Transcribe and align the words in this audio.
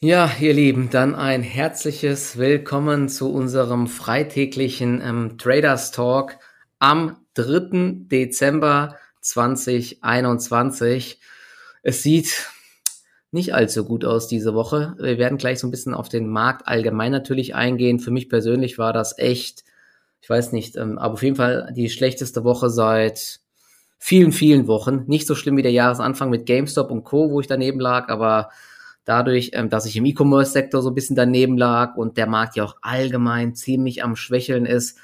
Ja, 0.00 0.30
ihr 0.40 0.52
Lieben, 0.52 0.90
dann 0.90 1.14
ein 1.14 1.42
herzliches 1.42 2.36
Willkommen 2.36 3.08
zu 3.08 3.32
unserem 3.32 3.86
freitäglichen 3.86 5.00
ähm, 5.00 5.38
Traders 5.38 5.90
Talk 5.90 6.36
am 6.78 7.16
3. 7.32 8.04
Dezember 8.10 8.96
2021. 9.22 11.18
Es 11.82 12.02
sieht 12.02 12.46
nicht 13.30 13.54
allzu 13.54 13.86
gut 13.86 14.04
aus 14.04 14.28
diese 14.28 14.52
Woche. 14.52 14.94
Wir 14.98 15.16
werden 15.16 15.38
gleich 15.38 15.60
so 15.60 15.66
ein 15.66 15.70
bisschen 15.70 15.94
auf 15.94 16.10
den 16.10 16.28
Markt 16.28 16.68
allgemein 16.68 17.10
natürlich 17.10 17.54
eingehen. 17.54 17.98
Für 17.98 18.10
mich 18.10 18.28
persönlich 18.28 18.76
war 18.76 18.92
das 18.92 19.18
echt, 19.18 19.64
ich 20.20 20.28
weiß 20.28 20.52
nicht, 20.52 20.76
ähm, 20.76 20.98
aber 20.98 21.14
auf 21.14 21.22
jeden 21.22 21.36
Fall 21.36 21.72
die 21.74 21.88
schlechteste 21.88 22.44
Woche 22.44 22.68
seit 22.68 23.40
vielen, 23.96 24.32
vielen 24.32 24.66
Wochen. 24.66 25.04
Nicht 25.06 25.26
so 25.26 25.34
schlimm 25.34 25.56
wie 25.56 25.62
der 25.62 25.72
Jahresanfang 25.72 26.28
mit 26.28 26.44
GameStop 26.44 26.90
und 26.90 27.04
Co., 27.04 27.30
wo 27.30 27.40
ich 27.40 27.46
daneben 27.46 27.80
lag, 27.80 28.10
aber 28.10 28.50
dadurch, 29.06 29.52
ähm, 29.54 29.70
dass 29.70 29.86
ich 29.86 29.96
im 29.96 30.04
E-Commerce-Sektor 30.04 30.82
so 30.82 30.90
ein 30.90 30.94
bisschen 30.94 31.16
daneben 31.16 31.56
lag 31.56 31.96
und 31.96 32.18
der 32.18 32.26
Markt 32.26 32.56
ja 32.56 32.64
auch 32.64 32.76
allgemein 32.82 33.54
ziemlich 33.54 34.04
am 34.04 34.16
Schwächeln 34.16 34.66
ist, 34.66 34.98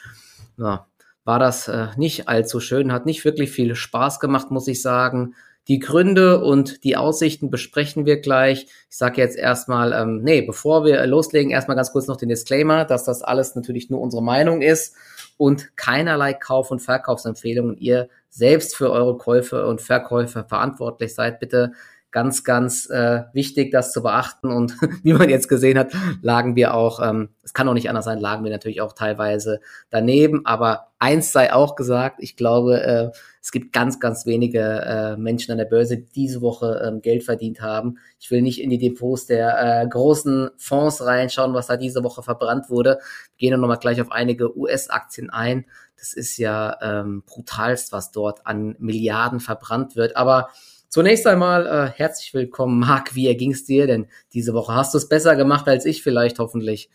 ja, 0.59 0.87
war 1.25 1.39
das 1.39 1.69
äh, 1.69 1.87
nicht 1.97 2.29
allzu 2.29 2.61
schön, 2.61 2.93
hat 2.93 3.07
nicht 3.07 3.25
wirklich 3.25 3.51
viel 3.51 3.75
Spaß 3.75 4.21
gemacht, 4.21 4.51
muss 4.51 4.69
ich 4.69 4.83
sagen. 4.83 5.35
Die 5.69 5.79
Gründe 5.79 6.43
und 6.43 6.83
die 6.83 6.97
Aussichten 6.97 7.49
besprechen 7.49 8.05
wir 8.05 8.21
gleich. 8.21 8.67
Ich 8.91 8.97
sage 8.97 9.21
jetzt 9.21 9.37
erstmal, 9.37 9.93
ähm, 9.93 10.23
nee, 10.23 10.43
bevor 10.43 10.85
wir 10.85 11.07
loslegen, 11.07 11.53
erstmal 11.53 11.77
ganz 11.77 11.93
kurz 11.93 12.09
noch 12.09 12.17
den 12.17 12.29
Disclaimer, 12.29 12.85
dass 12.85 13.05
das 13.05 13.23
alles 13.23 13.55
natürlich 13.55 13.89
nur 13.89 14.01
unsere 14.01 14.25
Meinung 14.25 14.61
ist 14.61 14.97
und 15.37 15.77
keinerlei 15.77 16.35
Kauf- 16.35 16.73
und 16.73 16.81
Verkaufsempfehlungen 16.81 17.77
ihr 17.77 18.09
selbst 18.29 18.75
für 18.75 18.91
eure 18.91 19.17
Käufe 19.17 19.67
und 19.67 19.81
Verkäufe 19.81 20.45
verantwortlich 20.49 21.15
seid. 21.15 21.39
Bitte 21.39 21.73
ganz, 22.13 22.45
ganz 22.45 22.89
äh, 22.91 23.23
wichtig, 23.33 23.73
das 23.73 23.93
zu 23.93 24.03
beachten. 24.03 24.51
Und 24.51 24.77
wie 25.03 25.15
man 25.15 25.29
jetzt 25.29 25.49
gesehen 25.49 25.79
hat, 25.79 25.93
lagen 26.21 26.55
wir 26.55 26.75
auch, 26.75 27.01
ähm, 27.03 27.31
es 27.43 27.55
kann 27.55 27.69
auch 27.69 27.75
nicht 27.75 27.89
anders 27.89 28.05
sein, 28.05 28.21
lagen 28.21 28.45
wir 28.45 28.51
natürlich 28.51 28.81
auch 28.81 28.93
teilweise 28.93 29.61
daneben. 29.91 30.47
Aber 30.47 30.93
eins 30.99 31.33
sei 31.33 31.53
auch 31.53 31.75
gesagt, 31.75 32.19
ich 32.21 32.37
glaube, 32.37 32.83
äh, 32.83 33.11
es 33.41 33.51
gibt 33.51 33.73
ganz, 33.73 33.99
ganz 33.99 34.25
wenige 34.25 34.61
äh, 34.61 35.17
Menschen 35.17 35.51
an 35.51 35.59
der 35.59 35.65
Börse, 35.65 35.99
die 35.99 36.09
diese 36.13 36.43
Woche 36.43 36.81
ähm, 36.87 37.03
Geld 37.03 37.25
verdient 37.25 37.61
haben. 37.61 37.99
Ich 38.21 38.31
will 38.31 38.43
nicht 38.43 38.63
in 38.63 38.71
die 38.71 38.79
Depots 38.79 39.27
der 39.27 39.83
äh, 39.83 39.89
großen 39.89 40.51
Fonds 40.59 41.05
reinschauen, 41.05 41.55
was 41.55 41.67
da 41.67 41.77
diese 41.77 42.05
Woche 42.05 42.23
verbrannt 42.23 42.71
wurde. 42.71 43.01
Wir 43.37 43.51
gehen 43.51 43.61
nochmal 43.61 43.79
gleich 43.79 44.01
auf 44.01 44.13
einige 44.13 44.57
US-Aktien 44.57 45.31
ein. 45.31 45.65
Das 45.99 46.13
ist 46.13 46.37
ja 46.37 46.77
ähm, 46.83 47.23
brutalst, 47.27 47.93
was 47.93 48.13
dort 48.13 48.47
an 48.47 48.77
Milliarden 48.79 49.41
verbrannt 49.41 49.97
wird. 49.97 50.17
Aber 50.17 50.49
Zunächst 50.93 51.27
einmal 51.27 51.67
äh, 51.67 51.91
herzlich 51.91 52.35
willkommen, 52.35 52.79
Marc. 52.79 53.15
Wie 53.15 53.35
ging 53.35 53.53
es 53.53 53.65
dir 53.65 53.87
denn 53.87 54.09
diese 54.35 54.53
Woche? 54.53 54.75
Hast 54.75 54.93
du 54.93 54.99
es 54.99 55.09
besser 55.09 55.37
gemacht 55.37 55.67
als 55.67 55.87
ich 55.87 56.03
vielleicht 56.03 56.39
hoffentlich? 56.39 56.91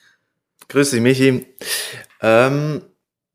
Grüß 0.69 0.91
dich, 0.91 1.01
Michi. 1.01 1.47
Ähm, 2.21 2.83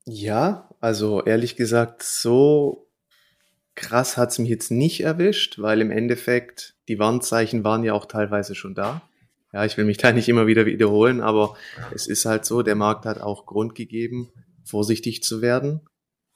ja, 0.05 0.70
also 0.78 1.20
ehrlich 1.24 1.56
gesagt, 1.56 2.05
so 2.05 2.88
krass 3.74 4.16
hat 4.16 4.30
es 4.30 4.38
mich 4.38 4.50
jetzt 4.50 4.70
nicht 4.70 5.00
erwischt, 5.00 5.60
weil 5.60 5.80
im 5.80 5.90
Endeffekt 5.90 6.77
die 6.86 7.00
Warnzeichen 7.00 7.64
waren 7.64 7.83
ja 7.83 7.94
auch 7.94 8.06
teilweise 8.06 8.55
schon 8.55 8.77
da. 8.77 9.02
Ja, 9.52 9.64
ich 9.64 9.77
will 9.77 9.84
mich 9.84 9.96
da 9.96 10.12
nicht 10.12 10.28
immer 10.28 10.46
wieder 10.46 10.64
wiederholen, 10.64 11.22
aber 11.22 11.56
es 11.92 12.06
ist 12.06 12.24
halt 12.24 12.44
so, 12.44 12.62
der 12.62 12.77
Markt 12.77 13.05
hat 13.05 13.20
auch 13.20 13.46
Grund 13.46 13.74
gegeben, 13.74 14.30
vorsichtig 14.62 15.24
zu 15.24 15.42
werden. 15.42 15.80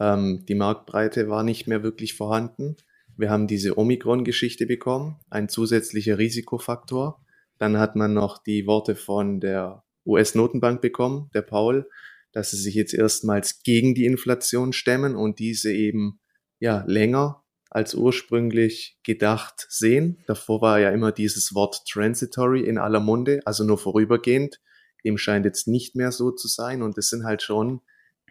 Ähm, 0.01 0.45
die 0.49 0.57
Marktbreite 0.57 1.29
war 1.29 1.45
nicht 1.45 1.69
mehr 1.69 1.85
wirklich 1.85 2.15
vorhanden. 2.15 2.77
Wir 3.17 3.31
haben 3.31 3.47
diese 3.47 3.79
Omikron-Geschichte 3.79 4.67
bekommen, 4.67 5.19
ein 5.31 5.49
zusätzlicher 5.49 6.19
Risikofaktor. 6.19 7.25
Dann 7.59 7.79
hat 7.79 7.97
man 7.97 8.13
noch 8.13 8.43
die 8.43 8.67
Worte 8.67 8.95
von 8.95 9.41
der 9.41 9.85
US-Notenbank 10.05 10.81
bekommen, 10.81 11.31
der 11.35 11.43
Paul, 11.43 11.89
dass 12.33 12.51
sie 12.51 12.59
sich 12.59 12.75
jetzt 12.75 12.93
erstmals 12.93 13.63
gegen 13.63 13.95
die 13.95 14.05
Inflation 14.05 14.73
stemmen 14.73 15.17
und 15.17 15.39
diese 15.39 15.73
eben 15.73 16.21
ja 16.59 16.85
länger 16.87 17.43
als 17.71 17.95
ursprünglich 17.95 18.99
gedacht 19.03 19.67
sehen. 19.69 20.23
Davor 20.27 20.61
war 20.61 20.79
ja 20.79 20.91
immer 20.91 21.13
dieses 21.13 21.55
Wort 21.55 21.83
transitory 21.89 22.61
in 22.61 22.79
aller 22.79 23.01
Munde, 23.01 23.41
also 23.45 23.65
nur 23.65 23.79
vorübergehend. 23.79 24.61
Dem 25.05 25.19
scheint 25.19 25.45
jetzt 25.47 25.67
nicht 25.67 25.97
mehr 25.97 26.13
so 26.13 26.31
zu 26.31 26.49
sein 26.49 26.83
und 26.83 26.99
es 26.99 27.09
sind 27.09 27.25
halt 27.25 27.43
schon 27.43 27.81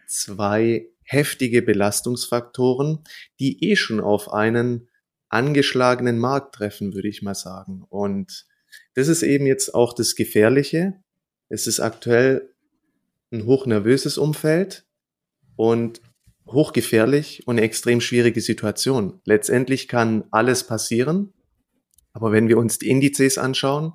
zwei 0.08 0.88
heftige 1.06 1.62
Belastungsfaktoren, 1.62 3.04
die 3.40 3.64
eh 3.64 3.76
schon 3.76 4.02
auf 4.02 4.34
einen 4.34 4.90
angeschlagenen 5.30 6.20
Markt 6.20 6.56
treffen, 6.56 6.94
würde 6.94 7.08
ich 7.08 7.22
mal 7.22 7.36
sagen. 7.36 7.84
Und 7.88 8.46
das 8.96 9.08
ist 9.08 9.24
eben 9.24 9.46
jetzt 9.46 9.74
auch 9.74 9.94
das 9.94 10.16
Gefährliche. 10.16 10.96
Es 11.50 11.68
ist 11.68 11.80
aktuell 11.80 12.54
ein 13.32 13.46
hochnervöses 13.46 14.18
Umfeld 14.18 14.86
und 15.56 16.02
hochgefährlich 16.48 17.48
und 17.48 17.58
eine 17.58 17.66
extrem 17.66 18.02
schwierige 18.02 18.42
Situation. 18.42 19.20
Letztendlich 19.26 19.88
kann 19.88 20.26
alles 20.32 20.66
passieren, 20.66 21.34
aber 22.14 22.32
wenn 22.32 22.48
wir 22.48 22.58
uns 22.58 22.78
die 22.78 22.90
Indizes 22.90 23.38
anschauen, 23.38 23.94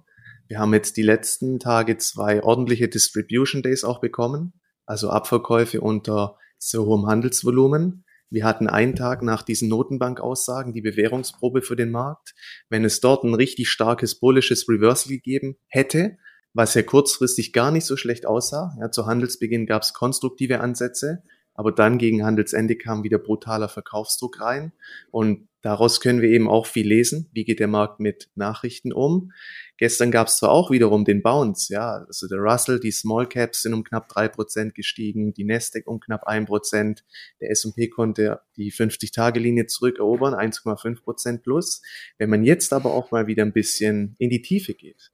wir 0.49 0.59
haben 0.59 0.75
jetzt 0.75 0.97
die 0.97 1.03
letzten 1.03 1.60
Tage 1.60 1.97
zwei 1.99 2.43
ordentliche 2.43 2.88
Distribution 2.88 3.62
Days 3.62 3.84
auch 3.84 4.00
bekommen, 4.00 4.53
also 4.84 5.09
Abverkäufe 5.10 5.81
unter 5.81 6.37
so 6.60 6.87
hohem 6.87 7.06
Handelsvolumen. 7.06 8.04
Wir 8.28 8.44
hatten 8.44 8.69
einen 8.69 8.94
Tag 8.94 9.22
nach 9.22 9.43
diesen 9.43 9.69
Notenbankaussagen 9.69 10.72
die 10.72 10.82
Bewährungsprobe 10.82 11.62
für 11.62 11.75
den 11.75 11.91
Markt. 11.91 12.34
Wenn 12.69 12.84
es 12.84 13.00
dort 13.00 13.25
ein 13.25 13.34
richtig 13.34 13.69
starkes 13.69 14.21
bullisches 14.21 14.69
Reversal 14.69 15.10
gegeben 15.10 15.56
hätte, 15.66 16.16
was 16.53 16.75
ja 16.75 16.82
kurzfristig 16.82 17.53
gar 17.53 17.72
nicht 17.72 17.87
so 17.87 17.97
schlecht 17.97 18.26
aussah, 18.26 18.76
ja, 18.81 18.91
zu 18.91 19.06
Handelsbeginn 19.06 19.66
gab 19.66 19.82
es 19.82 19.94
konstruktive 19.94 20.60
Ansätze, 20.60 21.22
aber 21.54 21.72
dann 21.72 21.99
gegen 21.99 22.25
Handelsende 22.25 22.76
kam 22.76 23.03
wieder 23.03 23.19
brutaler 23.19 23.69
Verkaufsdruck 23.69 24.41
rein 24.41 24.72
und 25.10 25.49
daraus 25.62 26.00
können 26.00 26.20
wir 26.20 26.31
eben 26.31 26.49
auch 26.49 26.66
viel 26.66 26.87
lesen. 26.87 27.28
Wie 27.32 27.44
geht 27.44 27.60
der 27.60 27.69
Markt 27.69 28.00
mit 28.00 28.31
Nachrichten 28.34 28.93
um? 28.93 29.32
Gestern 29.81 30.11
gab 30.11 30.29
es 30.29 30.37
zwar 30.37 30.51
auch 30.51 30.71
wiederum 30.71 31.07
den 31.07 31.23
Bounce, 31.23 31.73
ja, 31.73 32.05
also 32.07 32.29
der 32.29 32.39
Russell, 32.39 32.81
die 32.81 32.91
Small 32.91 33.27
Caps 33.27 33.63
sind 33.63 33.73
um 33.73 33.83
knapp 33.83 34.11
drei 34.11 34.29
Prozent 34.29 34.75
gestiegen, 34.75 35.33
die 35.33 35.45
Nasdaq 35.45 35.87
um 35.87 36.01
knapp 36.01 36.25
ein 36.25 36.45
Prozent, 36.45 37.03
der 37.41 37.51
S&P 37.51 37.89
konnte 37.89 38.43
die 38.59 38.71
50-Tage-Linie 38.71 39.69
zurückerobern, 39.69 40.35
1,5 40.35 41.03
Prozent 41.03 41.43
plus. 41.43 41.81
Wenn 42.19 42.29
man 42.29 42.45
jetzt 42.45 42.75
aber 42.75 42.93
auch 42.93 43.11
mal 43.11 43.27
wieder 43.27 43.43
ein 43.43 43.55
bisschen 43.55 44.17
in 44.19 44.29
die 44.29 44.43
Tiefe 44.43 44.75
geht. 44.75 45.13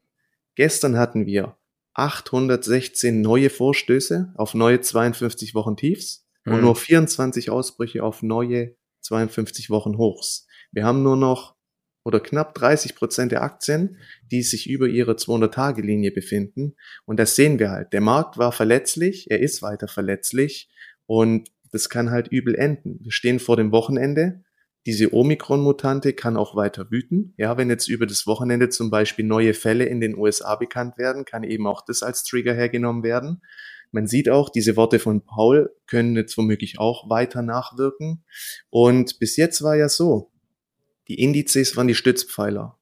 Gestern 0.56 0.98
hatten 0.98 1.26
wir 1.26 1.56
816 1.94 3.20
neue 3.20 3.50
Vorstöße 3.50 4.34
auf 4.34 4.54
neue 4.54 4.80
52 4.80 5.54
Wochen 5.54 5.76
Tiefs 5.76 6.26
mhm. 6.44 6.54
und 6.54 6.60
nur 6.62 6.74
24 6.74 7.50
Ausbrüche 7.50 8.02
auf 8.02 8.24
neue 8.24 8.74
52 9.02 9.70
Wochen 9.70 9.96
Hochs. 9.96 10.48
Wir 10.72 10.84
haben 10.84 11.04
nur 11.04 11.16
noch 11.16 11.55
oder 12.06 12.20
knapp 12.20 12.54
30 12.54 12.94
Prozent 12.94 13.32
der 13.32 13.42
Aktien, 13.42 13.96
die 14.30 14.42
sich 14.42 14.70
über 14.70 14.86
ihre 14.86 15.14
200-Tage-Linie 15.14 16.12
befinden. 16.12 16.76
Und 17.04 17.18
das 17.18 17.34
sehen 17.34 17.58
wir 17.58 17.72
halt. 17.72 17.92
Der 17.92 18.00
Markt 18.00 18.38
war 18.38 18.52
verletzlich, 18.52 19.28
er 19.28 19.40
ist 19.40 19.60
weiter 19.60 19.88
verletzlich 19.88 20.70
und 21.06 21.50
das 21.72 21.88
kann 21.88 22.12
halt 22.12 22.28
übel 22.28 22.54
enden. 22.54 23.00
Wir 23.02 23.10
stehen 23.10 23.40
vor 23.40 23.56
dem 23.56 23.72
Wochenende. 23.72 24.44
Diese 24.86 25.12
Omikron-Mutante 25.12 26.12
kann 26.12 26.36
auch 26.36 26.54
weiter 26.54 26.92
wüten. 26.92 27.34
Ja, 27.38 27.58
wenn 27.58 27.70
jetzt 27.70 27.88
über 27.88 28.06
das 28.06 28.24
Wochenende 28.28 28.68
zum 28.68 28.88
Beispiel 28.88 29.24
neue 29.24 29.52
Fälle 29.52 29.86
in 29.86 30.00
den 30.00 30.16
USA 30.16 30.54
bekannt 30.54 30.98
werden, 30.98 31.24
kann 31.24 31.42
eben 31.42 31.66
auch 31.66 31.84
das 31.84 32.04
als 32.04 32.22
Trigger 32.22 32.54
hergenommen 32.54 33.02
werden. 33.02 33.42
Man 33.90 34.06
sieht 34.06 34.28
auch, 34.28 34.48
diese 34.48 34.76
Worte 34.76 35.00
von 35.00 35.24
Paul 35.24 35.74
können 35.88 36.14
jetzt 36.14 36.38
womöglich 36.38 36.78
auch 36.78 37.10
weiter 37.10 37.42
nachwirken. 37.42 38.24
Und 38.70 39.18
bis 39.18 39.36
jetzt 39.36 39.60
war 39.62 39.74
ja 39.74 39.88
so, 39.88 40.30
die 41.08 41.20
Indizes 41.20 41.76
waren 41.76 41.88
die 41.88 41.94
Stützpfeiler. 41.94 42.78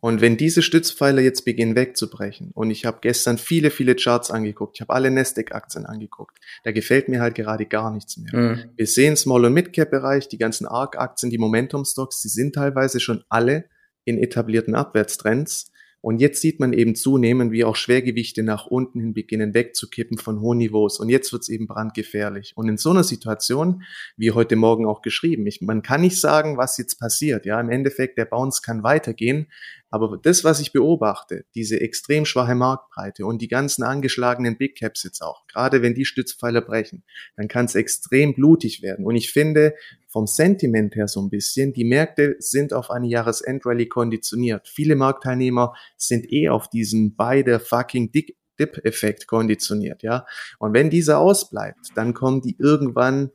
Und 0.00 0.22
wenn 0.22 0.38
diese 0.38 0.62
Stützpfeiler 0.62 1.20
jetzt 1.20 1.44
beginnen 1.44 1.76
wegzubrechen, 1.76 2.52
und 2.54 2.70
ich 2.70 2.86
habe 2.86 2.98
gestern 3.02 3.36
viele, 3.36 3.70
viele 3.70 3.94
Charts 3.94 4.30
angeguckt, 4.30 4.76
ich 4.76 4.80
habe 4.80 4.94
alle 4.94 5.10
Nasdaq-Aktien 5.10 5.84
angeguckt, 5.84 6.38
da 6.64 6.72
gefällt 6.72 7.08
mir 7.08 7.20
halt 7.20 7.34
gerade 7.34 7.66
gar 7.66 7.90
nichts 7.92 8.16
mehr. 8.16 8.34
Mhm. 8.34 8.64
Wir 8.76 8.86
sehen 8.86 9.16
Small- 9.16 9.44
und 9.44 9.52
Mid-Cap-Bereich, 9.52 10.28
die 10.28 10.38
ganzen 10.38 10.66
ARK-Aktien, 10.66 11.30
die 11.30 11.36
Momentum-Stocks, 11.36 12.22
die 12.22 12.28
sind 12.28 12.54
teilweise 12.54 12.98
schon 12.98 13.24
alle 13.28 13.66
in 14.04 14.16
etablierten 14.16 14.74
Abwärtstrends. 14.74 15.69
Und 16.02 16.20
jetzt 16.20 16.40
sieht 16.40 16.60
man 16.60 16.72
eben 16.72 16.94
zunehmend, 16.94 17.52
wie 17.52 17.64
auch 17.64 17.76
Schwergewichte 17.76 18.42
nach 18.42 18.66
unten 18.66 19.00
hin 19.00 19.12
beginnen 19.12 19.52
wegzukippen 19.52 20.16
von 20.16 20.40
hohen 20.40 20.58
Niveaus. 20.58 20.98
Und 20.98 21.10
jetzt 21.10 21.32
wird 21.32 21.42
es 21.42 21.48
eben 21.48 21.66
brandgefährlich. 21.66 22.52
Und 22.56 22.68
in 22.68 22.78
so 22.78 22.90
einer 22.90 23.04
Situation, 23.04 23.82
wie 24.16 24.30
heute 24.30 24.56
Morgen 24.56 24.86
auch 24.86 25.02
geschrieben, 25.02 25.46
ich, 25.46 25.60
man 25.60 25.82
kann 25.82 26.00
nicht 26.00 26.18
sagen, 26.18 26.56
was 26.56 26.78
jetzt 26.78 26.98
passiert. 26.98 27.44
Ja, 27.44 27.60
im 27.60 27.68
Endeffekt, 27.68 28.16
der 28.16 28.24
Bounce 28.24 28.62
kann 28.62 28.82
weitergehen. 28.82 29.48
Aber 29.90 30.16
das, 30.16 30.44
was 30.44 30.60
ich 30.60 30.72
beobachte, 30.72 31.44
diese 31.54 31.80
extrem 31.80 32.24
schwache 32.24 32.54
Marktbreite 32.54 33.26
und 33.26 33.42
die 33.42 33.48
ganzen 33.48 33.82
angeschlagenen 33.82 34.56
Big 34.56 34.78
Caps 34.78 35.02
jetzt 35.02 35.20
auch, 35.20 35.46
gerade 35.48 35.82
wenn 35.82 35.94
die 35.94 36.04
Stützpfeiler 36.04 36.60
brechen, 36.60 37.02
dann 37.36 37.48
kann 37.48 37.66
es 37.66 37.74
extrem 37.74 38.34
blutig 38.34 38.82
werden. 38.82 39.04
Und 39.04 39.16
ich 39.16 39.32
finde, 39.32 39.74
vom 40.10 40.26
Sentiment 40.26 40.94
her 40.96 41.08
so 41.08 41.20
ein 41.22 41.30
bisschen. 41.30 41.72
Die 41.72 41.84
Märkte 41.84 42.36
sind 42.38 42.72
auf 42.72 42.90
eine 42.90 43.06
Jahresendrallye 43.06 43.86
konditioniert. 43.86 44.68
Viele 44.68 44.96
Marktteilnehmer 44.96 45.72
sind 45.96 46.30
eh 46.32 46.48
auf 46.48 46.68
diesen 46.68 47.14
beide 47.14 47.60
fucking 47.60 48.10
Dip-Effekt 48.12 49.26
konditioniert, 49.26 50.02
ja. 50.02 50.26
Und 50.58 50.74
wenn 50.74 50.90
dieser 50.90 51.18
ausbleibt, 51.18 51.90
dann 51.94 52.12
kommen 52.12 52.42
die 52.42 52.56
irgendwann 52.58 53.30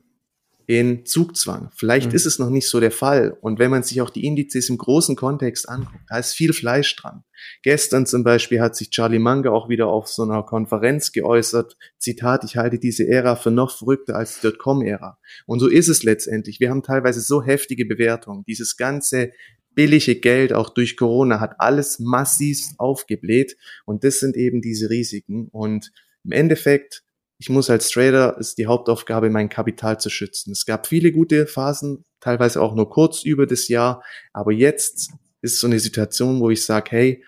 in 0.66 1.06
Zugzwang. 1.06 1.70
Vielleicht 1.76 2.08
mhm. 2.08 2.16
ist 2.16 2.26
es 2.26 2.38
noch 2.38 2.50
nicht 2.50 2.68
so 2.68 2.80
der 2.80 2.90
Fall. 2.90 3.36
Und 3.40 3.58
wenn 3.60 3.70
man 3.70 3.84
sich 3.84 4.00
auch 4.00 4.10
die 4.10 4.24
Indizes 4.24 4.68
im 4.68 4.78
großen 4.78 5.14
Kontext 5.14 5.68
anguckt, 5.68 6.04
da 6.08 6.18
ist 6.18 6.34
viel 6.34 6.52
Fleisch 6.52 6.96
dran. 6.96 7.22
Gestern 7.62 8.04
zum 8.04 8.24
Beispiel 8.24 8.60
hat 8.60 8.74
sich 8.74 8.90
Charlie 8.90 9.20
Munger 9.20 9.52
auch 9.52 9.68
wieder 9.68 9.86
auf 9.86 10.08
so 10.08 10.24
einer 10.24 10.42
Konferenz 10.42 11.12
geäußert. 11.12 11.76
Zitat, 11.98 12.42
ich 12.42 12.56
halte 12.56 12.80
diese 12.80 13.06
Ära 13.06 13.36
für 13.36 13.52
noch 13.52 13.76
verrückter 13.76 14.16
als 14.16 14.40
die 14.40 14.48
Dotcom-Ära. 14.48 15.18
Und 15.46 15.60
so 15.60 15.68
ist 15.68 15.88
es 15.88 16.02
letztendlich. 16.02 16.58
Wir 16.58 16.70
haben 16.70 16.82
teilweise 16.82 17.20
so 17.20 17.42
heftige 17.42 17.86
Bewertungen. 17.86 18.42
Dieses 18.48 18.76
ganze 18.76 19.30
billige 19.76 20.16
Geld 20.16 20.52
auch 20.52 20.70
durch 20.70 20.96
Corona 20.96 21.38
hat 21.38 21.60
alles 21.60 22.00
massiv 22.00 22.58
aufgebläht. 22.78 23.56
Und 23.84 24.02
das 24.02 24.18
sind 24.18 24.36
eben 24.36 24.62
diese 24.62 24.90
Risiken. 24.90 25.48
Und 25.52 25.92
im 26.24 26.32
Endeffekt 26.32 27.04
ich 27.38 27.50
muss 27.50 27.68
als 27.68 27.90
Trader, 27.90 28.38
ist 28.38 28.58
die 28.58 28.66
Hauptaufgabe, 28.66 29.30
mein 29.30 29.48
Kapital 29.48 30.00
zu 30.00 30.08
schützen. 30.08 30.52
Es 30.52 30.64
gab 30.64 30.86
viele 30.86 31.12
gute 31.12 31.46
Phasen, 31.46 32.04
teilweise 32.20 32.62
auch 32.62 32.74
nur 32.74 32.88
kurz 32.88 33.24
über 33.24 33.46
das 33.46 33.68
Jahr, 33.68 34.02
aber 34.32 34.52
jetzt 34.52 35.10
ist 35.42 35.60
so 35.60 35.66
eine 35.66 35.80
Situation, 35.80 36.40
wo 36.40 36.50
ich 36.50 36.64
sage, 36.64 36.90
hey, 36.90 37.24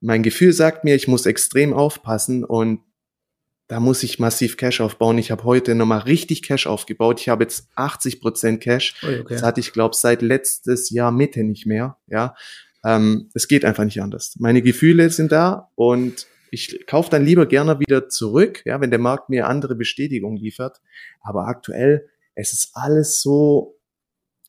mein 0.00 0.22
Gefühl 0.22 0.52
sagt 0.52 0.84
mir, 0.84 0.94
ich 0.94 1.08
muss 1.08 1.26
extrem 1.26 1.72
aufpassen 1.72 2.44
und 2.44 2.80
da 3.68 3.80
muss 3.80 4.02
ich 4.02 4.18
massiv 4.18 4.56
Cash 4.56 4.80
aufbauen. 4.80 5.18
Ich 5.18 5.30
habe 5.30 5.44
heute 5.44 5.74
nochmal 5.74 6.00
richtig 6.00 6.42
Cash 6.42 6.66
aufgebaut. 6.66 7.20
Ich 7.20 7.28
habe 7.28 7.44
jetzt 7.44 7.68
80 7.74 8.20
Prozent 8.20 8.62
Cash. 8.62 8.94
Okay. 9.02 9.24
Das 9.28 9.42
hatte 9.42 9.60
ich, 9.60 9.72
glaube 9.72 9.94
seit 9.94 10.22
letztes 10.22 10.88
Jahr 10.88 11.12
Mitte 11.12 11.44
nicht 11.44 11.66
mehr. 11.66 11.98
Ja, 12.06 12.34
ähm, 12.84 13.28
Es 13.34 13.46
geht 13.46 13.64
einfach 13.64 13.84
nicht 13.84 14.00
anders. 14.00 14.34
Meine 14.38 14.62
Gefühle 14.62 15.10
sind 15.10 15.32
da 15.32 15.70
und 15.74 16.26
ich 16.50 16.86
kaufe 16.86 17.10
dann 17.10 17.24
lieber 17.24 17.46
gerne 17.46 17.80
wieder 17.80 18.08
zurück, 18.08 18.62
ja, 18.64 18.80
wenn 18.80 18.90
der 18.90 18.98
Markt 18.98 19.28
mir 19.28 19.46
andere 19.46 19.74
Bestätigung 19.74 20.36
liefert. 20.36 20.80
Aber 21.20 21.46
aktuell, 21.46 22.08
es 22.34 22.52
ist 22.52 22.70
alles 22.74 23.20
so 23.20 23.78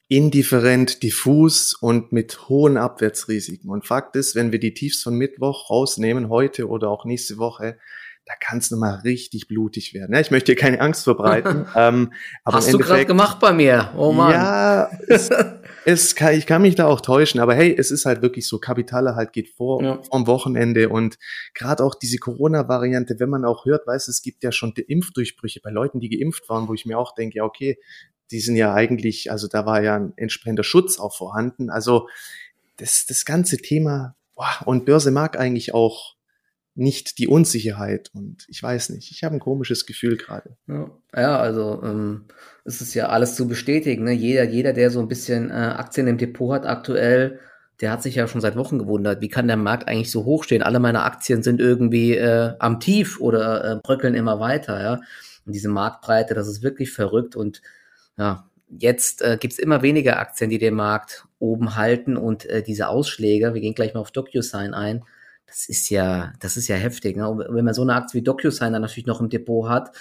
indifferent, 0.08 1.04
diffus 1.04 1.76
und 1.76 2.12
mit 2.12 2.50
hohen 2.50 2.78
Abwärtsrisiken. 2.78 3.70
Und 3.70 3.86
Fakt 3.86 4.16
ist, 4.16 4.36
wenn 4.36 4.52
wir 4.52 4.60
die 4.60 4.74
Tiefs 4.74 5.04
von 5.04 5.16
Mittwoch 5.16 5.70
rausnehmen, 5.70 6.30
heute 6.30 6.68
oder 6.68 6.90
auch 6.90 7.06
nächste 7.06 7.38
Woche, 7.38 7.78
da 8.26 8.34
kann 8.40 8.60
es 8.60 8.70
nochmal 8.70 9.00
richtig 9.04 9.48
blutig 9.48 9.94
werden. 9.94 10.14
Ja, 10.14 10.20
ich 10.20 10.30
möchte 10.30 10.52
hier 10.52 10.60
keine 10.60 10.82
Angst 10.82 11.04
verbreiten. 11.04 11.66
ähm, 11.76 12.14
aber 12.44 12.58
Hast 12.58 12.74
du 12.74 12.78
gerade 12.78 13.06
gemacht 13.06 13.40
bei 13.40 13.54
mir? 13.54 13.92
Oh 13.98 14.12
Mann. 14.12 14.32
Ja, 14.32 14.92
es, 15.08 15.30
es 15.86 16.16
kann, 16.16 16.34
ich 16.34 16.46
kann 16.46 16.62
mich 16.62 16.76
da 16.76 16.88
auch 16.88 17.02
täuschen, 17.02 17.40
aber 17.40 17.56
hey, 17.56 17.76
es 17.78 17.92
ist 17.92 18.06
halt 18.06 18.22
wirklich 18.22 18.48
so, 18.48 18.60
Kapitale 18.60 19.16
halt 19.16 19.34
geht 19.34 19.50
vor 19.50 19.84
ja. 19.84 20.02
vom 20.04 20.28
Wochenende 20.28 20.90
und 20.90 21.18
gerade 21.54 21.84
auch 21.84 21.96
diese 21.96 22.18
Corona-Variante, 22.18 23.20
wenn 23.20 23.30
man 23.30 23.46
auch 23.46 23.66
hört, 23.66 23.88
weiß 23.88 24.08
es 24.08 24.22
gibt 24.22 24.44
ja 24.44 24.52
schon 24.52 24.74
Impfdurchbrüche 24.74 25.62
bei 25.62 25.72
Leuten, 25.72 26.00
die 26.00 26.10
geimpft 26.10 26.50
waren, 26.50 26.68
wo 26.68 26.74
ich 26.74 26.86
mir 26.86 26.98
auch 26.98 27.16
denke, 27.16 27.38
ja 27.38 27.44
okay, 27.44 27.78
die 28.32 28.40
sind 28.40 28.56
ja 28.56 28.74
eigentlich, 28.74 29.32
also 29.32 29.48
da 29.48 29.66
war 29.66 29.82
ja 29.82 29.96
ein 29.96 30.14
entsprechender 30.16 30.64
Schutz 30.64 31.00
auch 31.00 31.16
vorhanden. 31.16 31.70
Also 31.70 32.08
das, 32.78 33.06
das 33.08 33.26
ganze 33.26 33.58
Thema, 33.58 34.16
boah, 34.36 34.52
und 34.66 34.86
Börse 34.86 35.12
mag 35.12 35.38
eigentlich 35.38 35.74
auch 35.74 36.16
nicht 36.76 37.18
die 37.18 37.28
Unsicherheit. 37.28 38.10
Und 38.14 38.46
ich 38.48 38.62
weiß 38.62 38.90
nicht, 38.90 39.12
ich 39.12 39.24
habe 39.24 39.36
ein 39.36 39.40
komisches 39.40 39.86
Gefühl 39.86 40.18
gerade. 40.18 40.56
Ja, 40.68 40.92
ja, 41.16 41.40
also 41.40 41.82
ähm, 41.84 42.26
es 42.64 42.82
ist 42.82 42.94
ja 42.94 43.10
alles 43.10 43.36
zu 43.36 43.48
bestätigen. 43.48 44.04
Ne? 44.04 44.14
Jeder, 44.14 44.44
jeder, 44.44 44.74
der 44.74 44.92
so 44.92 45.00
ein 45.00 45.08
bisschen 45.08 45.50
äh, 45.50 45.54
Aktien 45.54 46.08
im 46.08 46.18
Depot 46.18 46.54
hat 46.54 46.66
aktuell, 46.66 47.40
der 47.82 47.92
hat 47.92 48.04
sich 48.04 48.16
ja 48.16 48.28
schon 48.28 48.42
seit 48.42 48.58
Wochen 48.58 48.78
gewundert, 48.78 49.22
wie 49.22 49.30
kann 49.30 49.48
der 49.48 49.58
Markt 49.58 49.88
eigentlich 49.88 50.12
so 50.12 50.26
hoch 50.26 50.44
stehen? 50.44 50.64
Alle 50.64 50.80
meine 50.80 51.04
Aktien 51.04 51.44
sind 51.44 51.62
irgendwie 51.62 52.16
äh, 52.16 52.54
am 52.60 52.80
Tief 52.80 53.20
oder 53.22 53.64
äh, 53.64 53.76
bröckeln 53.82 54.16
immer 54.16 54.40
weiter, 54.40 54.82
ja. 54.82 55.02
Und 55.46 55.54
diese 55.54 55.70
Marktbreite, 55.70 56.34
das 56.34 56.48
ist 56.48 56.62
wirklich 56.62 56.92
verrückt. 56.92 57.36
Und 57.36 57.62
ja, 58.18 58.50
jetzt 58.70 59.22
äh, 59.22 59.38
gibt 59.40 59.54
es 59.54 59.60
immer 59.60 59.82
weniger 59.82 60.20
Aktien, 60.20 60.50
die 60.50 60.58
den 60.58 60.76
Markt 60.76 61.26
oben 61.40 61.76
halten 61.76 62.18
und 62.18 62.46
äh, 62.46 62.62
diese 62.62 62.90
Ausschläge, 62.90 63.54
wir 63.54 63.62
gehen 63.62 63.74
gleich 63.74 63.94
mal 63.94 64.02
auf 64.02 64.12
DocuSign 64.12 64.74
ein, 64.74 65.04
das 65.50 65.68
ist 65.68 65.90
ja, 65.90 66.34
das 66.40 66.58
ist 66.58 66.68
ja 66.68 66.76
heftig. 66.76 67.18
Ne? 67.18 67.46
Wenn 67.50 67.66
man 67.66 67.74
so 67.74 67.82
eine 67.82 67.96
Aktie 67.96 68.20
wie 68.20 68.24
DocuSign 68.24 68.72
dann 68.72 68.82
natürlich 68.82 69.08
noch 69.08 69.20
im 69.20 69.30
Depot 69.30 69.68
hat, 69.68 69.92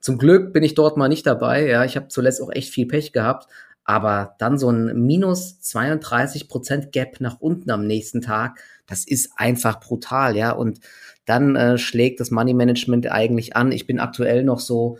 zum 0.00 0.18
Glück 0.18 0.52
bin 0.52 0.62
ich 0.62 0.74
dort 0.74 0.96
mal 0.96 1.08
nicht 1.08 1.26
dabei. 1.26 1.66
Ja, 1.66 1.84
ich 1.84 1.96
habe 1.96 2.08
zuletzt 2.08 2.40
auch 2.42 2.52
echt 2.52 2.72
viel 2.72 2.86
Pech 2.86 3.12
gehabt. 3.12 3.48
Aber 3.84 4.34
dann 4.38 4.58
so 4.58 4.70
ein 4.70 5.06
minus 5.06 5.60
32 5.62 6.48
Prozent 6.48 6.92
Gap 6.92 7.20
nach 7.20 7.40
unten 7.40 7.70
am 7.70 7.86
nächsten 7.86 8.20
Tag, 8.20 8.60
das 8.86 9.06
ist 9.06 9.30
einfach 9.36 9.80
brutal, 9.80 10.36
ja. 10.36 10.50
Und 10.52 10.80
dann 11.24 11.56
äh, 11.56 11.78
schlägt 11.78 12.20
das 12.20 12.30
Money 12.30 12.52
Management 12.52 13.10
eigentlich 13.10 13.56
an. 13.56 13.72
Ich 13.72 13.86
bin 13.86 13.98
aktuell 13.98 14.44
noch 14.44 14.60
so, 14.60 14.98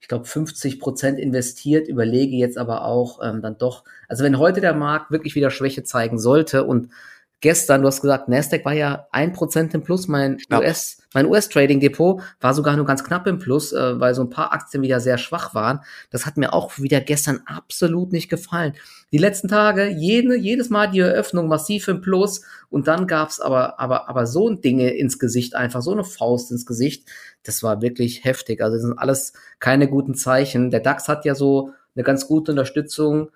ich 0.00 0.06
glaube, 0.06 0.24
50 0.24 0.78
Prozent 0.78 1.18
investiert, 1.18 1.88
überlege 1.88 2.36
jetzt 2.36 2.58
aber 2.58 2.84
auch 2.84 3.18
ähm, 3.24 3.42
dann 3.42 3.58
doch, 3.58 3.82
also 4.06 4.22
wenn 4.22 4.38
heute 4.38 4.60
der 4.60 4.74
Markt 4.74 5.10
wirklich 5.10 5.34
wieder 5.34 5.50
Schwäche 5.50 5.82
zeigen 5.82 6.20
sollte 6.20 6.62
und 6.62 6.90
gestern, 7.40 7.82
du 7.82 7.88
hast 7.88 8.00
gesagt, 8.00 8.28
Nasdaq 8.28 8.64
war 8.64 8.72
ja 8.72 9.06
ein 9.12 9.32
Prozent 9.32 9.74
im 9.74 9.82
Plus, 9.82 10.08
mein 10.08 10.38
knapp. 10.38 10.62
US, 10.62 10.98
mein 11.14 11.26
US-Trading-Depot 11.26 12.20
war 12.40 12.54
sogar 12.54 12.76
nur 12.76 12.84
ganz 12.84 13.04
knapp 13.04 13.26
im 13.26 13.38
Plus, 13.38 13.72
äh, 13.72 13.98
weil 14.00 14.14
so 14.14 14.22
ein 14.22 14.30
paar 14.30 14.52
Aktien 14.52 14.82
wieder 14.82 15.00
sehr 15.00 15.18
schwach 15.18 15.54
waren. 15.54 15.80
Das 16.10 16.26
hat 16.26 16.36
mir 16.36 16.52
auch 16.52 16.78
wieder 16.78 17.00
gestern 17.00 17.40
absolut 17.46 18.12
nicht 18.12 18.28
gefallen. 18.28 18.74
Die 19.12 19.18
letzten 19.18 19.48
Tage, 19.48 19.88
jede, 19.88 20.36
jedes 20.36 20.68
Mal 20.68 20.90
die 20.90 21.00
Eröffnung 21.00 21.48
massiv 21.48 21.88
im 21.88 22.00
Plus 22.00 22.42
und 22.68 22.88
dann 22.88 23.06
gab's 23.06 23.40
aber, 23.40 23.80
aber, 23.80 24.08
aber 24.08 24.26
so 24.26 24.48
ein 24.48 24.60
Dinge 24.60 24.90
ins 24.90 25.18
Gesicht, 25.18 25.54
einfach 25.54 25.82
so 25.82 25.92
eine 25.92 26.04
Faust 26.04 26.50
ins 26.50 26.66
Gesicht. 26.66 27.08
Das 27.44 27.62
war 27.62 27.80
wirklich 27.80 28.24
heftig. 28.24 28.60
Also 28.60 28.76
das 28.76 28.82
sind 28.82 28.98
alles 28.98 29.32
keine 29.60 29.88
guten 29.88 30.14
Zeichen. 30.14 30.70
Der 30.70 30.80
DAX 30.80 31.08
hat 31.08 31.24
ja 31.24 31.34
so 31.34 31.72
eine 31.94 32.04
ganz 32.04 32.26
gute 32.26 32.52
Unterstützung 32.52 33.30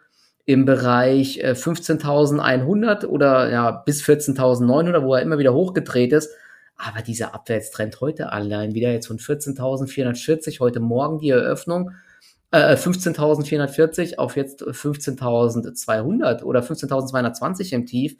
im 0.44 0.64
Bereich 0.64 1.38
äh, 1.38 1.52
15.100 1.52 3.06
oder 3.06 3.50
ja 3.50 3.70
bis 3.70 4.02
14.900, 4.02 5.02
wo 5.02 5.14
er 5.14 5.22
immer 5.22 5.38
wieder 5.38 5.54
hochgedreht 5.54 6.12
ist. 6.12 6.30
Aber 6.76 7.02
dieser 7.02 7.34
Abwärtstrend 7.34 8.00
heute 8.00 8.32
allein 8.32 8.74
wieder 8.74 8.90
jetzt 8.90 9.06
von 9.06 9.18
14.440, 9.18 10.58
heute 10.58 10.80
Morgen 10.80 11.20
die 11.20 11.30
Eröffnung, 11.30 11.92
äh, 12.50 12.74
15.440 12.74 14.18
auf 14.18 14.36
jetzt 14.36 14.62
15.200 14.62 16.42
oder 16.42 16.60
15.220 16.60 17.72
im 17.72 17.86
Tief. 17.86 18.16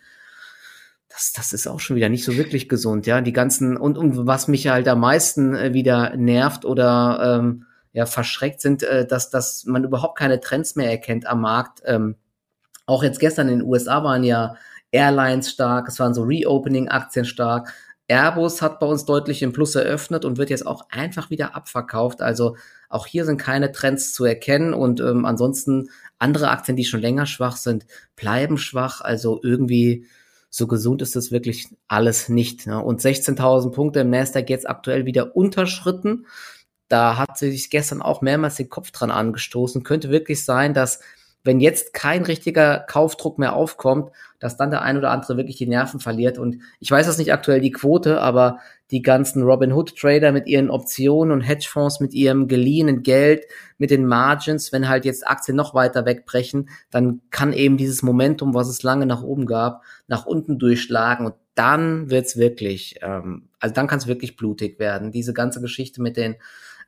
Das, 1.09 1.33
das 1.33 1.53
ist 1.53 1.67
auch 1.67 1.81
schon 1.81 1.97
wieder 1.97 2.09
nicht 2.09 2.25
so 2.25 2.37
wirklich 2.37 2.69
gesund, 2.69 3.07
ja. 3.07 3.21
Die 3.21 3.33
ganzen, 3.33 3.77
und, 3.77 3.99
und 3.99 4.27
was 4.27 4.49
mich 4.49 4.69
halt 4.69 4.89
am 4.89 5.01
meisten 5.01 5.55
äh, 5.55 5.75
wieder 5.75 6.17
nervt 6.17 6.65
oder 6.65 7.41
ähm, 7.41 7.67
ja 7.93 8.07
verschreckt 8.07 8.61
sind, 8.61 8.83
äh, 8.83 9.07
dass, 9.07 9.31
dass 9.31 9.65
man 9.65 9.85
überhaupt 9.85 10.19
keine 10.19 10.41
Trends 10.41 10.77
mehr 10.77 10.91
erkennt 10.91 11.27
am 11.27 11.41
Markt. 11.43 11.83
Ähm, 11.85 12.17
auch 12.87 13.03
jetzt 13.03 13.21
gestern 13.21 13.49
in 13.49 13.61
den 13.61 13.69
USA 13.69 14.03
waren 14.03 14.25
ja 14.25 14.57
Airlines 14.91 15.51
stark, 15.51 15.89
es 15.89 15.99
waren 15.99 16.15
so 16.15 16.23
Reopening-Aktien 16.23 17.25
stark. 17.25 17.73
Airbus 18.09 18.61
hat 18.61 18.79
bei 18.79 18.87
uns 18.87 19.05
deutlich 19.05 19.43
im 19.43 19.53
Plus 19.53 19.75
eröffnet 19.75 20.25
und 20.25 20.37
wird 20.37 20.51
jetzt 20.51 20.67
auch 20.67 20.87
einfach 20.91 21.31
wieder 21.31 21.55
abverkauft. 21.55 22.21
Also 22.21 22.57
auch 22.91 23.07
hier 23.07 23.25
sind 23.25 23.39
keine 23.39 23.73
Trends 23.73 24.13
zu 24.13 24.25
erkennen 24.25 24.75
und 24.75 25.01
ähm, 25.01 25.25
ansonsten 25.25 25.89
andere 26.19 26.51
Aktien, 26.51 26.77
die 26.77 26.85
schon 26.85 27.01
länger 27.01 27.27
schwach 27.27 27.57
sind, 27.57 27.87
bleiben 28.17 28.59
schwach. 28.59 29.01
Also 29.01 29.41
irgendwie 29.43 30.07
so 30.51 30.67
gesund 30.67 31.01
ist 31.01 31.17
das 31.17 31.31
wirklich 31.31 31.69
alles 31.89 32.29
nicht. 32.29 32.67
Ne? 32.67 32.79
Und 32.83 33.01
16.000 33.01 33.71
Punkte 33.71 34.01
im 34.01 34.11
Nasdaq 34.11 34.51
jetzt 34.51 34.69
aktuell 34.69 35.07
wieder 35.07 35.35
unterschritten. 35.35 36.27
Da 36.93 37.17
hat 37.17 37.39
sich 37.39 37.71
gestern 37.71 38.03
auch 38.03 38.21
mehrmals 38.21 38.57
den 38.57 38.69
Kopf 38.69 38.91
dran 38.91 39.11
angestoßen. 39.11 39.83
Könnte 39.83 40.11
wirklich 40.11 40.45
sein, 40.45 40.75
dass 40.75 41.01
wenn 41.43 41.59
jetzt 41.59 41.95
kein 41.95 42.23
richtiger 42.23 42.81
Kaufdruck 42.81 43.39
mehr 43.39 43.57
aufkommt, 43.57 44.11
dass 44.41 44.59
dann 44.59 44.71
der 44.71 44.83
ein 44.83 44.99
oder 44.99 45.11
andere 45.11 45.39
wirklich 45.39 45.57
die 45.57 45.67
Nerven 45.67 46.01
verliert. 46.01 46.37
Und 46.37 46.59
ich 46.81 46.91
weiß 46.91 47.07
das 47.07 47.17
nicht 47.17 47.33
aktuell 47.33 47.63
die 47.63 47.73
Quote, 47.73 48.21
aber 48.21 48.59
die 48.91 49.01
ganzen 49.01 49.43
Robinhood 49.43 49.97
Trader 49.97 50.33
mit 50.33 50.47
ihren 50.47 50.69
Optionen 50.69 51.33
und 51.33 51.41
Hedgefonds 51.41 52.01
mit 52.01 52.13
ihrem 52.13 52.47
geliehenen 52.47 53.03
Geld, 53.03 53.47
mit 53.79 53.91
den 53.91 54.05
Margins, 54.05 54.71
wenn 54.71 54.87
halt 54.87 55.07
jetzt 55.07 55.27
Aktien 55.27 55.57
noch 55.57 55.73
weiter 55.73 56.05
wegbrechen, 56.05 56.69
dann 56.91 57.23
kann 57.31 57.55
eben 57.55 57.79
dieses 57.79 58.03
Momentum, 58.03 58.53
was 58.53 58.69
es 58.69 58.83
lange 58.83 59.07
nach 59.07 59.23
oben 59.23 59.47
gab, 59.47 59.83
nach 60.09 60.27
unten 60.27 60.59
durchschlagen 60.59 61.25
und 61.25 61.37
dann 61.55 62.11
wird's 62.11 62.37
wirklich, 62.37 62.97
ähm, 63.03 63.49
also 63.61 63.75
dann 63.75 63.87
kann 63.87 63.99
es 63.99 64.07
wirklich 64.07 64.37
blutig 64.37 64.79
werden. 64.79 65.13
Diese 65.13 65.33
ganze 65.33 65.61
Geschichte 65.61 66.01
mit 66.01 66.17
den 66.17 66.37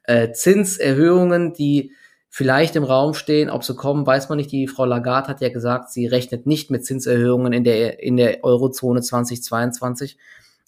äh, 0.04 0.32
Zinserhöhungen, 0.32 1.52
die 1.52 1.92
vielleicht 2.28 2.76
im 2.76 2.84
Raum 2.84 3.14
stehen. 3.14 3.50
Ob 3.50 3.64
sie 3.64 3.74
kommen, 3.74 4.06
weiß 4.06 4.28
man 4.28 4.38
nicht. 4.38 4.50
Die 4.50 4.66
Frau 4.66 4.84
Lagarde 4.84 5.28
hat 5.28 5.40
ja 5.40 5.50
gesagt, 5.50 5.90
sie 5.90 6.06
rechnet 6.06 6.46
nicht 6.46 6.70
mit 6.70 6.84
Zinserhöhungen 6.84 7.52
in 7.52 7.64
der, 7.64 8.02
in 8.02 8.16
der 8.16 8.42
Eurozone 8.42 9.02
2022. 9.02 10.16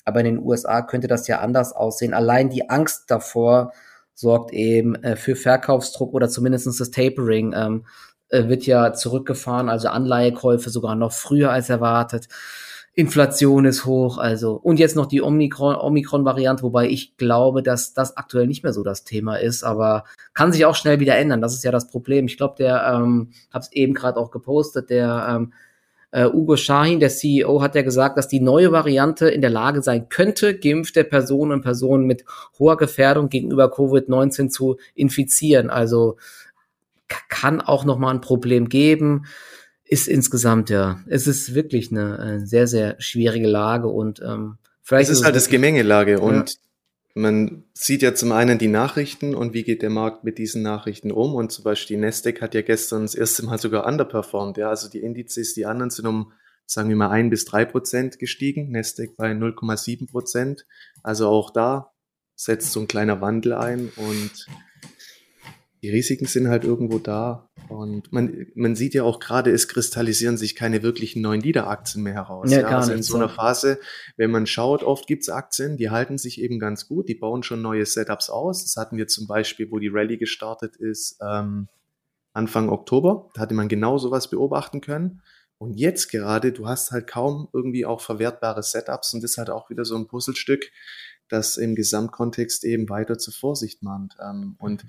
Aber 0.05 0.21
in 0.21 0.27
den 0.27 0.39
USA 0.39 0.83
könnte 0.83 1.09
das 1.09 1.27
ja 1.27 1.41
anders 1.41 1.73
aussehen. 1.73 2.15
Allein 2.15 2.51
die 2.51 2.71
Angst 2.71 3.11
davor 3.11 3.73
sorgt 4.15 4.53
eben 4.53 4.95
äh, 5.03 5.17
für 5.17 5.37
Verkaufsdruck 5.37 6.15
oder 6.15 6.29
zumindestens 6.29 6.79
das 6.79 6.91
Tapering. 6.91 7.53
Ähm, 7.57 7.85
äh, 8.29 8.49
wird 8.49 8.67
ja 8.67 8.93
zurückgefahren, 8.93 9.69
also 9.69 9.89
Anleihekäufe 9.89 10.71
sogar 10.71 10.97
noch 10.97 11.13
früher 11.13 11.53
als 11.53 11.71
erwartet. 11.71 12.29
Inflation 12.99 13.67
ist 13.67 13.85
hoch, 13.85 14.17
also 14.17 14.55
und 14.55 14.79
jetzt 14.79 14.97
noch 14.97 15.05
die 15.05 15.21
Omikron, 15.21 15.77
Omikron-Variante, 15.77 16.63
wobei 16.63 16.89
ich 16.89 17.19
glaube, 17.19 17.63
dass 17.63 17.93
das 17.93 18.17
aktuell 18.17 18.47
nicht 18.47 18.63
mehr 18.63 18.73
so 18.73 18.83
das 18.83 19.05
Thema 19.05 19.37
ist, 19.37 19.65
aber 19.65 20.05
kann 20.33 20.51
sich 20.51 20.65
auch 20.65 20.75
schnell 20.75 20.99
wieder 20.99 21.15
ändern. 21.15 21.43
Das 21.43 21.53
ist 21.53 21.63
ja 21.63 21.71
das 21.71 21.89
Problem. 21.89 22.25
Ich 22.25 22.39
glaube, 22.39 22.55
der, 22.57 22.91
ähm, 22.91 23.33
habe 23.53 23.63
es 23.65 23.73
eben 23.73 23.93
gerade 23.93 24.19
auch 24.19 24.31
gepostet, 24.31 24.89
der 24.89 25.27
ähm, 25.29 25.53
äh, 26.11 26.25
Ugo 26.25 26.57
Shahin, 26.57 26.99
der 26.99 27.11
CEO, 27.11 27.61
hat 27.61 27.75
ja 27.75 27.83
gesagt, 27.83 28.17
dass 28.17 28.29
die 28.29 28.41
neue 28.41 28.73
Variante 28.73 29.29
in 29.29 29.43
der 29.43 29.51
Lage 29.51 29.83
sein 29.83 30.09
könnte, 30.09 30.59
geimpfte 30.59 31.05
Personen 31.05 31.53
und 31.53 31.61
Personen 31.61 32.07
mit 32.07 32.25
hoher 32.59 32.79
Gefährdung 32.79 33.29
gegenüber 33.29 33.67
Covid-19 33.67 34.49
zu 34.49 34.79
infizieren. 34.95 35.69
Also 35.69 36.17
kann 37.29 37.61
auch 37.61 37.85
noch 37.85 37.99
mal 37.99 38.11
ein 38.11 38.23
Problem 38.23 38.71
geben 38.71 39.27
ist 39.89 40.09
insgesamt 40.09 40.71
ja, 40.71 41.01
es 41.07 41.27
ist 41.27 41.55
wirklich 41.55 41.91
eine, 41.91 42.19
eine 42.19 42.43
äh, 42.43 42.47
sehr, 42.47 42.67
sehr 42.67 42.97
schwierige 43.01 43.47
Lage 43.47 43.89
und 43.89 44.21
ähm, 44.21 44.59
vielleicht. 44.83 45.11
Es 45.11 45.19
ist 45.19 45.25
halt 45.25 45.37
das 45.37 45.49
Gemengelage 45.49 46.21
und 46.21 46.51
ja. 46.51 46.57
man 47.15 47.65
sieht 47.73 48.03
ja 48.03 48.15
zum 48.15 48.33
einen 48.33 48.59
die 48.59 48.69
Nachrichten 48.69 49.35
und 49.35 49.55
wie 49.55 49.63
geht 49.63 49.83
der 49.83 49.91
Markt 49.91 50.25
mit 50.25 50.39
diesen 50.39 50.63
Nachrichten 50.63 51.13
um 51.13 51.35
und 51.35 51.53
zum 51.53 51.65
Beispiel 51.65 51.97
die 51.97 52.03
Nasdaq 52.03 52.41
hat 52.41 52.55
ja 52.55 52.63
gestern 52.63 53.03
das 53.03 53.15
erste 53.15 53.45
Mal 53.45 53.59
sogar 53.59 53.87
underperformed, 53.87 54.57
ja, 54.57 54.69
also 54.69 54.89
die 54.89 55.01
Indizes, 55.01 55.55
die 55.55 55.67
anderen 55.67 55.91
sind 55.91 56.07
um, 56.07 56.33
sagen 56.67 56.89
wir 56.89 56.97
mal, 56.97 57.11
ein 57.11 57.31
bis 57.31 57.45
drei 57.45 57.65
Prozent 57.65 58.19
gestiegen, 58.19 58.73
Nasdaq 58.73 59.17
bei 59.17 59.31
0,7 59.31 60.11
Prozent, 60.11 60.67
also 61.03 61.29
auch 61.29 61.51
da 61.51 61.93
setzt 62.35 62.73
so 62.73 62.81
ein 62.81 62.89
kleiner 62.89 63.21
Wandel 63.21 63.55
ein 63.55 63.91
und 63.97 64.47
die 65.83 65.91
Risiken 65.91 66.27
sind 66.27 66.49
halt 66.49 66.65
irgendwo 66.65 66.99
da. 66.99 67.49
Und 67.69 68.13
man, 68.13 68.47
man 68.55 68.77
sieht 68.77 68.95
ja 68.95 69.03
auch 69.03 69.19
gerade, 69.19 69.51
es 69.51 69.69
kristallisieren 69.69 70.37
sich 70.37 70.55
keine 70.55 70.83
wirklichen 70.83 71.23
neuen 71.23 71.41
Leader-Aktien 71.41 72.03
mehr 72.03 72.15
heraus. 72.15 72.51
Ja, 72.51 72.61
ja. 72.61 72.69
Also 72.69 72.93
in 72.93 73.03
so 73.03 73.17
einer 73.17 73.29
Phase, 73.29 73.79
wenn 74.17 74.31
man 74.31 74.47
schaut, 74.47 74.83
oft 74.83 75.07
gibt's 75.07 75.29
Aktien, 75.29 75.77
die 75.77 75.91
halten 75.91 76.19
sich 76.19 76.41
eben 76.41 76.59
ganz 76.59 76.89
gut, 76.89 77.09
die 77.09 77.15
bauen 77.15 77.43
schon 77.43 77.63
neue 77.63 77.85
Setups 77.85 78.31
aus. 78.31 78.63
Das 78.63 78.77
hatten 78.77 78.97
wir 78.97 79.09
zum 79.09 79.27
Beispiel, 79.27 79.71
wo 79.71 79.79
die 79.79 79.89
Rallye 79.89 80.17
gestartet 80.17 80.77
ist, 80.77 81.19
ähm, 81.21 81.69
Anfang 82.33 82.69
Oktober. 82.69 83.31
Da 83.35 83.43
hatte 83.43 83.55
man 83.55 83.69
genau 83.69 83.99
sowas 83.99 84.31
beobachten 84.31 84.81
können. 84.81 85.23
Und 85.59 85.75
jetzt 85.75 86.11
gerade, 86.11 86.53
du 86.53 86.69
hast 86.69 86.91
halt 86.91 87.07
kaum 87.07 87.49
irgendwie 87.53 87.87
auch 87.87 88.01
verwertbare 88.01 88.63
Setups 88.63 89.15
und 89.15 89.23
das 89.23 89.33
ist 89.33 89.39
halt 89.39 89.49
auch 89.51 89.71
wieder 89.71 89.85
so 89.87 89.97
ein 89.97 90.07
Puzzlestück, 90.07 90.71
das 91.29 91.57
im 91.57 91.75
Gesamtkontext 91.75 92.65
eben 92.65 92.89
weiter 92.89 93.19
zur 93.19 93.33
Vorsicht 93.33 93.83
mahnt. 93.83 94.17
Ähm, 94.23 94.57
und 94.59 94.85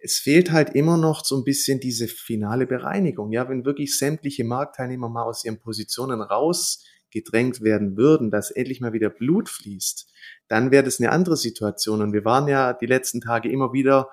es 0.00 0.18
fehlt 0.18 0.52
halt 0.52 0.74
immer 0.74 0.96
noch 0.96 1.24
so 1.24 1.36
ein 1.36 1.44
bisschen 1.44 1.80
diese 1.80 2.08
finale 2.08 2.66
Bereinigung. 2.66 3.32
Ja, 3.32 3.48
wenn 3.48 3.64
wirklich 3.64 3.98
sämtliche 3.98 4.44
Marktteilnehmer 4.44 5.08
mal 5.08 5.24
aus 5.24 5.44
ihren 5.44 5.58
Positionen 5.58 6.20
rausgedrängt 6.20 7.60
werden 7.62 7.96
würden, 7.96 8.30
dass 8.30 8.50
endlich 8.50 8.80
mal 8.80 8.92
wieder 8.92 9.10
Blut 9.10 9.48
fließt, 9.48 10.08
dann 10.46 10.70
wäre 10.70 10.84
das 10.84 11.00
eine 11.00 11.10
andere 11.10 11.36
Situation. 11.36 12.00
Und 12.00 12.12
wir 12.12 12.24
waren 12.24 12.48
ja 12.48 12.72
die 12.72 12.86
letzten 12.86 13.20
Tage 13.20 13.50
immer 13.50 13.72
wieder, 13.72 14.08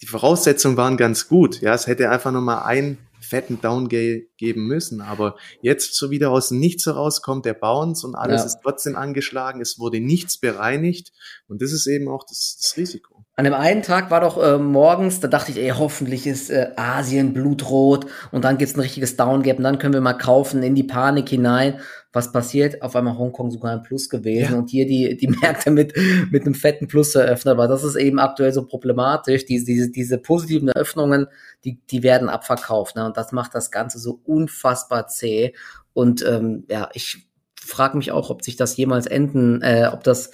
die 0.00 0.06
Voraussetzungen 0.06 0.76
waren 0.76 0.96
ganz 0.96 1.28
gut. 1.28 1.60
Ja, 1.60 1.74
es 1.74 1.86
hätte 1.86 2.10
einfach 2.10 2.32
nur 2.32 2.42
mal 2.42 2.62
ein 2.62 2.98
fetten 3.20 3.60
Down 3.60 3.88
geben 3.88 4.66
müssen. 4.66 5.00
Aber 5.00 5.36
jetzt 5.60 5.94
so 5.94 6.10
wieder 6.10 6.30
aus 6.30 6.48
dem 6.48 6.58
Nichts 6.58 6.86
herauskommt 6.86 7.44
der 7.44 7.54
Bounce 7.54 8.06
und 8.06 8.14
alles 8.14 8.40
ja. 8.40 8.46
ist 8.46 8.58
trotzdem 8.62 8.96
angeschlagen. 8.96 9.60
Es 9.60 9.78
wurde 9.78 10.00
nichts 10.00 10.38
bereinigt. 10.38 11.12
Und 11.46 11.62
das 11.62 11.72
ist 11.72 11.86
eben 11.86 12.08
auch 12.08 12.24
das, 12.28 12.58
das 12.60 12.76
Risiko. 12.76 13.11
An 13.34 13.44
dem 13.44 13.54
einen 13.54 13.80
Tag 13.80 14.10
war 14.10 14.20
doch 14.20 14.42
äh, 14.42 14.58
morgens, 14.58 15.20
da 15.20 15.26
dachte 15.26 15.52
ich, 15.52 15.58
ey, 15.58 15.70
hoffentlich 15.70 16.26
ist 16.26 16.50
äh, 16.50 16.72
Asien 16.76 17.32
blutrot 17.32 18.06
und 18.30 18.44
dann 18.44 18.58
gibt's 18.58 18.76
ein 18.76 18.80
richtiges 18.80 19.16
Downgap 19.16 19.56
und 19.56 19.64
dann 19.64 19.78
können 19.78 19.94
wir 19.94 20.02
mal 20.02 20.12
kaufen 20.12 20.62
in 20.62 20.74
die 20.74 20.82
Panik 20.82 21.30
hinein. 21.30 21.80
Was 22.12 22.30
passiert? 22.30 22.82
Auf 22.82 22.94
einmal 22.94 23.16
Hongkong 23.16 23.50
sogar 23.50 23.72
ein 23.72 23.82
Plus 23.82 24.10
gewesen 24.10 24.52
ja. 24.52 24.58
und 24.58 24.68
hier 24.68 24.86
die, 24.86 25.16
die 25.16 25.28
Märkte 25.28 25.70
mit, 25.70 25.94
mit 26.30 26.44
einem 26.44 26.54
fetten 26.54 26.88
Plus 26.88 27.14
eröffnet. 27.14 27.52
Aber 27.52 27.68
das 27.68 27.84
ist 27.84 27.96
eben 27.96 28.18
aktuell 28.18 28.52
so 28.52 28.66
problematisch. 28.66 29.46
Diese, 29.46 29.64
diese, 29.64 29.90
diese 29.90 30.18
positiven 30.18 30.68
Eröffnungen, 30.68 31.26
die, 31.64 31.80
die 31.90 32.02
werden 32.02 32.28
abverkauft. 32.28 32.96
Ne? 32.96 33.06
Und 33.06 33.16
das 33.16 33.32
macht 33.32 33.54
das 33.54 33.70
Ganze 33.70 33.98
so 33.98 34.20
unfassbar 34.24 35.06
zäh. 35.06 35.54
Und 35.94 36.22
ähm, 36.28 36.64
ja, 36.68 36.90
ich 36.92 37.26
frage 37.58 37.96
mich 37.96 38.12
auch, 38.12 38.28
ob 38.28 38.44
sich 38.44 38.56
das 38.56 38.76
jemals 38.76 39.06
enden, 39.06 39.62
äh, 39.62 39.88
ob 39.90 40.04
das 40.04 40.32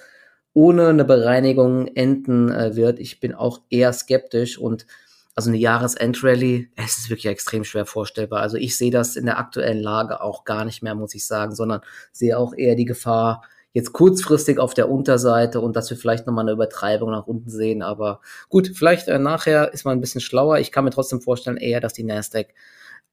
ohne 0.54 0.88
eine 0.88 1.04
Bereinigung 1.04 1.86
enden 1.88 2.50
äh, 2.50 2.76
wird. 2.76 2.98
Ich 2.98 3.20
bin 3.20 3.34
auch 3.34 3.60
eher 3.70 3.92
skeptisch 3.92 4.58
und 4.58 4.86
also 5.34 5.50
eine 5.50 5.58
Jahresendrallye, 5.58 6.68
es 6.74 6.98
ist 6.98 7.10
wirklich 7.10 7.26
extrem 7.26 7.62
schwer 7.62 7.86
vorstellbar. 7.86 8.40
Also 8.40 8.56
ich 8.56 8.76
sehe 8.76 8.90
das 8.90 9.14
in 9.14 9.24
der 9.24 9.38
aktuellen 9.38 9.80
Lage 9.80 10.20
auch 10.20 10.44
gar 10.44 10.64
nicht 10.64 10.82
mehr, 10.82 10.96
muss 10.96 11.14
ich 11.14 11.26
sagen, 11.26 11.54
sondern 11.54 11.80
sehe 12.10 12.36
auch 12.36 12.54
eher 12.56 12.74
die 12.74 12.86
Gefahr 12.86 13.42
jetzt 13.72 13.92
kurzfristig 13.92 14.58
auf 14.58 14.74
der 14.74 14.90
Unterseite 14.90 15.60
und 15.60 15.76
dass 15.76 15.90
wir 15.90 15.96
vielleicht 15.96 16.26
nochmal 16.26 16.44
eine 16.44 16.52
Übertreibung 16.52 17.12
nach 17.12 17.28
unten 17.28 17.50
sehen. 17.50 17.82
Aber 17.82 18.20
gut, 18.48 18.72
vielleicht 18.74 19.06
äh, 19.06 19.20
nachher 19.20 19.72
ist 19.72 19.84
man 19.84 19.96
ein 19.96 20.00
bisschen 20.00 20.20
schlauer. 20.20 20.58
Ich 20.58 20.72
kann 20.72 20.84
mir 20.84 20.90
trotzdem 20.90 21.20
vorstellen 21.20 21.56
eher, 21.56 21.80
dass 21.80 21.92
die 21.92 22.02
Nasdaq 22.02 22.48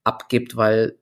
abgibt, 0.03 0.55
weil 0.55 0.97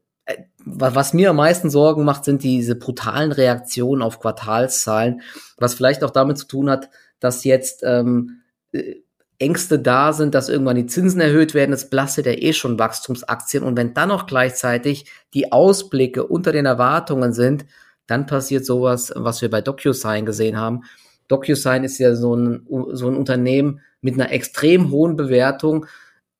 was 0.66 1.14
mir 1.14 1.30
am 1.32 1.36
meisten 1.36 1.70
Sorgen 1.70 2.06
macht, 2.06 2.26
sind 2.26 2.44
diese 2.44 2.76
brutalen 2.76 3.32
Reaktionen 3.32 4.02
auf 4.02 4.20
Quartalszahlen, 4.20 5.22
was 5.58 5.74
vielleicht 5.74 6.04
auch 6.04 6.12
damit 6.12 6.38
zu 6.38 6.48
tun 6.48 6.70
hat, 6.70 6.90
dass 7.20 7.44
jetzt 7.44 7.84
ähm, 7.84 8.42
äh, 8.72 8.96
Ängste 9.40 9.80
da 9.80 10.14
sind, 10.14 10.36
dass 10.36 10.50
irgendwann 10.50 10.78
die 10.78 10.86
Zinsen 10.86 11.20
erhöht 11.20 11.54
werden. 11.54 11.72
Das 11.72 11.90
belastet 11.90 12.26
ja 12.26 12.34
eh 12.34 12.54
schon 12.54 12.80
Wachstumsaktien. 12.80 13.64
Und 13.64 13.76
wenn 13.76 13.94
dann 13.94 14.10
noch 14.10 14.26
gleichzeitig 14.26 15.06
die 15.34 15.52
Ausblicke 15.52 16.26
unter 16.26 16.52
den 16.52 16.66
Erwartungen 16.66 17.34
sind, 17.34 17.66
dann 18.08 18.26
passiert 18.26 18.66
sowas, 18.66 19.12
was 19.16 19.42
wir 19.42 19.50
bei 19.50 19.62
DocuSign 19.62 20.26
gesehen 20.26 20.58
haben. 20.58 20.84
DocuSign 21.28 21.84
ist 21.84 21.98
ja 21.98 22.16
so 22.16 22.36
ein, 22.36 22.68
so 22.92 23.10
ein 23.10 23.16
Unternehmen 23.16 23.82
mit 24.02 24.16
einer 24.16 24.32
extrem 24.32 24.92
hohen 24.92 25.16
Bewertung, 25.16 25.88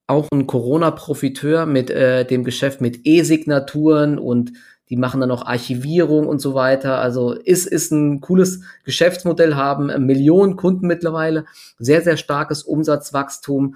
auch 0.08 0.28
ein 0.32 0.48
Corona-Profiteur 0.48 1.66
mit 1.66 1.90
äh, 1.90 2.26
dem 2.26 2.44
Geschäft 2.44 2.82
mit 2.82 3.06
E-Signaturen 3.06 4.20
und 4.20 4.54
die 4.90 4.98
machen 4.98 5.22
dann 5.22 5.32
auch 5.32 5.46
Archivierung 5.46 6.28
und 6.28 6.40
so 6.40 6.54
weiter. 6.54 7.00
Also 7.00 7.32
ist, 7.32 7.66
ist 7.66 7.92
ein 7.92 8.22
cooles 8.22 8.62
Geschäftsmodell, 8.84 9.56
haben 9.56 9.88
Millionen 10.06 10.56
Kunden 10.56 10.88
mittlerweile, 10.88 11.46
sehr, 11.80 12.02
sehr 12.02 12.18
starkes 12.18 12.64
Umsatzwachstum, 12.64 13.76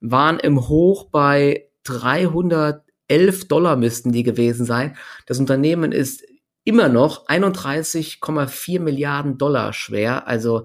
waren 0.00 0.38
im 0.38 0.68
Hoch 0.68 1.08
bei 1.10 1.68
311 1.84 3.48
Dollar 3.48 3.76
müssten 3.76 4.12
die 4.12 4.22
gewesen 4.22 4.64
sein. 4.64 4.96
Das 5.26 5.38
Unternehmen 5.38 5.92
ist 5.92 6.24
immer 6.64 6.88
noch 6.88 7.26
31,4 7.26 8.80
Milliarden 8.80 9.38
Dollar 9.38 9.72
schwer. 9.72 10.28
Also 10.28 10.64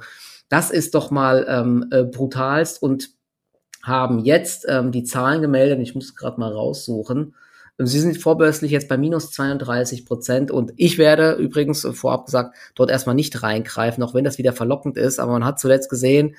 das 0.50 0.70
ist 0.70 0.96
doch 0.96 1.12
mal 1.12 1.46
ähm, 1.50 1.88
äh, 1.92 2.04
brutalst 2.04 2.82
und 2.82 3.17
haben 3.88 4.20
jetzt 4.20 4.66
ähm, 4.68 4.92
die 4.92 5.04
Zahlen 5.04 5.42
gemeldet, 5.42 5.80
ich 5.80 5.96
muss 5.96 6.16
gerade 6.16 6.40
mal 6.40 6.52
raussuchen. 6.52 7.34
Sie 7.80 8.00
sind 8.00 8.18
vorbörslich 8.18 8.72
jetzt 8.72 8.88
bei 8.88 8.98
minus 8.98 9.32
32 9.32 10.06
Prozent 10.06 10.50
und 10.50 10.74
ich 10.78 10.98
werde 10.98 11.34
übrigens 11.34 11.88
vorab 11.94 12.26
gesagt 12.26 12.56
dort 12.74 12.90
erstmal 12.90 13.14
nicht 13.14 13.44
reingreifen, 13.44 14.04
auch 14.04 14.16
wenn 14.16 14.24
das 14.24 14.40
wieder 14.40 14.52
verlockend 14.52 14.98
ist. 14.98 15.20
Aber 15.20 15.34
man 15.34 15.46
hat 15.46 15.60
zuletzt 15.60 15.88
gesehen, 15.88 16.36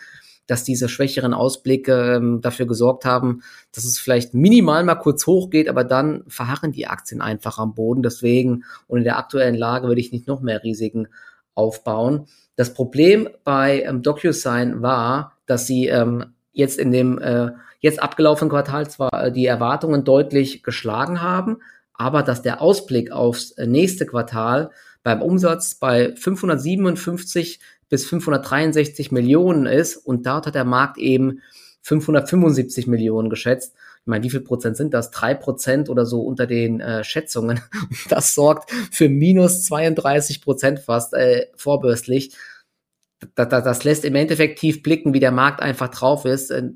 dass 0.49 0.65
diese 0.65 0.89
schwächeren 0.89 1.35
Ausblicke 1.35 2.17
ähm, 2.17 2.41
dafür 2.41 2.67
gesorgt 2.67 3.05
haben, 3.05 3.43
dass 3.73 3.85
es 3.85 3.99
vielleicht 3.99 4.35
minimal 4.35 4.83
mal 4.83 4.97
kurz 4.97 5.27
hochgeht, 5.27 5.69
aber 5.69 5.85
dann 5.85 6.25
verharren 6.27 6.73
die 6.73 6.89
Aktien 6.89 7.21
einfach 7.21 7.59
am 7.59 7.75
Boden. 7.75 8.03
Deswegen 8.03 8.65
und 8.89 8.99
in 8.99 9.05
der 9.05 9.19
aktuellen 9.19 9.55
Lage 9.55 9.87
würde 9.87 10.01
ich 10.01 10.11
nicht 10.11 10.27
noch 10.27 10.41
mehr 10.41 10.65
Risiken 10.65 11.07
aufbauen. 11.55 12.27
Das 12.57 12.75
Problem 12.75 13.29
bei 13.45 13.83
ähm, 13.83 14.03
DocuSign 14.03 14.83
war, 14.83 15.37
dass 15.47 15.67
sie 15.67 15.87
ähm, 15.87 16.33
jetzt 16.59 16.79
in 16.79 16.91
dem 16.91 17.19
äh, 17.19 17.53
jetzt 17.79 18.03
abgelaufenen 18.03 18.51
Quartal 18.51 18.91
zwar 18.91 19.13
äh, 19.13 19.33
die 19.33 19.47
Erwartungen 19.47 20.05
deutlich 20.05 20.65
geschlagen 20.65 21.23
haben, 21.23 21.59
aber 21.95 22.23
dass 22.23 22.43
der 22.43 22.61
Ausblick 22.61 23.13
aufs 23.13 23.53
äh, 23.53 23.67
nächste 23.67 24.07
Quartal 24.07 24.71
beim 25.05 25.23
Umsatz 25.23 25.77
bei 25.77 26.15
557 26.17 27.61
bis 27.89 28.07
563 28.07 29.13
Millionen 29.13 29.67
ist 29.67 29.97
und 29.97 30.27
dort 30.27 30.49
hat 30.49 30.57
der 30.57 30.65
Markt 30.65 30.99
eben 30.99 31.41
575 31.83 32.89
Millionen 32.89 33.31
geschätzt. 33.31 33.75
Ich 34.01 34.07
meine, 34.07 34.25
wie 34.25 34.31
viel 34.31 34.41
Prozent 34.41 34.77
sind 34.77 34.93
das? 34.93 35.13
Drei 35.13 35.35
Prozent 35.35 35.89
oder 35.89 36.07
so 36.07 36.23
unter 36.23 36.47
den 36.47 36.81
äh, 36.81 37.05
Schätzungen. 37.05 37.61
Das 38.09 38.35
sorgt 38.35 38.73
für 38.91 39.09
minus 39.09 39.65
32 39.67 40.43
Prozent 40.43 40.81
fast 40.81 41.15
äh, 41.15 41.47
vorbörslich 41.55 42.35
das, 43.35 43.49
das, 43.49 43.85
lässt 43.85 44.05
im 44.05 44.15
Endeffekt 44.15 44.59
tief 44.59 44.83
blicken, 44.83 45.15
wie 45.15 45.21
der 45.21 45.33
Markt 45.33 45.61
einfach 45.61 45.89
drauf 45.89 46.25
ist. 46.25 46.51
Äh, 46.51 46.71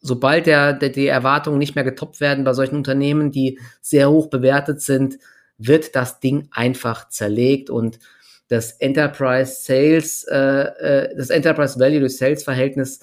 sobald 0.00 0.46
der, 0.46 0.74
der, 0.74 0.90
die 0.90 1.06
Erwartungen 1.06 1.58
nicht 1.58 1.74
mehr 1.74 1.84
getoppt 1.84 2.20
werden 2.20 2.44
bei 2.44 2.52
solchen 2.52 2.76
Unternehmen, 2.76 3.30
die 3.30 3.58
sehr 3.80 4.10
hoch 4.10 4.28
bewertet 4.28 4.80
sind, 4.80 5.18
wird 5.56 5.96
das 5.96 6.20
Ding 6.20 6.48
einfach 6.50 7.08
zerlegt 7.08 7.70
und 7.70 7.98
das 8.48 8.72
Enterprise 8.72 9.62
Sales, 9.62 10.24
äh, 10.24 10.36
äh, 10.36 11.16
das 11.16 11.30
Enterprise 11.30 11.78
Value 11.78 12.00
to 12.00 12.08
Sales 12.08 12.44
Verhältnis 12.44 13.00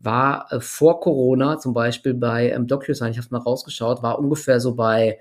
war 0.00 0.52
äh, 0.52 0.60
vor 0.60 1.00
Corona 1.00 1.58
zum 1.58 1.72
Beispiel 1.72 2.14
bei 2.14 2.50
ähm, 2.50 2.66
DocuSign, 2.66 3.12
ich 3.12 3.18
habe 3.18 3.28
mal 3.30 3.38
rausgeschaut, 3.38 4.02
war 4.02 4.18
ungefähr 4.18 4.60
so 4.60 4.74
bei 4.74 5.18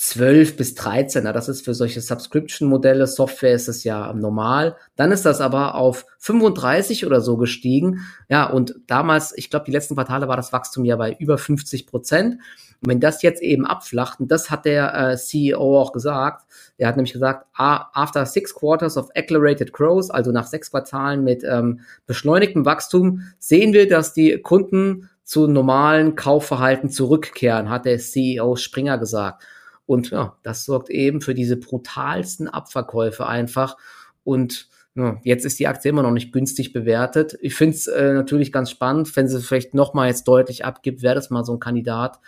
12 0.00 0.56
bis 0.56 0.76
13. 0.76 1.24
Na, 1.24 1.32
das 1.32 1.48
ist 1.48 1.64
für 1.64 1.74
solche 1.74 2.00
Subscription-Modelle, 2.00 3.08
Software 3.08 3.54
ist 3.54 3.66
es 3.66 3.82
ja 3.82 4.12
normal. 4.12 4.76
Dann 4.94 5.10
ist 5.10 5.24
das 5.24 5.40
aber 5.40 5.74
auf 5.74 6.06
35 6.18 7.04
oder 7.04 7.20
so 7.20 7.36
gestiegen. 7.36 8.06
Ja, 8.28 8.48
und 8.48 8.76
damals, 8.86 9.36
ich 9.36 9.50
glaube, 9.50 9.64
die 9.66 9.72
letzten 9.72 9.96
Quartale 9.96 10.28
war 10.28 10.36
das 10.36 10.52
Wachstum 10.52 10.84
ja 10.84 10.94
bei 10.94 11.16
über 11.18 11.36
50 11.36 11.88
Prozent. 11.88 12.34
Und 12.80 12.88
wenn 12.88 13.00
das 13.00 13.22
jetzt 13.22 13.42
eben 13.42 13.66
abflacht, 13.66 14.20
und 14.20 14.30
das 14.30 14.52
hat 14.52 14.66
der 14.66 14.94
äh, 14.94 15.16
CEO 15.16 15.80
auch 15.80 15.90
gesagt, 15.90 16.46
er 16.76 16.86
hat 16.86 16.96
nämlich 16.96 17.12
gesagt, 17.12 17.48
after 17.56 18.24
six 18.24 18.54
quarters 18.54 18.96
of 18.96 19.10
accelerated 19.16 19.72
growth, 19.72 20.12
also 20.12 20.30
nach 20.30 20.46
sechs 20.46 20.70
Quartalen 20.70 21.24
mit 21.24 21.42
ähm, 21.42 21.80
beschleunigtem 22.06 22.64
Wachstum, 22.64 23.22
sehen 23.40 23.72
wir, 23.72 23.88
dass 23.88 24.12
die 24.12 24.40
Kunden 24.42 25.10
zu 25.24 25.48
normalen 25.48 26.14
Kaufverhalten 26.14 26.88
zurückkehren, 26.88 27.68
hat 27.68 27.84
der 27.84 27.98
CEO 27.98 28.54
Springer 28.54 28.96
gesagt. 28.96 29.42
Und 29.88 30.10
ja, 30.10 30.36
das 30.42 30.66
sorgt 30.66 30.90
eben 30.90 31.22
für 31.22 31.32
diese 31.32 31.56
brutalsten 31.56 32.46
Abverkäufe 32.46 33.26
einfach. 33.26 33.78
Und 34.22 34.68
ja, 34.94 35.18
jetzt 35.24 35.46
ist 35.46 35.58
die 35.58 35.66
Aktie 35.66 35.88
immer 35.88 36.02
noch 36.02 36.10
nicht 36.10 36.30
günstig 36.30 36.74
bewertet. 36.74 37.38
Ich 37.40 37.54
finde 37.54 37.74
es 37.74 37.86
äh, 37.86 38.12
natürlich 38.12 38.52
ganz 38.52 38.70
spannend, 38.70 39.16
wenn 39.16 39.28
sie 39.28 39.40
vielleicht 39.40 39.72
noch 39.72 39.94
mal 39.94 40.06
jetzt 40.06 40.28
deutlich 40.28 40.66
abgibt, 40.66 41.00
wäre 41.00 41.14
das 41.14 41.30
mal 41.30 41.42
so 41.42 41.54
ein 41.54 41.58
Kandidat 41.58 42.20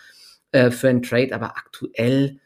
äh, 0.52 0.70
für 0.70 0.88
einen 0.88 1.02
Trade. 1.02 1.34
Aber 1.34 1.58
aktuell 1.58 2.38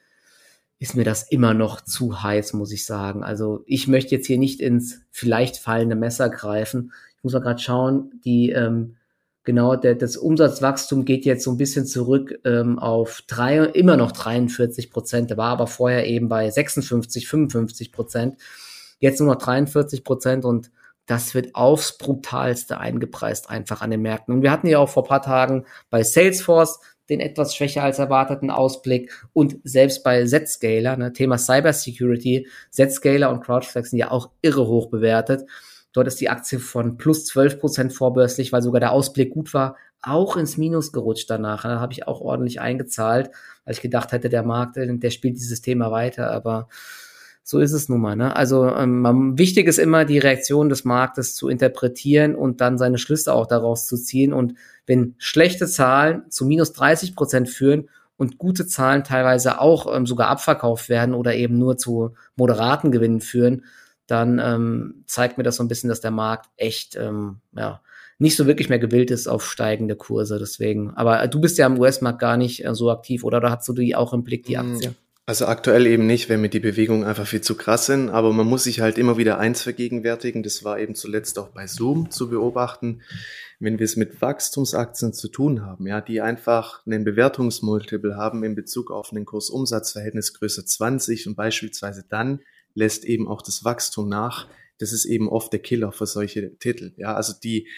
ist 0.81 0.97
mir 0.97 1.05
das 1.05 1.31
immer 1.31 1.55
noch 1.55 1.81
zu 1.81 2.25
heiß, 2.25 2.53
muss 2.55 2.73
ich 2.73 2.85
sagen. 2.85 3.23
Also 3.23 3.63
ich 3.67 3.87
möchte 3.87 4.17
jetzt 4.17 4.27
hier 4.27 4.39
nicht 4.39 4.61
ins 4.61 5.03
vielleicht 5.13 5.59
fallende 5.59 5.95
Messer 5.95 6.29
greifen. 6.29 6.93
Ich 7.17 7.23
muss 7.23 7.35
mal 7.35 7.39
gerade 7.39 7.63
schauen, 7.63 8.21
die 8.25 8.51
ähm, 8.51 8.97
Genau, 9.45 9.77
der, 9.77 9.95
das 9.95 10.17
Umsatzwachstum 10.17 11.05
geht 11.05 11.27
jetzt 11.27 11.45
so 11.45 11.51
ein 11.51 11.59
bisschen 11.59 11.85
zurück 11.85 12.41
ähm, 12.45 12.79
auf 12.79 13.23
drei, 13.27 13.59
immer 13.59 13.99
noch 13.99 14.13
43 14.13 14.91
Prozent. 14.91 15.31
Der 15.31 15.37
war 15.37 15.51
aber 15.51 15.67
vorher 15.67 16.07
eben 16.07 16.29
bei 16.29 16.51
56, 16.51 17.29
55 17.29 17.93
Prozent. 17.93 18.37
Jetzt 19.01 19.21
nur 19.21 19.35
noch 19.35 19.41
43 19.41 20.03
Prozent 20.03 20.47
und 20.47 20.71
das 21.05 21.35
wird 21.35 21.55
aufs 21.55 21.99
brutalste 21.99 22.79
eingepreist 22.79 23.51
einfach 23.51 23.83
an 23.83 23.91
den 23.91 24.01
Märkten. 24.01 24.35
Und 24.35 24.43
wir 24.43 24.51
hatten 24.51 24.67
ja 24.67 24.79
auch 24.79 24.89
vor 24.89 25.05
paar 25.05 25.21
Tagen 25.21 25.67
bei 25.91 26.03
Salesforce 26.03 26.81
den 27.11 27.21
etwas 27.21 27.55
schwächer 27.55 27.83
als 27.83 27.99
erwarteten 27.99 28.51
Ausblick 28.51 29.13
und 29.35 29.57
selbst 29.63 30.03
bei 30.05 30.25
Zscaler, 30.25 30.97
ne, 30.97 31.13
Thema 31.13 31.37
Cybersecurity, 31.37 32.49
Zscaler 32.71 33.31
und 33.31 33.43
CrowdStrike 33.43 33.87
sind 33.87 33.99
ja 33.99 34.11
auch 34.11 34.31
irre 34.41 34.67
hoch 34.67 34.89
bewertet. 34.89 35.45
Dort 35.95 36.09
ist 36.09 36.21
die 36.21 36.29
Aktie 36.29 36.59
von 36.59 36.99
plus 36.99 37.25
12 37.25 37.61
Prozent 37.61 37.93
vorbörslich, 37.93 38.53
weil 38.53 38.63
sogar 38.63 38.81
der 38.81 38.93
Ausblick 38.93 39.31
gut 39.31 39.55
war, 39.55 39.77
auch 40.03 40.37
ins 40.37 40.59
Minus 40.59 40.93
gerutscht 40.93 41.31
danach. 41.31 41.63
Da 41.63 41.81
habe 41.81 41.93
ich 41.93 42.07
auch 42.07 42.21
ordentlich 42.21 42.61
eingezahlt, 42.61 43.31
weil 43.65 43.75
ich 43.75 43.81
gedacht 43.81 44.13
hätte, 44.13 44.29
der 44.29 44.43
Markt, 44.43 44.77
äh, 44.77 44.99
der 44.99 45.11
spielt 45.11 45.37
dieses 45.37 45.63
Thema 45.63 45.91
weiter, 45.93 46.31
aber 46.33 46.69
so 47.45 47.61
ist 47.61 47.73
es 47.73 47.89
nun 47.89 48.01
mal. 48.01 48.17
Ne? 48.17 48.35
Also 48.35 48.67
ähm, 48.67 49.39
wichtig 49.39 49.69
ist 49.69 49.79
immer, 49.79 50.05
die 50.05 50.19
Reaktion 50.19 50.69
des 50.69 50.85
Marktes 50.85 51.37
zu 51.37 51.49
interpretieren 51.49 52.35
und 52.35 52.61
dann 52.61 52.77
seine 52.77 52.99
Schlüsse 52.99 53.33
auch 53.33 53.47
daraus 53.47 53.87
zu 53.87 53.97
ziehen. 53.97 54.33
Und 54.33 54.55
wenn 54.87 55.15
schlechte 55.19 55.69
Zahlen 55.69 56.29
zu 56.29 56.45
minus 56.45 56.73
30 56.73 57.15
Prozent 57.15 57.49
führen 57.49 57.89
und 58.17 58.39
gute 58.39 58.67
Zahlen 58.67 59.05
teilweise 59.05 59.61
auch 59.61 59.95
ähm, 59.95 60.07
sogar 60.07 60.29
abverkauft 60.29 60.89
werden 60.89 61.15
oder 61.15 61.35
eben 61.35 61.57
nur 61.57 61.77
zu 61.77 62.15
moderaten 62.35 62.91
Gewinnen 62.91 63.21
führen, 63.21 63.65
dann 64.07 64.39
ähm, 64.39 65.05
zeigt 65.07 65.39
mir 65.39 65.45
das 65.45 65.57
so 65.57 65.65
ein 65.65 65.69
bisschen, 65.69 65.89
dass 65.89 66.01
der 66.01 66.11
Markt 66.11 66.51
echt 66.57 66.97
ähm, 66.97 67.41
ja, 67.57 67.81
nicht 68.19 68.37
so 68.37 68.47
wirklich 68.47 68.69
mehr 68.69 68.79
gewillt 68.79 69.11
ist 69.11 69.27
auf 69.27 69.45
steigende 69.45 69.97
Kurse. 69.97 70.39
Deswegen. 70.39 70.91
Aber 70.91 71.27
du 71.29 71.41
bist 71.41 71.59
ja 71.59 71.67
im 71.67 71.79
US-Markt 71.79 72.19
gar 72.19 72.37
nicht 72.37 72.65
äh, 72.65 72.75
so 72.75 72.91
aktiv, 72.91 73.25
oder? 73.25 73.39
Oder 73.39 73.51
hast 73.51 73.69
du 73.69 73.73
die 73.73 73.97
auch 73.97 74.13
im 74.13 74.25
Blick, 74.25 74.45
die 74.47 74.59
hm, 74.59 74.75
Aktie? 74.75 74.95
Also 75.27 75.47
aktuell 75.47 75.87
eben 75.87 76.07
nicht, 76.07 76.29
wenn 76.29 76.43
mir 76.43 76.51
die 76.51 76.61
Bewegungen 76.61 77.05
einfach 77.05 77.27
viel 77.27 77.41
zu 77.41 77.57
krass 77.57 77.87
sind, 77.87 78.11
aber 78.11 78.35
man 78.35 78.47
muss 78.47 78.65
sich 78.65 78.81
halt 78.81 78.99
immer 78.99 79.17
wieder 79.17 79.39
eins 79.39 79.63
vergegenwärtigen, 79.63 80.43
das 80.43 80.65
war 80.65 80.79
eben 80.79 80.95
zuletzt 80.95 81.39
auch 81.39 81.49
bei 81.49 81.67
Zoom 81.67 82.11
zu 82.11 82.29
beobachten, 82.29 83.01
wenn 83.59 83.79
wir 83.79 83.85
es 83.85 83.97
mit 83.97 84.21
Wachstumsaktien 84.21 85.15
zu 85.15 85.29
tun 85.29 85.63
haben, 85.63 85.87
ja, 85.87 86.03
die 86.03 86.21
einfach 86.21 86.85
einen 86.85 87.05
Bewertungsmultiple 87.05 88.17
haben 88.17 88.45
in 88.45 88.55
Bezug 88.55 88.91
auf 88.91 89.13
einen 89.13 89.25
Kurs-Umsatz-Verhältnis 89.25 90.35
größer 90.35 90.67
20 90.67 91.27
und 91.29 91.37
beispielsweise 91.37 92.05
dann 92.07 92.41
lässt 92.75 93.05
eben 93.05 93.29
auch 93.29 93.43
das 93.43 93.65
Wachstum 93.65 94.09
nach. 94.09 94.49
Das 94.79 94.93
ist 94.93 95.05
eben 95.05 95.29
oft 95.29 95.53
der 95.53 95.61
Killer 95.61 95.93
für 95.93 96.07
solche 96.07 96.59
Titel. 96.59 96.93
Ja, 96.97 97.15
also 97.15 97.33
die, 97.43 97.69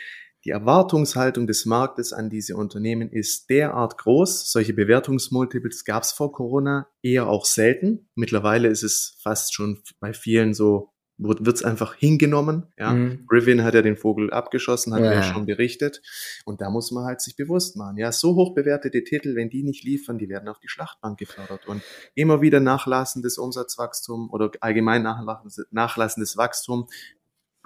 die 0.44 0.50
Erwartungshaltung 0.50 1.46
des 1.46 1.66
Marktes 1.66 2.12
an 2.12 2.30
diese 2.30 2.56
Unternehmen 2.56 3.10
ist 3.10 3.50
derart 3.50 3.98
groß. 3.98 4.50
Solche 4.50 4.72
Bewertungsmultiples 4.72 5.84
gab 5.84 6.04
es 6.04 6.12
vor 6.12 6.32
Corona 6.32 6.88
eher 7.02 7.26
auch 7.28 7.44
selten. 7.44 8.08
Mittlerweile 8.14 8.68
ist 8.68 8.82
es 8.82 9.18
fast 9.22 9.54
schon 9.54 9.82
bei 10.00 10.12
vielen 10.12 10.54
so 10.54 10.92
wird 11.18 11.56
es 11.56 11.64
einfach 11.64 11.94
hingenommen. 11.94 12.66
Ja. 12.78 12.92
Mhm. 12.92 13.26
Rivian 13.30 13.64
hat 13.64 13.74
ja 13.74 13.82
den 13.82 13.96
Vogel 13.96 14.30
abgeschossen, 14.30 14.94
hat 14.94 15.00
ja. 15.00 15.12
ja 15.12 15.22
schon 15.22 15.46
berichtet. 15.46 16.02
Und 16.44 16.60
da 16.60 16.70
muss 16.70 16.90
man 16.90 17.04
halt 17.04 17.20
sich 17.20 17.36
bewusst 17.36 17.76
machen. 17.76 17.96
Ja, 17.96 18.12
so 18.12 18.34
hoch 18.34 18.54
bewertete 18.54 19.02
Titel, 19.02 19.34
wenn 19.34 19.48
die 19.48 19.62
nicht 19.62 19.84
liefern, 19.84 20.18
die 20.18 20.28
werden 20.28 20.48
auf 20.48 20.58
die 20.58 20.68
Schlachtbank 20.68 21.18
gefördert. 21.18 21.66
Und 21.66 21.82
immer 22.14 22.42
wieder 22.42 22.60
nachlassendes 22.60 23.38
Umsatzwachstum 23.38 24.30
oder 24.30 24.50
allgemein 24.60 25.02
nachlassendes 25.02 26.36
Wachstum 26.36 26.88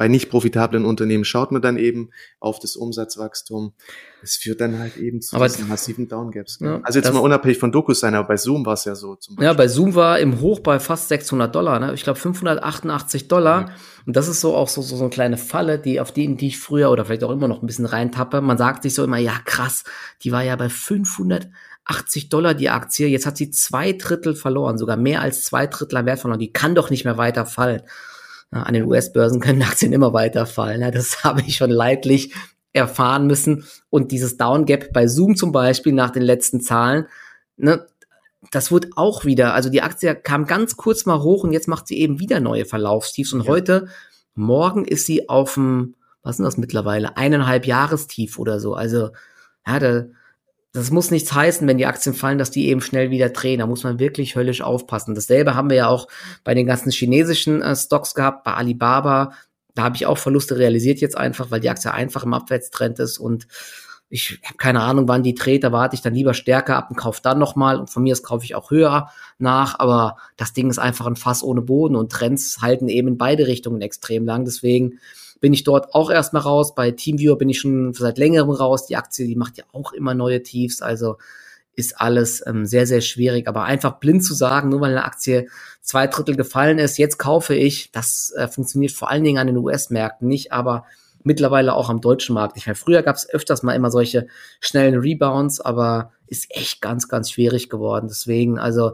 bei 0.00 0.08
nicht 0.08 0.30
profitablen 0.30 0.86
Unternehmen 0.86 1.26
schaut 1.26 1.52
man 1.52 1.60
dann 1.60 1.76
eben 1.76 2.08
auf 2.38 2.58
das 2.58 2.74
Umsatzwachstum. 2.74 3.74
Es 4.22 4.36
führt 4.36 4.62
dann 4.62 4.78
halt 4.78 4.96
eben 4.96 5.20
zu 5.20 5.36
aber, 5.36 5.46
diesen 5.46 5.68
massiven 5.68 6.08
Downgaps. 6.08 6.58
Ja, 6.58 6.80
also 6.84 7.00
jetzt 7.00 7.12
mal 7.12 7.20
unabhängig 7.20 7.58
von 7.58 7.70
Dokus 7.70 8.00
sein, 8.00 8.14
aber 8.14 8.28
bei 8.28 8.38
Zoom 8.38 8.64
war 8.64 8.72
es 8.72 8.86
ja 8.86 8.94
so. 8.94 9.16
Zum 9.16 9.36
Beispiel. 9.36 9.44
Ja, 9.44 9.52
bei 9.52 9.68
Zoom 9.68 9.94
war 9.94 10.18
im 10.18 10.40
Hoch 10.40 10.60
bei 10.60 10.80
fast 10.80 11.08
600 11.08 11.54
Dollar. 11.54 11.78
Ne? 11.80 11.92
Ich 11.92 12.02
glaube 12.02 12.18
588 12.18 13.28
Dollar. 13.28 13.60
Ja. 13.68 13.74
Und 14.06 14.16
das 14.16 14.26
ist 14.26 14.40
so 14.40 14.56
auch 14.56 14.68
so, 14.68 14.80
so, 14.80 14.96
so 14.96 15.02
eine 15.02 15.10
kleine 15.10 15.36
Falle, 15.36 15.78
die 15.78 16.00
auf 16.00 16.12
die, 16.12 16.24
in 16.24 16.38
die 16.38 16.46
ich 16.46 16.58
früher 16.58 16.90
oder 16.90 17.04
vielleicht 17.04 17.24
auch 17.24 17.30
immer 17.30 17.48
noch 17.48 17.60
ein 17.62 17.66
bisschen 17.66 17.84
reintappe. 17.84 18.40
Man 18.40 18.56
sagt 18.56 18.84
sich 18.84 18.94
so 18.94 19.04
immer, 19.04 19.18
ja 19.18 19.34
krass, 19.44 19.84
die 20.22 20.32
war 20.32 20.42
ja 20.42 20.56
bei 20.56 20.70
580 20.70 22.30
Dollar 22.30 22.54
die 22.54 22.70
Aktie. 22.70 23.06
Jetzt 23.06 23.26
hat 23.26 23.36
sie 23.36 23.50
zwei 23.50 23.92
Drittel 23.92 24.34
verloren, 24.34 24.78
sogar 24.78 24.96
mehr 24.96 25.20
als 25.20 25.44
zwei 25.44 25.66
Drittel 25.66 25.98
am 25.98 26.06
Wert 26.06 26.20
verloren. 26.20 26.40
Die 26.40 26.54
kann 26.54 26.74
doch 26.74 26.88
nicht 26.88 27.04
mehr 27.04 27.18
weiter 27.18 27.44
fallen 27.44 27.82
an 28.50 28.74
den 28.74 28.84
US-Börsen 28.84 29.40
können 29.40 29.62
Aktien 29.62 29.92
immer 29.92 30.12
weiterfallen. 30.12 30.90
Das 30.92 31.24
habe 31.24 31.42
ich 31.42 31.56
schon 31.56 31.70
leidlich 31.70 32.34
erfahren 32.72 33.26
müssen. 33.26 33.64
Und 33.88 34.12
dieses 34.12 34.36
Downgap 34.36 34.92
bei 34.92 35.06
Zoom 35.06 35.36
zum 35.36 35.52
Beispiel 35.52 35.92
nach 35.92 36.10
den 36.10 36.22
letzten 36.22 36.60
Zahlen, 36.60 37.06
ne, 37.56 37.86
das 38.50 38.72
wird 38.72 38.88
auch 38.96 39.24
wieder, 39.24 39.54
also 39.54 39.68
die 39.68 39.82
Aktie 39.82 40.14
kam 40.14 40.46
ganz 40.46 40.76
kurz 40.76 41.04
mal 41.04 41.22
hoch 41.22 41.44
und 41.44 41.52
jetzt 41.52 41.68
macht 41.68 41.86
sie 41.86 41.98
eben 41.98 42.20
wieder 42.20 42.40
neue 42.40 42.64
Verlaufstiefs. 42.64 43.32
Und 43.32 43.42
ja. 43.42 43.48
heute, 43.48 43.88
morgen 44.34 44.84
ist 44.84 45.06
sie 45.06 45.28
auf 45.28 45.54
dem, 45.54 45.94
was 46.22 46.36
sind 46.36 46.44
das 46.44 46.56
mittlerweile, 46.56 47.16
eineinhalb 47.16 47.66
Jahrestief 47.66 48.38
oder 48.38 48.58
so. 48.58 48.74
Also, 48.74 49.10
ja, 49.66 49.78
da, 49.78 50.04
das 50.72 50.90
muss 50.90 51.10
nichts 51.10 51.32
heißen, 51.32 51.66
wenn 51.66 51.78
die 51.78 51.86
Aktien 51.86 52.14
fallen, 52.14 52.38
dass 52.38 52.52
die 52.52 52.68
eben 52.68 52.80
schnell 52.80 53.10
wieder 53.10 53.30
drehen. 53.30 53.58
Da 53.58 53.66
muss 53.66 53.82
man 53.82 53.98
wirklich 53.98 54.36
höllisch 54.36 54.62
aufpassen. 54.62 55.14
Dasselbe 55.14 55.54
haben 55.54 55.68
wir 55.68 55.76
ja 55.76 55.88
auch 55.88 56.06
bei 56.44 56.54
den 56.54 56.66
ganzen 56.66 56.90
chinesischen 56.92 57.60
äh, 57.60 57.74
Stocks 57.74 58.14
gehabt, 58.14 58.44
bei 58.44 58.54
Alibaba. 58.54 59.32
Da 59.74 59.82
habe 59.82 59.96
ich 59.96 60.06
auch 60.06 60.18
Verluste 60.18 60.58
realisiert 60.58 61.00
jetzt 61.00 61.16
einfach, 61.16 61.50
weil 61.50 61.60
die 61.60 61.70
Aktie 61.70 61.92
einfach 61.92 62.22
im 62.22 62.34
Abwärtstrend 62.34 62.98
ist 63.00 63.18
und 63.18 63.46
ich 64.12 64.40
habe 64.44 64.56
keine 64.56 64.80
Ahnung, 64.80 65.06
wann 65.06 65.22
die 65.22 65.36
dreht, 65.36 65.62
da 65.62 65.70
warte 65.70 65.94
ich 65.94 66.02
dann 66.02 66.14
lieber 66.14 66.34
stärker 66.34 66.76
ab 66.76 66.90
und 66.90 66.96
kaufe 66.96 67.20
dann 67.22 67.38
nochmal. 67.38 67.78
Und 67.78 67.90
von 67.90 68.02
mir 68.02 68.12
aus 68.12 68.24
kaufe 68.24 68.44
ich 68.44 68.56
auch 68.56 68.72
höher 68.72 69.08
nach, 69.38 69.78
aber 69.78 70.16
das 70.36 70.52
Ding 70.52 70.68
ist 70.68 70.80
einfach 70.80 71.06
ein 71.06 71.14
Fass 71.14 71.44
ohne 71.44 71.62
Boden 71.62 71.94
und 71.94 72.10
Trends 72.10 72.58
halten 72.60 72.88
eben 72.88 73.06
in 73.06 73.18
beide 73.18 73.46
Richtungen 73.46 73.80
extrem 73.80 74.26
lang. 74.26 74.44
Deswegen 74.44 74.98
bin 75.40 75.52
ich 75.52 75.64
dort 75.64 75.94
auch 75.94 76.10
erstmal 76.10 76.42
raus. 76.42 76.74
Bei 76.74 76.90
Teamviewer 76.90 77.36
bin 77.36 77.48
ich 77.48 77.58
schon 77.58 77.92
seit 77.94 78.18
längerem 78.18 78.50
raus. 78.50 78.86
Die 78.86 78.96
Aktie, 78.96 79.26
die 79.26 79.36
macht 79.36 79.56
ja 79.56 79.64
auch 79.72 79.92
immer 79.92 80.14
neue 80.14 80.42
Tiefs. 80.42 80.82
Also 80.82 81.16
ist 81.74 82.00
alles 82.00 82.44
ähm, 82.46 82.66
sehr, 82.66 82.86
sehr 82.86 83.00
schwierig. 83.00 83.48
Aber 83.48 83.64
einfach 83.64 83.98
blind 84.00 84.24
zu 84.24 84.34
sagen, 84.34 84.68
nur 84.68 84.80
weil 84.80 84.90
eine 84.90 85.04
Aktie 85.04 85.48
zwei 85.80 86.06
Drittel 86.06 86.36
gefallen 86.36 86.78
ist, 86.78 86.98
jetzt 86.98 87.18
kaufe 87.18 87.54
ich, 87.54 87.90
das 87.92 88.32
äh, 88.36 88.48
funktioniert 88.48 88.92
vor 88.92 89.10
allen 89.10 89.24
Dingen 89.24 89.38
an 89.38 89.46
den 89.46 89.56
US-Märkten 89.56 90.28
nicht, 90.28 90.52
aber 90.52 90.84
mittlerweile 91.22 91.74
auch 91.74 91.90
am 91.90 92.00
deutschen 92.00 92.34
Markt 92.34 92.56
nicht 92.56 92.66
mehr. 92.66 92.76
Früher 92.76 93.02
gab 93.02 93.16
es 93.16 93.28
öfters 93.28 93.62
mal 93.62 93.74
immer 93.74 93.90
solche 93.90 94.26
schnellen 94.60 94.98
Rebounds, 94.98 95.60
aber 95.60 96.12
ist 96.26 96.46
echt 96.50 96.80
ganz, 96.80 97.08
ganz 97.08 97.30
schwierig 97.30 97.68
geworden. 97.68 98.06
Deswegen, 98.08 98.58
also 98.58 98.92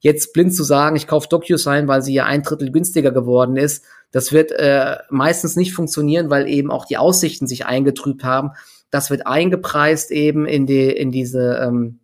jetzt 0.00 0.32
blind 0.32 0.54
zu 0.54 0.62
sagen, 0.62 0.96
ich 0.96 1.06
kaufe 1.06 1.28
DocuSign, 1.28 1.88
weil 1.88 2.02
sie 2.02 2.14
ja 2.14 2.24
ein 2.24 2.42
Drittel 2.42 2.70
günstiger 2.70 3.12
geworden 3.12 3.56
ist, 3.56 3.84
das 4.12 4.32
wird 4.32 4.52
äh, 4.52 4.96
meistens 5.10 5.56
nicht 5.56 5.74
funktionieren, 5.74 6.30
weil 6.30 6.48
eben 6.48 6.70
auch 6.70 6.86
die 6.86 6.96
Aussichten 6.96 7.46
sich 7.46 7.66
eingetrübt 7.66 8.24
haben. 8.24 8.52
Das 8.90 9.10
wird 9.10 9.26
eingepreist 9.26 10.10
eben 10.10 10.46
in 10.46 10.66
die 10.66 10.90
in 10.90 11.10
diese 11.10 11.60
ähm, 11.62 12.00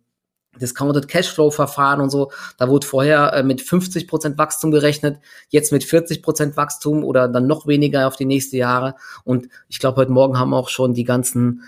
Discounted 0.59 1.07
Cashflow 1.07 1.51
Verfahren 1.51 2.01
und 2.01 2.09
so. 2.09 2.31
Da 2.57 2.69
wurde 2.69 2.85
vorher 2.85 3.33
äh, 3.33 3.43
mit 3.43 3.61
50 3.61 4.07
Prozent 4.07 4.37
Wachstum 4.37 4.71
gerechnet, 4.71 5.19
jetzt 5.49 5.71
mit 5.71 5.83
40 5.83 6.21
Prozent 6.21 6.57
Wachstum 6.57 7.03
oder 7.03 7.27
dann 7.27 7.47
noch 7.47 7.67
weniger 7.67 8.07
auf 8.07 8.15
die 8.15 8.25
nächsten 8.25 8.57
Jahre. 8.57 8.95
Und 9.23 9.47
ich 9.67 9.79
glaube, 9.79 9.97
heute 9.97 10.11
Morgen 10.11 10.37
haben 10.37 10.53
auch 10.53 10.69
schon 10.69 10.93
die 10.93 11.03
ganzen 11.03 11.63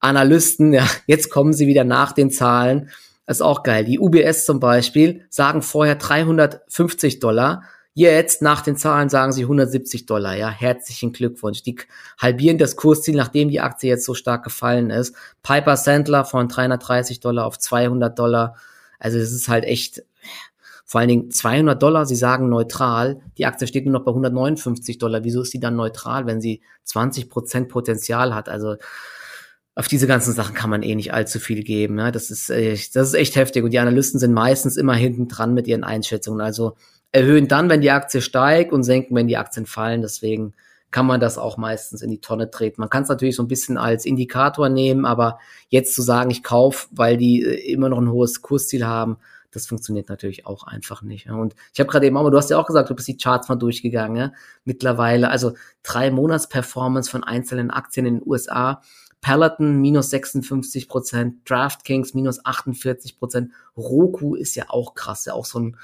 Analysten, 0.00 0.72
ja, 0.72 0.86
jetzt 1.06 1.30
kommen 1.30 1.52
sie 1.52 1.66
wieder 1.66 1.84
nach 1.84 2.12
den 2.12 2.30
Zahlen. 2.30 2.90
Das 3.26 3.38
ist 3.38 3.42
auch 3.42 3.62
geil. 3.62 3.84
Die 3.84 3.98
UBS 3.98 4.46
zum 4.46 4.58
Beispiel 4.60 5.26
sagen 5.28 5.60
vorher 5.60 5.96
350 5.96 7.20
Dollar. 7.20 7.62
Jetzt 7.94 8.42
nach 8.42 8.60
den 8.60 8.76
Zahlen 8.76 9.08
sagen 9.08 9.32
sie 9.32 9.42
170 9.42 10.06
Dollar. 10.06 10.36
Ja, 10.36 10.50
herzlichen 10.50 11.12
Glückwunsch. 11.12 11.62
Die 11.62 11.76
halbieren 12.18 12.58
das 12.58 12.76
Kursziel, 12.76 13.16
nachdem 13.16 13.48
die 13.48 13.60
Aktie 13.60 13.90
jetzt 13.90 14.04
so 14.04 14.14
stark 14.14 14.44
gefallen 14.44 14.90
ist. 14.90 15.16
Piper 15.42 15.76
Sandler 15.76 16.24
von 16.24 16.48
330 16.48 17.20
Dollar 17.20 17.46
auf 17.46 17.58
200 17.58 18.16
Dollar. 18.16 18.56
Also 19.00 19.18
es 19.18 19.32
ist 19.32 19.48
halt 19.48 19.64
echt, 19.64 20.04
vor 20.84 21.00
allen 21.00 21.08
Dingen 21.08 21.30
200 21.30 21.82
Dollar, 21.82 22.06
sie 22.06 22.14
sagen 22.14 22.48
neutral. 22.48 23.20
Die 23.36 23.46
Aktie 23.46 23.66
steht 23.66 23.84
nur 23.84 23.92
noch 23.92 24.04
bei 24.04 24.12
159 24.12 24.98
Dollar. 24.98 25.24
Wieso 25.24 25.42
ist 25.42 25.50
sie 25.50 25.60
dann 25.60 25.74
neutral, 25.74 26.26
wenn 26.26 26.40
sie 26.40 26.60
20 26.84 27.28
Prozent 27.28 27.68
Potenzial 27.68 28.32
hat? 28.34 28.48
Also 28.48 28.76
auf 29.74 29.86
diese 29.86 30.08
ganzen 30.08 30.32
Sachen 30.32 30.56
kann 30.56 30.70
man 30.70 30.82
eh 30.82 30.96
nicht 30.96 31.14
allzu 31.14 31.38
viel 31.38 31.62
geben. 31.62 31.98
Ja? 31.98 32.10
Das, 32.10 32.30
ist, 32.30 32.50
echt, 32.50 32.96
das 32.96 33.08
ist 33.08 33.14
echt 33.14 33.36
heftig. 33.36 33.62
Und 33.62 33.70
die 33.70 33.78
Analysten 33.78 34.18
sind 34.18 34.34
meistens 34.34 34.76
immer 34.76 34.94
hinten 34.94 35.28
dran 35.28 35.54
mit 35.54 35.68
ihren 35.68 35.84
Einschätzungen. 35.84 36.40
Also 36.40 36.74
erhöhen 37.12 37.48
dann, 37.48 37.68
wenn 37.70 37.80
die 37.80 37.90
Aktie 37.90 38.20
steigt 38.20 38.72
und 38.72 38.82
senken, 38.82 39.14
wenn 39.14 39.28
die 39.28 39.36
Aktien 39.36 39.66
fallen. 39.66 40.02
Deswegen 40.02 40.54
kann 40.90 41.06
man 41.06 41.20
das 41.20 41.38
auch 41.38 41.56
meistens 41.56 42.02
in 42.02 42.10
die 42.10 42.20
Tonne 42.20 42.50
treten. 42.50 42.80
Man 42.80 42.90
kann 42.90 43.02
es 43.02 43.08
natürlich 43.08 43.36
so 43.36 43.42
ein 43.42 43.48
bisschen 43.48 43.76
als 43.76 44.04
Indikator 44.06 44.68
nehmen, 44.68 45.04
aber 45.04 45.38
jetzt 45.68 45.94
zu 45.94 46.02
sagen, 46.02 46.30
ich 46.30 46.42
kaufe, 46.42 46.88
weil 46.92 47.16
die 47.16 47.42
äh, 47.42 47.72
immer 47.72 47.88
noch 47.88 47.98
ein 47.98 48.10
hohes 48.10 48.40
Kursziel 48.40 48.86
haben, 48.86 49.18
das 49.50 49.66
funktioniert 49.66 50.08
natürlich 50.08 50.46
auch 50.46 50.64
einfach 50.64 51.02
nicht. 51.02 51.28
Und 51.28 51.54
ich 51.72 51.80
habe 51.80 51.90
gerade 51.90 52.06
eben 52.06 52.16
auch, 52.16 52.28
du 52.30 52.36
hast 52.36 52.50
ja 52.50 52.58
auch 52.58 52.66
gesagt, 52.66 52.90
du 52.90 52.94
bist 52.94 53.08
die 53.08 53.16
Charts 53.16 53.48
mal 53.48 53.56
durchgegangen. 53.56 54.16
Ja? 54.16 54.32
Mittlerweile, 54.64 55.30
also 55.30 55.54
drei 55.82 56.10
Monats 56.10 56.48
Performance 56.48 57.10
von 57.10 57.24
einzelnen 57.24 57.70
Aktien 57.70 58.06
in 58.06 58.14
den 58.16 58.28
USA 58.28 58.82
Peloton 59.20 59.80
minus 59.80 60.10
56 60.10 60.88
Prozent, 60.88 61.48
DraftKings 61.48 62.14
minus 62.14 62.44
48 62.44 63.18
Prozent. 63.18 63.52
Roku 63.76 64.34
ist 64.34 64.54
ja 64.54 64.66
auch 64.68 64.94
krass, 64.94 65.24
ja 65.24 65.32
auch 65.32 65.44
so 65.44 65.58
ein 65.58 65.76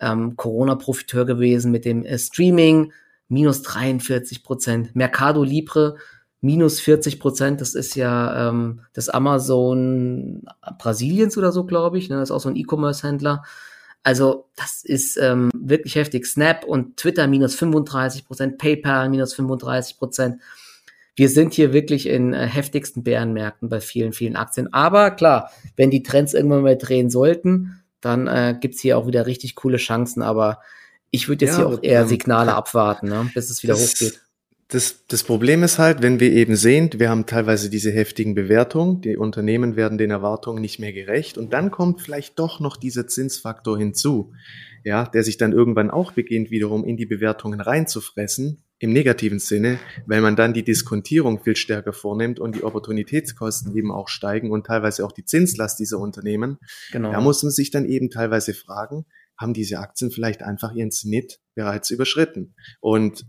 ähm, 0.00 0.36
Corona-Profiteur 0.36 1.24
gewesen 1.24 1.70
mit 1.70 1.84
dem 1.84 2.04
äh, 2.04 2.18
Streaming, 2.18 2.92
minus 3.28 3.62
43 3.62 4.42
Prozent. 4.42 4.96
Mercado 4.96 5.42
Libre, 5.42 5.96
minus 6.40 6.80
40 6.80 7.20
Prozent. 7.20 7.60
Das 7.60 7.74
ist 7.74 7.94
ja 7.94 8.48
ähm, 8.48 8.80
das 8.92 9.08
Amazon 9.08 10.42
Brasiliens 10.78 11.36
oder 11.36 11.52
so, 11.52 11.64
glaube 11.64 11.98
ich. 11.98 12.08
Ne? 12.08 12.16
Das 12.16 12.30
ist 12.30 12.34
auch 12.34 12.40
so 12.40 12.48
ein 12.48 12.56
E-Commerce-Händler. 12.56 13.42
Also 14.02 14.48
das 14.56 14.82
ist 14.82 15.18
ähm, 15.18 15.50
wirklich 15.54 15.94
heftig. 15.94 16.26
Snap 16.26 16.64
und 16.64 16.96
Twitter 16.96 17.26
minus 17.26 17.54
35 17.54 18.24
Prozent, 18.24 18.58
PayPal 18.58 19.10
minus 19.10 19.34
35 19.34 19.98
Prozent 19.98 20.40
wir 21.20 21.28
sind 21.28 21.52
hier 21.52 21.74
wirklich 21.74 22.08
in 22.08 22.32
äh, 22.32 22.46
heftigsten 22.46 23.02
Bärenmärkten 23.02 23.68
bei 23.68 23.80
vielen, 23.80 24.14
vielen 24.14 24.36
Aktien. 24.36 24.72
Aber 24.72 25.10
klar, 25.10 25.50
wenn 25.76 25.90
die 25.90 26.02
Trends 26.02 26.32
irgendwann 26.32 26.62
mal 26.62 26.78
drehen 26.78 27.10
sollten, 27.10 27.82
dann 28.00 28.26
äh, 28.26 28.56
gibt's 28.58 28.80
hier 28.80 28.98
auch 28.98 29.06
wieder 29.06 29.26
richtig 29.26 29.54
coole 29.54 29.76
Chancen. 29.76 30.22
Aber 30.22 30.60
ich 31.10 31.28
würde 31.28 31.44
jetzt 31.44 31.58
ja, 31.58 31.66
hier 31.66 31.74
auch 31.74 31.82
eher 31.82 32.02
ähm, 32.02 32.08
Signale 32.08 32.54
abwarten, 32.54 33.08
ne, 33.08 33.30
bis 33.34 33.50
es 33.50 33.62
wieder 33.62 33.74
das, 33.74 33.92
hochgeht. 33.92 34.20
Das, 34.68 35.04
das 35.08 35.24
Problem 35.24 35.64
ist 35.64 35.78
halt, 35.78 36.00
wenn 36.00 36.20
wir 36.20 36.30
eben 36.30 36.54
sehen, 36.54 36.90
wir 36.94 37.10
haben 37.10 37.26
teilweise 37.26 37.70
diese 37.70 37.90
heftigen 37.90 38.36
Bewertungen, 38.36 39.00
die 39.00 39.16
Unternehmen 39.16 39.74
werden 39.74 39.98
den 39.98 40.12
Erwartungen 40.12 40.60
nicht 40.60 40.78
mehr 40.78 40.92
gerecht 40.92 41.38
und 41.38 41.52
dann 41.52 41.72
kommt 41.72 42.00
vielleicht 42.00 42.38
doch 42.38 42.60
noch 42.60 42.76
dieser 42.76 43.08
Zinsfaktor 43.08 43.76
hinzu, 43.76 44.32
ja, 44.84 45.04
der 45.04 45.24
sich 45.24 45.38
dann 45.38 45.52
irgendwann 45.52 45.90
auch 45.90 46.12
beginnt, 46.12 46.52
wiederum 46.52 46.84
in 46.84 46.96
die 46.96 47.06
Bewertungen 47.06 47.60
reinzufressen 47.60 48.62
im 48.80 48.94
negativen 48.94 49.38
Sinne, 49.38 49.78
weil 50.06 50.22
man 50.22 50.36
dann 50.36 50.54
die 50.54 50.64
Diskontierung 50.64 51.42
viel 51.42 51.54
stärker 51.54 51.92
vornimmt 51.92 52.40
und 52.40 52.56
die 52.56 52.64
Opportunitätskosten 52.64 53.76
eben 53.76 53.92
auch 53.92 54.08
steigen 54.08 54.50
und 54.50 54.66
teilweise 54.66 55.04
auch 55.04 55.12
die 55.12 55.24
Zinslast 55.24 55.78
dieser 55.78 55.98
Unternehmen. 55.98 56.58
Genau. 56.90 57.12
Da 57.12 57.20
muss 57.20 57.42
man 57.42 57.52
sich 57.52 57.70
dann 57.70 57.84
eben 57.84 58.10
teilweise 58.10 58.54
fragen, 58.54 59.04
haben 59.36 59.52
diese 59.52 59.78
Aktien 59.78 60.10
vielleicht 60.10 60.42
einfach 60.42 60.72
ihren 60.72 60.90
Snit 60.90 61.40
bereits 61.54 61.90
überschritten? 61.90 62.54
Und 62.80 63.26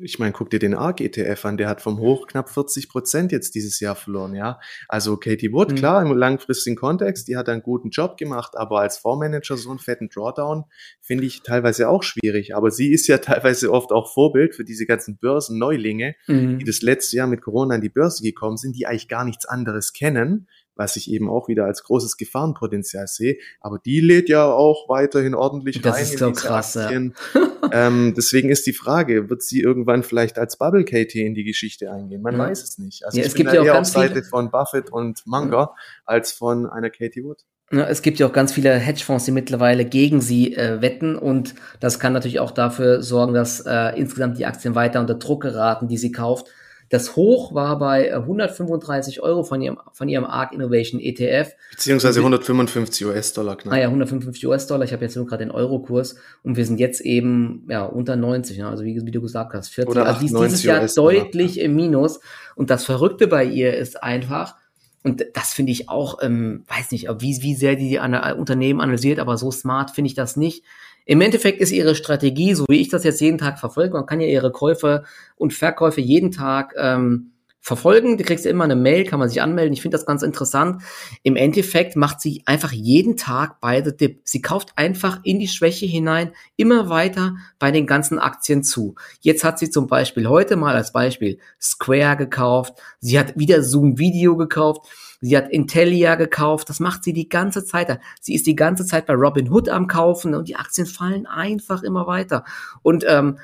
ich 0.00 0.18
meine, 0.18 0.32
guck 0.32 0.50
dir 0.50 0.58
den 0.58 0.74
ARK-ETF 0.74 1.44
an, 1.44 1.56
der 1.56 1.68
hat 1.68 1.80
vom 1.80 1.98
Hoch 1.98 2.26
knapp 2.26 2.48
40 2.48 2.88
Prozent 2.88 3.32
jetzt 3.32 3.54
dieses 3.54 3.80
Jahr 3.80 3.94
verloren, 3.94 4.34
ja. 4.34 4.60
Also 4.88 5.16
Katie 5.16 5.52
Wood, 5.52 5.72
mhm. 5.72 5.74
klar, 5.76 6.02
im 6.02 6.16
langfristigen 6.16 6.76
Kontext, 6.76 7.28
die 7.28 7.36
hat 7.36 7.48
einen 7.48 7.62
guten 7.62 7.90
Job 7.90 8.16
gemacht, 8.16 8.56
aber 8.56 8.80
als 8.80 8.98
Fondsmanager 8.98 9.56
so 9.56 9.70
einen 9.70 9.78
fetten 9.78 10.08
Drawdown 10.08 10.64
finde 11.00 11.24
ich 11.24 11.42
teilweise 11.42 11.88
auch 11.88 12.02
schwierig. 12.02 12.56
Aber 12.56 12.70
sie 12.70 12.92
ist 12.92 13.06
ja 13.06 13.18
teilweise 13.18 13.70
oft 13.72 13.92
auch 13.92 14.12
Vorbild 14.12 14.54
für 14.54 14.64
diese 14.64 14.86
ganzen 14.86 15.18
Börsenneulinge, 15.18 16.14
mhm. 16.26 16.58
die 16.58 16.64
das 16.64 16.82
letzte 16.82 17.16
Jahr 17.16 17.26
mit 17.26 17.42
Corona 17.42 17.74
an 17.74 17.80
die 17.80 17.88
Börse 17.88 18.22
gekommen 18.22 18.56
sind, 18.56 18.76
die 18.76 18.86
eigentlich 18.86 19.08
gar 19.08 19.24
nichts 19.24 19.46
anderes 19.46 19.92
kennen, 19.92 20.48
was 20.76 20.96
ich 20.96 21.10
eben 21.10 21.28
auch 21.28 21.48
wieder 21.48 21.64
als 21.64 21.82
großes 21.84 22.16
Gefahrenpotenzial 22.16 23.06
sehe. 23.06 23.36
Aber 23.60 23.78
die 23.78 24.00
lädt 24.00 24.28
ja 24.28 24.44
auch 24.46 24.88
weiterhin 24.88 25.34
ordentlich 25.34 25.80
das 25.80 25.94
rein. 25.94 26.02
Das 26.02 26.10
ist 26.12 26.18
so 26.18 26.32
krass, 26.32 26.76
Aktien. 26.76 27.14
ja. 27.34 27.70
ähm, 27.72 28.14
deswegen 28.16 28.50
ist 28.50 28.66
die 28.66 28.72
Frage, 28.72 29.30
wird 29.30 29.42
sie 29.42 29.60
irgendwann 29.60 30.02
vielleicht 30.02 30.38
als 30.38 30.56
Bubble 30.56 30.84
Katie 30.84 31.24
in 31.24 31.34
die 31.34 31.44
Geschichte 31.44 31.90
eingehen? 31.90 32.22
Man 32.22 32.34
ja. 32.34 32.40
weiß 32.40 32.62
es 32.62 32.78
nicht. 32.78 33.04
Also 33.04 33.18
ja, 33.18 33.26
ich 33.26 33.34
bin 33.34 33.46
da 33.46 33.54
eher 33.54 33.80
auf 33.80 33.86
Seite 33.86 34.22
von 34.22 34.50
Buffett 34.50 34.90
und 34.90 35.26
Munger 35.26 35.56
ja. 35.56 35.74
als 36.04 36.32
von 36.32 36.66
einer 36.66 36.90
Katie 36.90 37.24
Wood. 37.24 37.44
Ja, 37.72 37.88
es 37.88 38.02
gibt 38.02 38.18
ja 38.18 38.26
auch 38.26 38.32
ganz 38.32 38.52
viele 38.52 38.74
Hedgefonds, 38.74 39.24
die 39.24 39.32
mittlerweile 39.32 39.84
gegen 39.84 40.20
sie 40.20 40.54
äh, 40.54 40.82
wetten 40.82 41.16
und 41.16 41.54
das 41.80 41.98
kann 41.98 42.12
natürlich 42.12 42.38
auch 42.38 42.50
dafür 42.50 43.02
sorgen, 43.02 43.32
dass 43.32 43.60
äh, 43.60 43.98
insgesamt 43.98 44.38
die 44.38 44.46
Aktien 44.46 44.74
weiter 44.74 45.00
unter 45.00 45.14
Druck 45.14 45.42
geraten, 45.42 45.88
die 45.88 45.96
sie 45.96 46.12
kauft. 46.12 46.48
Das 46.88 47.16
Hoch 47.16 47.54
war 47.54 47.78
bei 47.78 48.14
135 48.14 49.16
äh, 49.16 49.20
Euro 49.20 49.42
von 49.42 49.60
ihrem, 49.60 49.78
von 49.92 50.08
ihrem 50.08 50.24
ARK 50.24 50.52
Innovation 50.52 51.00
ETF. 51.00 51.52
Beziehungsweise 51.70 52.20
155 52.20 53.06
US-Dollar 53.06 53.56
knapp. 53.56 53.74
Ah 53.74 53.78
ja, 53.78 53.86
155 53.86 54.46
US-Dollar. 54.46 54.84
Ich 54.84 54.92
habe 54.92 55.04
jetzt 55.04 55.16
nur 55.16 55.26
gerade 55.26 55.44
den 55.44 55.50
Euro-Kurs 55.50 56.16
und 56.42 56.56
wir 56.56 56.66
sind 56.66 56.78
jetzt 56.78 57.00
eben 57.00 57.66
ja 57.68 57.84
unter 57.84 58.16
90. 58.16 58.58
Ne? 58.58 58.68
Also 58.68 58.84
wie, 58.84 59.00
wie, 59.04 59.10
du 59.10 59.20
gesagt 59.20 59.54
hast, 59.54 59.68
40. 59.68 59.90
Oder 59.90 60.06
also 60.06 60.20
dieses 60.20 60.62
Jahr 60.62 60.86
deutlich 60.86 61.60
im 61.60 61.74
Minus. 61.74 62.20
Und 62.54 62.70
das 62.70 62.84
Verrückte 62.84 63.26
bei 63.26 63.44
ihr 63.44 63.76
ist 63.76 64.02
einfach, 64.02 64.56
und 65.02 65.24
das 65.34 65.52
finde 65.52 65.72
ich 65.72 65.88
auch, 65.88 66.22
ähm, 66.22 66.64
weiß 66.68 66.90
nicht, 66.90 67.08
wie, 67.18 67.42
wie 67.42 67.54
sehr 67.54 67.76
die, 67.76 67.90
die 67.90 67.98
Unternehmen 67.98 68.80
analysiert, 68.80 69.18
aber 69.18 69.36
so 69.36 69.50
smart 69.50 69.90
finde 69.90 70.08
ich 70.08 70.14
das 70.14 70.36
nicht. 70.36 70.64
Im 71.04 71.20
Endeffekt 71.20 71.60
ist 71.60 71.72
ihre 71.72 71.94
Strategie, 71.94 72.54
so 72.54 72.64
wie 72.68 72.80
ich 72.80 72.88
das 72.88 73.04
jetzt 73.04 73.20
jeden 73.20 73.38
Tag 73.38 73.58
verfolge, 73.58 73.94
man 73.94 74.06
kann 74.06 74.20
ja 74.20 74.26
ihre 74.26 74.52
Käufe 74.52 75.04
und 75.36 75.52
Verkäufe 75.52 76.00
jeden 76.00 76.30
Tag 76.30 76.74
ähm, 76.78 77.32
verfolgen. 77.64 78.18
Du 78.18 78.24
kriegst 78.24 78.44
ja 78.44 78.50
immer 78.50 78.64
eine 78.64 78.76
Mail, 78.76 79.04
kann 79.04 79.18
man 79.18 79.30
sich 79.30 79.40
anmelden. 79.40 79.72
Ich 79.72 79.80
finde 79.80 79.96
das 79.96 80.04
ganz 80.04 80.22
interessant. 80.22 80.82
Im 81.22 81.34
Endeffekt 81.34 81.96
macht 81.96 82.20
sie 82.20 82.42
einfach 82.44 82.72
jeden 82.72 83.16
Tag 83.16 83.58
beide 83.62 83.94
Dip. 83.94 84.20
Sie 84.24 84.42
kauft 84.42 84.72
einfach 84.76 85.20
in 85.24 85.38
die 85.38 85.48
Schwäche 85.48 85.86
hinein 85.86 86.32
immer 86.56 86.90
weiter 86.90 87.36
bei 87.58 87.70
den 87.70 87.86
ganzen 87.86 88.18
Aktien 88.18 88.62
zu. 88.62 88.96
Jetzt 89.20 89.44
hat 89.44 89.58
sie 89.58 89.70
zum 89.70 89.86
Beispiel 89.86 90.28
heute 90.28 90.56
mal 90.56 90.74
als 90.76 90.92
Beispiel 90.92 91.38
Square 91.58 92.18
gekauft. 92.18 92.74
Sie 93.00 93.18
hat 93.18 93.38
wieder 93.38 93.62
Zoom 93.62 93.98
Video 93.98 94.36
gekauft. 94.36 94.86
Sie 95.26 95.38
hat 95.38 95.48
Intellia 95.48 96.16
gekauft. 96.16 96.68
Das 96.68 96.80
macht 96.80 97.02
sie 97.02 97.14
die 97.14 97.30
ganze 97.30 97.64
Zeit. 97.64 97.98
Sie 98.20 98.34
ist 98.34 98.46
die 98.46 98.56
ganze 98.56 98.84
Zeit 98.84 99.06
bei 99.06 99.14
Robin 99.14 99.50
Hood 99.50 99.70
am 99.70 99.86
Kaufen 99.86 100.34
und 100.34 100.48
die 100.48 100.56
Aktien 100.56 100.86
fallen 100.86 101.24
einfach 101.26 101.82
immer 101.82 102.06
weiter. 102.06 102.44
Und 102.82 103.06
ähm, 103.08 103.38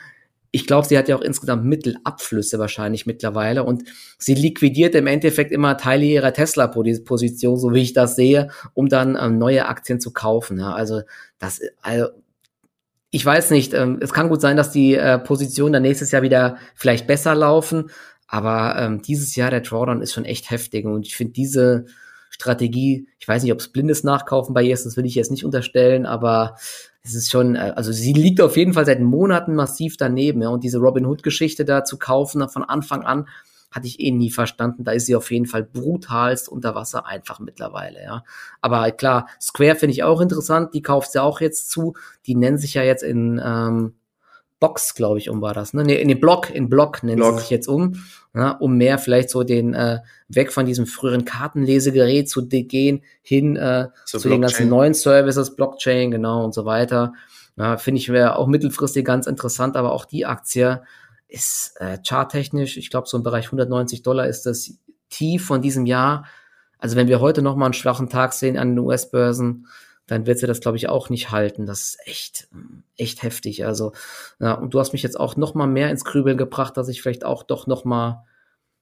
ich 0.50 0.66
glaube, 0.66 0.86
sie 0.86 0.98
hat 0.98 1.08
ja 1.08 1.16
auch 1.16 1.22
insgesamt 1.22 1.64
Mittelabflüsse 1.64 2.58
wahrscheinlich 2.58 3.06
mittlerweile 3.06 3.64
und 3.64 3.84
sie 4.18 4.34
liquidiert 4.34 4.94
im 4.94 5.06
Endeffekt 5.06 5.52
immer 5.52 5.78
Teile 5.78 6.04
ihrer 6.04 6.34
Tesla-Position, 6.34 7.56
so 7.56 7.72
wie 7.72 7.80
ich 7.80 7.94
das 7.94 8.14
sehe, 8.14 8.50
um 8.74 8.90
dann 8.90 9.16
ähm, 9.18 9.38
neue 9.38 9.66
Aktien 9.66 10.00
zu 10.00 10.12
kaufen. 10.12 10.58
Ja. 10.58 10.74
Also 10.74 11.00
das, 11.38 11.62
also 11.80 12.08
ich 13.10 13.24
weiß 13.24 13.52
nicht, 13.52 13.72
ähm, 13.72 13.98
es 14.02 14.12
kann 14.12 14.28
gut 14.28 14.42
sein, 14.42 14.58
dass 14.58 14.70
die 14.70 14.96
äh, 14.96 15.18
Positionen 15.18 15.72
dann 15.72 15.82
nächstes 15.82 16.10
Jahr 16.10 16.20
wieder 16.20 16.58
vielleicht 16.74 17.06
besser 17.06 17.34
laufen, 17.34 17.90
aber 18.30 18.76
ähm, 18.78 19.02
dieses 19.02 19.34
Jahr 19.34 19.50
der 19.50 19.60
Drawdown 19.60 20.02
ist 20.02 20.12
schon 20.12 20.24
echt 20.24 20.50
heftig 20.50 20.86
und 20.86 21.04
ich 21.04 21.16
finde 21.16 21.32
diese 21.32 21.86
Strategie, 22.30 23.08
ich 23.18 23.26
weiß 23.26 23.42
nicht, 23.42 23.52
ob 23.52 23.58
es 23.58 23.68
blindes 23.68 24.04
Nachkaufen 24.04 24.54
bei 24.54 24.62
ihr 24.62 24.72
ist, 24.72 24.86
das 24.86 24.96
will 24.96 25.04
ich 25.04 25.16
jetzt 25.16 25.32
nicht 25.32 25.44
unterstellen, 25.44 26.06
aber 26.06 26.54
es 27.02 27.14
ist 27.14 27.30
schon, 27.30 27.56
äh, 27.56 27.72
also 27.74 27.90
sie 27.90 28.12
liegt 28.12 28.40
auf 28.40 28.56
jeden 28.56 28.72
Fall 28.72 28.86
seit 28.86 29.00
Monaten 29.00 29.56
massiv 29.56 29.96
daneben, 29.96 30.42
ja, 30.42 30.48
und 30.48 30.62
diese 30.62 30.78
Robin 30.78 31.06
Hood-Geschichte 31.06 31.64
da 31.64 31.82
zu 31.82 31.98
kaufen 31.98 32.48
von 32.48 32.62
Anfang 32.62 33.02
an, 33.02 33.26
hatte 33.72 33.86
ich 33.86 34.00
eh 34.00 34.10
nie 34.10 34.30
verstanden. 34.30 34.84
Da 34.84 34.92
ist 34.92 35.06
sie 35.06 35.14
auf 35.14 35.30
jeden 35.30 35.46
Fall 35.46 35.62
brutalst 35.62 36.48
unter 36.48 36.74
Wasser 36.74 37.06
einfach 37.06 37.38
mittlerweile, 37.38 38.02
ja. 38.02 38.24
Aber 38.60 38.90
klar, 38.92 39.28
Square 39.40 39.76
finde 39.76 39.92
ich 39.92 40.02
auch 40.02 40.20
interessant, 40.20 40.74
die 40.74 40.82
kauft 40.82 41.12
sie 41.12 41.22
auch 41.22 41.40
jetzt 41.40 41.70
zu. 41.70 41.94
Die 42.26 42.34
nennen 42.34 42.58
sich 42.58 42.74
ja 42.74 42.82
jetzt 42.82 43.02
in 43.02 43.40
ähm, 43.44 43.94
Box, 44.60 44.94
glaube 44.94 45.18
ich, 45.18 45.30
um 45.30 45.40
war 45.40 45.54
das. 45.54 45.72
Ne? 45.72 45.84
Nee, 45.84 46.00
in 46.00 46.08
den 46.08 46.20
Block, 46.20 46.50
in 46.50 46.68
Block 46.68 47.02
nennen 47.02 47.16
Block. 47.16 47.34
sie 47.34 47.40
sich 47.40 47.50
jetzt 47.50 47.66
um, 47.66 48.04
ja, 48.34 48.52
um 48.52 48.76
mehr 48.76 48.98
vielleicht 48.98 49.30
so 49.30 49.42
den 49.42 49.74
äh, 49.74 50.00
weg 50.28 50.52
von 50.52 50.66
diesem 50.66 50.86
früheren 50.86 51.24
Kartenlesegerät 51.24 52.28
zu 52.28 52.46
gehen, 52.46 53.02
hin 53.22 53.56
äh, 53.56 53.88
so 54.04 54.18
zu 54.18 54.28
den 54.28 54.40
ganzen 54.40 54.68
neuen 54.68 54.94
Services, 54.94 55.56
Blockchain, 55.56 56.10
genau 56.10 56.44
und 56.44 56.54
so 56.54 56.64
weiter. 56.64 57.12
Ja, 57.56 57.76
Finde 57.76 58.00
ich 58.00 58.08
wäre 58.08 58.36
auch 58.36 58.46
mittelfristig 58.46 59.04
ganz 59.04 59.26
interessant, 59.26 59.76
aber 59.76 59.92
auch 59.92 60.04
die 60.04 60.26
Aktie 60.26 60.82
ist 61.28 61.74
äh, 61.80 61.98
charttechnisch, 62.06 62.76
ich 62.76 62.90
glaube, 62.90 63.08
so 63.08 63.16
im 63.16 63.22
Bereich 63.22 63.46
190 63.46 64.02
Dollar 64.02 64.26
ist 64.26 64.46
das 64.46 64.74
Tief 65.08 65.44
von 65.44 65.60
diesem 65.60 65.86
Jahr 65.86 66.24
Also 66.78 66.96
wenn 66.96 67.08
wir 67.08 67.20
heute 67.20 67.42
nochmal 67.42 67.66
einen 67.66 67.74
schwachen 67.74 68.08
Tag 68.08 68.32
sehen 68.32 68.56
an 68.56 68.70
den 68.70 68.78
US-Börsen, 68.78 69.66
dann 70.10 70.26
wird 70.26 70.38
sie 70.38 70.46
das, 70.46 70.60
glaube 70.60 70.76
ich, 70.76 70.88
auch 70.88 71.08
nicht 71.08 71.30
halten. 71.30 71.66
Das 71.66 71.82
ist 71.82 71.98
echt, 72.04 72.48
echt 72.96 73.22
heftig. 73.22 73.64
Also, 73.64 73.92
ja, 74.40 74.54
und 74.54 74.74
du 74.74 74.80
hast 74.80 74.92
mich 74.92 75.02
jetzt 75.02 75.18
auch 75.18 75.36
nochmal 75.36 75.68
mehr 75.68 75.90
ins 75.90 76.04
Grübeln 76.04 76.36
gebracht, 76.36 76.76
dass 76.76 76.88
ich 76.88 77.00
vielleicht 77.00 77.24
auch 77.24 77.44
doch 77.44 77.66
nochmal 77.68 78.24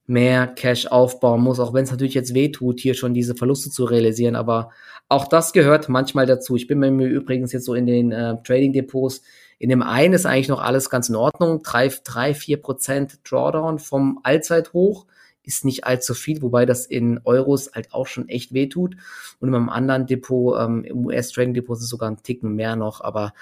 mehr 0.06 0.46
Cash 0.46 0.86
aufbauen 0.86 1.42
muss, 1.42 1.60
auch 1.60 1.74
wenn 1.74 1.84
es 1.84 1.90
natürlich 1.90 2.14
jetzt 2.14 2.32
weh 2.32 2.48
tut, 2.48 2.80
hier 2.80 2.94
schon 2.94 3.12
diese 3.12 3.34
Verluste 3.34 3.70
zu 3.70 3.84
realisieren. 3.84 4.36
Aber 4.36 4.70
auch 5.08 5.28
das 5.28 5.52
gehört 5.52 5.90
manchmal 5.90 6.24
dazu. 6.24 6.56
Ich 6.56 6.66
bin 6.66 6.78
mir 6.78 7.06
übrigens 7.06 7.52
jetzt 7.52 7.66
so 7.66 7.74
in 7.74 7.86
den 7.86 8.10
äh, 8.10 8.36
Trading-Depots, 8.42 9.22
in 9.58 9.68
dem 9.68 9.82
einen 9.82 10.14
ist 10.14 10.24
eigentlich 10.24 10.48
noch 10.48 10.62
alles 10.62 10.88
ganz 10.88 11.08
in 11.08 11.16
Ordnung. 11.16 11.62
Drei, 11.62 11.92
drei, 12.04 12.32
vier 12.32 12.62
Prozent 12.62 13.18
Drawdown 13.28 13.78
vom 13.80 14.20
Allzeithoch 14.22 15.04
ist 15.48 15.64
nicht 15.64 15.84
allzu 15.84 16.12
viel, 16.12 16.42
wobei 16.42 16.66
das 16.66 16.84
in 16.84 17.20
Euros 17.24 17.72
halt 17.74 17.92
auch 17.94 18.06
schon 18.06 18.28
echt 18.28 18.52
weh 18.52 18.68
tut. 18.68 18.96
Und 19.40 19.48
in 19.48 19.54
einem 19.54 19.70
anderen 19.70 20.06
Depot, 20.06 20.60
ähm, 20.60 20.84
im 20.84 21.06
US-Trading-Depot 21.06 21.76
ist 21.76 21.84
es 21.84 21.88
sogar 21.88 22.10
ein 22.10 22.22
Ticken 22.22 22.54
mehr 22.54 22.76
noch, 22.76 23.00
aber 23.00 23.32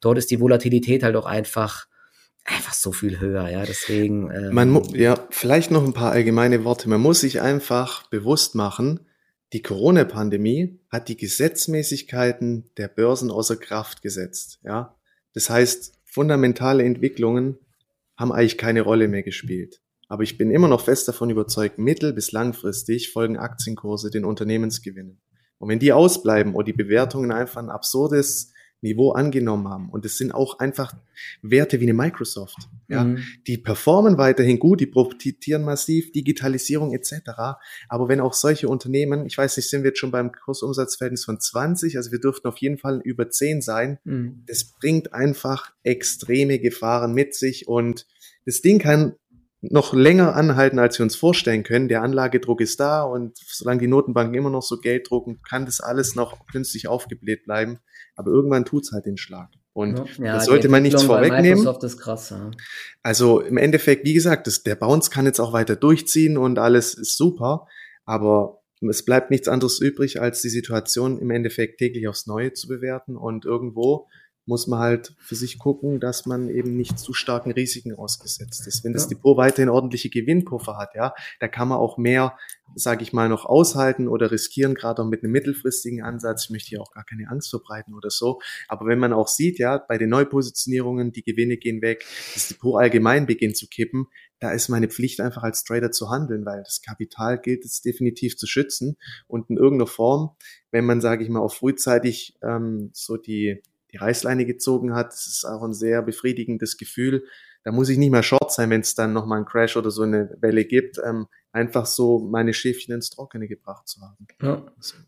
dort 0.00 0.18
ist 0.18 0.30
die 0.30 0.40
Volatilität 0.40 1.02
halt 1.02 1.16
auch 1.16 1.26
einfach 1.26 1.86
einfach 2.46 2.74
so 2.74 2.92
viel 2.92 3.20
höher, 3.20 3.48
ja, 3.48 3.64
deswegen. 3.64 4.30
Ähm, 4.30 4.52
Man 4.52 4.84
ja, 4.92 5.18
vielleicht 5.30 5.70
noch 5.70 5.82
ein 5.82 5.94
paar 5.94 6.12
allgemeine 6.12 6.62
Worte. 6.64 6.90
Man 6.90 7.00
muss 7.00 7.20
sich 7.20 7.40
einfach 7.40 8.06
bewusst 8.08 8.54
machen, 8.54 9.00
die 9.54 9.62
Corona-Pandemie 9.62 10.78
hat 10.90 11.08
die 11.08 11.16
Gesetzmäßigkeiten 11.16 12.70
der 12.76 12.88
Börsen 12.88 13.30
außer 13.30 13.56
Kraft 13.56 14.02
gesetzt, 14.02 14.58
ja. 14.62 14.94
Das 15.32 15.48
heißt, 15.48 15.94
fundamentale 16.04 16.84
Entwicklungen 16.84 17.56
haben 18.16 18.30
eigentlich 18.30 18.58
keine 18.58 18.82
Rolle 18.82 19.08
mehr 19.08 19.22
gespielt. 19.22 19.80
Aber 20.08 20.22
ich 20.22 20.38
bin 20.38 20.50
immer 20.50 20.68
noch 20.68 20.82
fest 20.82 21.08
davon 21.08 21.30
überzeugt, 21.30 21.78
mittel- 21.78 22.12
bis 22.12 22.32
langfristig 22.32 23.10
folgen 23.12 23.36
Aktienkurse 23.36 24.10
den 24.10 24.24
Unternehmensgewinnen. 24.24 25.20
Und 25.58 25.68
wenn 25.68 25.78
die 25.78 25.92
ausbleiben 25.92 26.54
oder 26.54 26.64
die 26.64 26.72
Bewertungen 26.72 27.32
einfach 27.32 27.62
ein 27.62 27.70
absurdes 27.70 28.52
Niveau 28.84 29.12
angenommen 29.12 29.68
haben. 29.68 29.88
Und 29.88 30.04
es 30.04 30.18
sind 30.18 30.32
auch 30.32 30.60
einfach 30.60 30.94
Werte 31.42 31.80
wie 31.80 31.84
eine 31.84 31.94
Microsoft. 31.94 32.58
Ja, 32.86 33.04
mhm. 33.04 33.18
die 33.46 33.56
performen 33.56 34.18
weiterhin 34.18 34.58
gut, 34.58 34.78
die 34.78 34.86
profitieren 34.86 35.64
massiv, 35.64 36.12
Digitalisierung 36.12 36.92
etc. 36.92 37.14
Aber 37.88 38.08
wenn 38.08 38.20
auch 38.20 38.34
solche 38.34 38.68
Unternehmen, 38.68 39.26
ich 39.26 39.38
weiß 39.38 39.56
nicht, 39.56 39.70
sind 39.70 39.82
wir 39.82 39.88
jetzt 39.88 39.98
schon 39.98 40.10
beim 40.10 40.30
Kursumsatzverhältnis 40.30 41.24
von 41.24 41.40
20, 41.40 41.96
also 41.96 42.12
wir 42.12 42.20
dürften 42.20 42.46
auf 42.46 42.58
jeden 42.58 42.76
Fall 42.76 43.00
über 43.02 43.30
10 43.30 43.62
sein. 43.62 43.98
Mhm. 44.04 44.44
Das 44.46 44.64
bringt 44.64 45.14
einfach 45.14 45.72
extreme 45.82 46.58
Gefahren 46.58 47.14
mit 47.14 47.34
sich 47.34 47.66
und 47.66 48.06
das 48.44 48.60
Ding 48.60 48.78
kann 48.78 49.14
noch 49.70 49.94
länger 49.94 50.34
anhalten, 50.34 50.78
als 50.78 50.98
wir 50.98 51.04
uns 51.04 51.16
vorstellen 51.16 51.62
können. 51.62 51.88
Der 51.88 52.02
Anlagedruck 52.02 52.60
ist 52.60 52.80
da 52.80 53.02
und 53.02 53.38
solange 53.38 53.80
die 53.80 53.86
Notenbanken 53.86 54.34
immer 54.34 54.50
noch 54.50 54.62
so 54.62 54.78
Geld 54.78 55.08
drucken, 55.10 55.40
kann 55.48 55.66
das 55.66 55.80
alles 55.80 56.14
noch 56.14 56.46
künstlich 56.46 56.88
aufgebläht 56.88 57.44
bleiben. 57.44 57.78
Aber 58.16 58.30
irgendwann 58.30 58.64
tut's 58.64 58.92
halt 58.92 59.06
den 59.06 59.16
Schlag. 59.16 59.50
Und 59.72 60.18
ja, 60.18 60.34
das 60.34 60.46
sollte 60.46 60.68
man 60.68 60.82
nichts 60.82 61.02
vorwegnehmen. 61.02 61.64
Krass, 61.98 62.30
ja. 62.30 62.50
Also 63.02 63.40
im 63.40 63.56
Endeffekt, 63.56 64.04
wie 64.04 64.14
gesagt, 64.14 64.46
das, 64.46 64.62
der 64.62 64.76
Bounce 64.76 65.10
kann 65.10 65.26
jetzt 65.26 65.40
auch 65.40 65.52
weiter 65.52 65.74
durchziehen 65.74 66.38
und 66.38 66.58
alles 66.58 66.94
ist 66.94 67.16
super. 67.16 67.66
Aber 68.04 68.60
es 68.88 69.04
bleibt 69.04 69.30
nichts 69.30 69.48
anderes 69.48 69.80
übrig, 69.80 70.20
als 70.20 70.42
die 70.42 70.48
Situation 70.48 71.18
im 71.18 71.30
Endeffekt 71.30 71.78
täglich 71.78 72.06
aufs 72.06 72.26
Neue 72.26 72.52
zu 72.52 72.68
bewerten 72.68 73.16
und 73.16 73.44
irgendwo 73.44 74.06
muss 74.46 74.66
man 74.66 74.78
halt 74.78 75.14
für 75.18 75.34
sich 75.34 75.58
gucken, 75.58 76.00
dass 76.00 76.26
man 76.26 76.50
eben 76.50 76.76
nicht 76.76 76.98
zu 76.98 77.14
starken 77.14 77.50
Risiken 77.50 77.94
ausgesetzt 77.94 78.66
ist. 78.66 78.84
Wenn 78.84 78.92
das 78.92 79.08
Depot 79.08 79.36
weiterhin 79.36 79.68
ordentliche 79.68 80.10
Gewinnpuffer 80.10 80.76
hat, 80.76 80.94
ja, 80.94 81.14
da 81.40 81.48
kann 81.48 81.68
man 81.68 81.78
auch 81.78 81.96
mehr, 81.96 82.36
sage 82.74 83.02
ich 83.02 83.12
mal, 83.12 83.28
noch 83.28 83.46
aushalten 83.46 84.06
oder 84.06 84.30
riskieren, 84.30 84.74
gerade 84.74 85.02
auch 85.02 85.06
mit 85.06 85.22
einem 85.22 85.32
mittelfristigen 85.32 86.02
Ansatz. 86.02 86.44
Ich 86.44 86.50
möchte 86.50 86.68
hier 86.68 86.82
auch 86.82 86.92
gar 86.92 87.04
keine 87.04 87.28
Angst 87.30 87.50
verbreiten 87.50 87.94
oder 87.94 88.10
so. 88.10 88.40
Aber 88.68 88.86
wenn 88.86 88.98
man 88.98 89.12
auch 89.12 89.28
sieht, 89.28 89.58
ja, 89.58 89.78
bei 89.78 89.96
den 89.96 90.10
Neupositionierungen, 90.10 91.12
die 91.12 91.22
Gewinne 91.22 91.56
gehen 91.56 91.80
weg, 91.80 92.04
das 92.34 92.48
Depot 92.48 92.80
allgemein 92.80 93.26
beginnt 93.26 93.56
zu 93.56 93.66
kippen, 93.66 94.06
da 94.40 94.52
ist 94.52 94.68
meine 94.68 94.88
Pflicht 94.88 95.20
einfach 95.20 95.42
als 95.42 95.64
Trader 95.64 95.90
zu 95.90 96.10
handeln, 96.10 96.44
weil 96.44 96.62
das 96.64 96.82
Kapital 96.82 97.40
gilt 97.40 97.64
es 97.64 97.80
definitiv 97.80 98.36
zu 98.36 98.46
schützen 98.46 98.96
und 99.26 99.48
in 99.48 99.56
irgendeiner 99.56 99.86
Form, 99.86 100.36
wenn 100.70 100.84
man, 100.84 101.00
sage 101.00 101.24
ich 101.24 101.30
mal, 101.30 101.40
auch 101.40 101.54
frühzeitig 101.54 102.36
ähm, 102.42 102.90
so 102.92 103.16
die 103.16 103.62
die 103.94 103.98
Reißleine 103.98 104.44
gezogen 104.44 104.94
hat. 104.94 105.08
Das 105.08 105.26
ist 105.26 105.44
auch 105.44 105.62
ein 105.62 105.72
sehr 105.72 106.02
befriedigendes 106.02 106.76
Gefühl. 106.76 107.24
Da 107.62 107.72
muss 107.72 107.88
ich 107.88 107.96
nicht 107.96 108.10
mehr 108.10 108.22
short 108.22 108.52
sein, 108.52 108.68
wenn 108.70 108.82
es 108.82 108.94
dann 108.94 109.12
nochmal 109.14 109.38
einen 109.38 109.46
Crash 109.46 109.76
oder 109.76 109.90
so 109.90 110.02
eine 110.02 110.36
Welle 110.40 110.64
gibt. 110.64 110.98
Ähm, 111.02 111.28
einfach 111.52 111.86
so 111.86 112.18
meine 112.18 112.52
Schäfchen 112.52 112.94
ins 112.94 113.10
Trockene 113.10 113.46
gebracht 113.46 113.88
zu 113.88 114.00
haben. 114.02 114.26
Ja. 114.42 114.62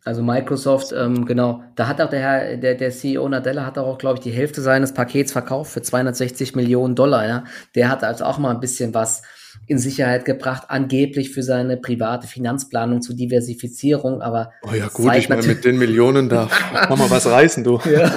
Also 0.04 0.22
Microsoft, 0.22 0.92
ähm, 0.96 1.26
genau, 1.26 1.64
da 1.74 1.88
hat 1.88 2.00
auch 2.00 2.08
der 2.08 2.20
Herr, 2.20 2.56
der, 2.56 2.76
der 2.76 2.92
CEO 2.92 3.28
Nadella 3.28 3.66
hat 3.66 3.76
auch, 3.76 3.98
glaube 3.98 4.18
ich, 4.18 4.20
die 4.20 4.30
Hälfte 4.30 4.62
seines 4.62 4.94
Pakets 4.94 5.32
verkauft 5.32 5.72
für 5.72 5.82
260 5.82 6.54
Millionen 6.54 6.94
Dollar. 6.94 7.26
Ja? 7.26 7.44
Der 7.74 7.90
hat 7.90 8.04
also 8.04 8.24
auch 8.24 8.38
mal 8.38 8.54
ein 8.54 8.60
bisschen 8.60 8.94
was 8.94 9.22
in 9.66 9.78
Sicherheit 9.78 10.24
gebracht, 10.24 10.64
angeblich 10.68 11.30
für 11.32 11.42
seine 11.42 11.76
private 11.76 12.26
Finanzplanung 12.26 13.02
zur 13.02 13.16
Diversifizierung, 13.16 14.22
aber 14.22 14.52
oh 14.62 14.74
ja 14.74 14.88
gut, 14.88 15.14
ich 15.16 15.28
meine 15.28 15.42
mit 15.42 15.64
den 15.64 15.78
Millionen 15.78 16.28
da 16.28 16.46
kann 16.72 16.98
man 16.98 17.10
was 17.10 17.26
reißen, 17.26 17.64
du. 17.64 17.80
ja, 17.84 18.16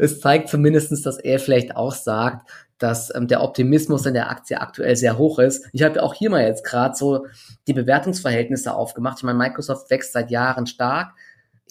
es 0.00 0.20
zeigt 0.20 0.48
zumindestens, 0.48 1.02
dass 1.02 1.18
er 1.18 1.38
vielleicht 1.38 1.76
auch 1.76 1.94
sagt, 1.94 2.46
dass 2.78 3.14
ähm, 3.14 3.26
der 3.26 3.42
Optimismus 3.42 4.06
in 4.06 4.14
der 4.14 4.30
Aktie 4.30 4.60
aktuell 4.60 4.96
sehr 4.96 5.18
hoch 5.18 5.38
ist. 5.38 5.66
Ich 5.72 5.82
habe 5.82 5.96
ja 5.96 6.02
auch 6.02 6.14
hier 6.14 6.30
mal 6.30 6.42
jetzt 6.42 6.64
gerade 6.64 6.94
so 6.94 7.26
die 7.66 7.72
Bewertungsverhältnisse 7.72 8.72
aufgemacht. 8.74 9.18
Ich 9.18 9.24
meine, 9.24 9.38
Microsoft 9.38 9.90
wächst 9.90 10.12
seit 10.12 10.30
Jahren 10.30 10.66
stark. 10.66 11.12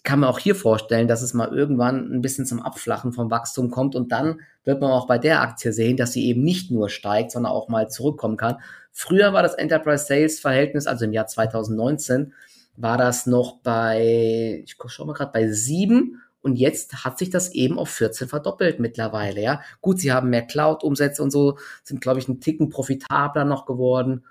Kann 0.07 0.21
mir 0.21 0.29
auch 0.29 0.39
hier 0.39 0.55
vorstellen, 0.55 1.09
dass 1.09 1.21
es 1.21 1.33
mal 1.33 1.53
irgendwann 1.53 2.13
ein 2.13 2.21
bisschen 2.21 2.45
zum 2.45 2.61
Abflachen 2.61 3.11
vom 3.11 3.29
Wachstum 3.29 3.69
kommt 3.69 3.93
und 3.93 4.13
dann 4.13 4.39
wird 4.63 4.79
man 4.79 4.89
auch 4.89 5.05
bei 5.05 5.17
der 5.17 5.41
Aktie 5.41 5.73
sehen, 5.73 5.97
dass 5.97 6.13
sie 6.13 6.27
eben 6.27 6.43
nicht 6.43 6.71
nur 6.71 6.87
steigt, 6.87 7.31
sondern 7.31 7.51
auch 7.51 7.67
mal 7.67 7.89
zurückkommen 7.89 8.37
kann. 8.37 8.55
Früher 8.93 9.33
war 9.33 9.43
das 9.43 9.55
Enterprise 9.55 10.05
Sales 10.05 10.39
Verhältnis, 10.39 10.87
also 10.87 11.03
im 11.03 11.11
Jahr 11.11 11.27
2019, 11.27 12.31
war 12.77 12.97
das 12.97 13.25
noch 13.25 13.57
bei, 13.57 14.63
ich 14.63 14.77
schau 14.87 15.03
mal 15.03 15.11
gerade, 15.11 15.33
bei 15.33 15.51
sieben 15.51 16.21
und 16.41 16.55
jetzt 16.55 17.03
hat 17.03 17.17
sich 17.17 17.29
das 17.29 17.53
eben 17.53 17.77
auf 17.77 17.89
14 17.89 18.29
verdoppelt 18.29 18.79
mittlerweile, 18.79 19.41
ja. 19.41 19.59
Gut, 19.81 19.99
sie 19.99 20.13
haben 20.13 20.29
mehr 20.29 20.47
Cloud-Umsätze 20.47 21.21
und 21.21 21.31
so, 21.31 21.57
sind, 21.83 21.99
glaube 21.99 22.19
ich, 22.21 22.29
einen 22.29 22.39
Ticken 22.39 22.69
profitabler 22.69 23.43
noch 23.43 23.65
geworden. 23.65 24.23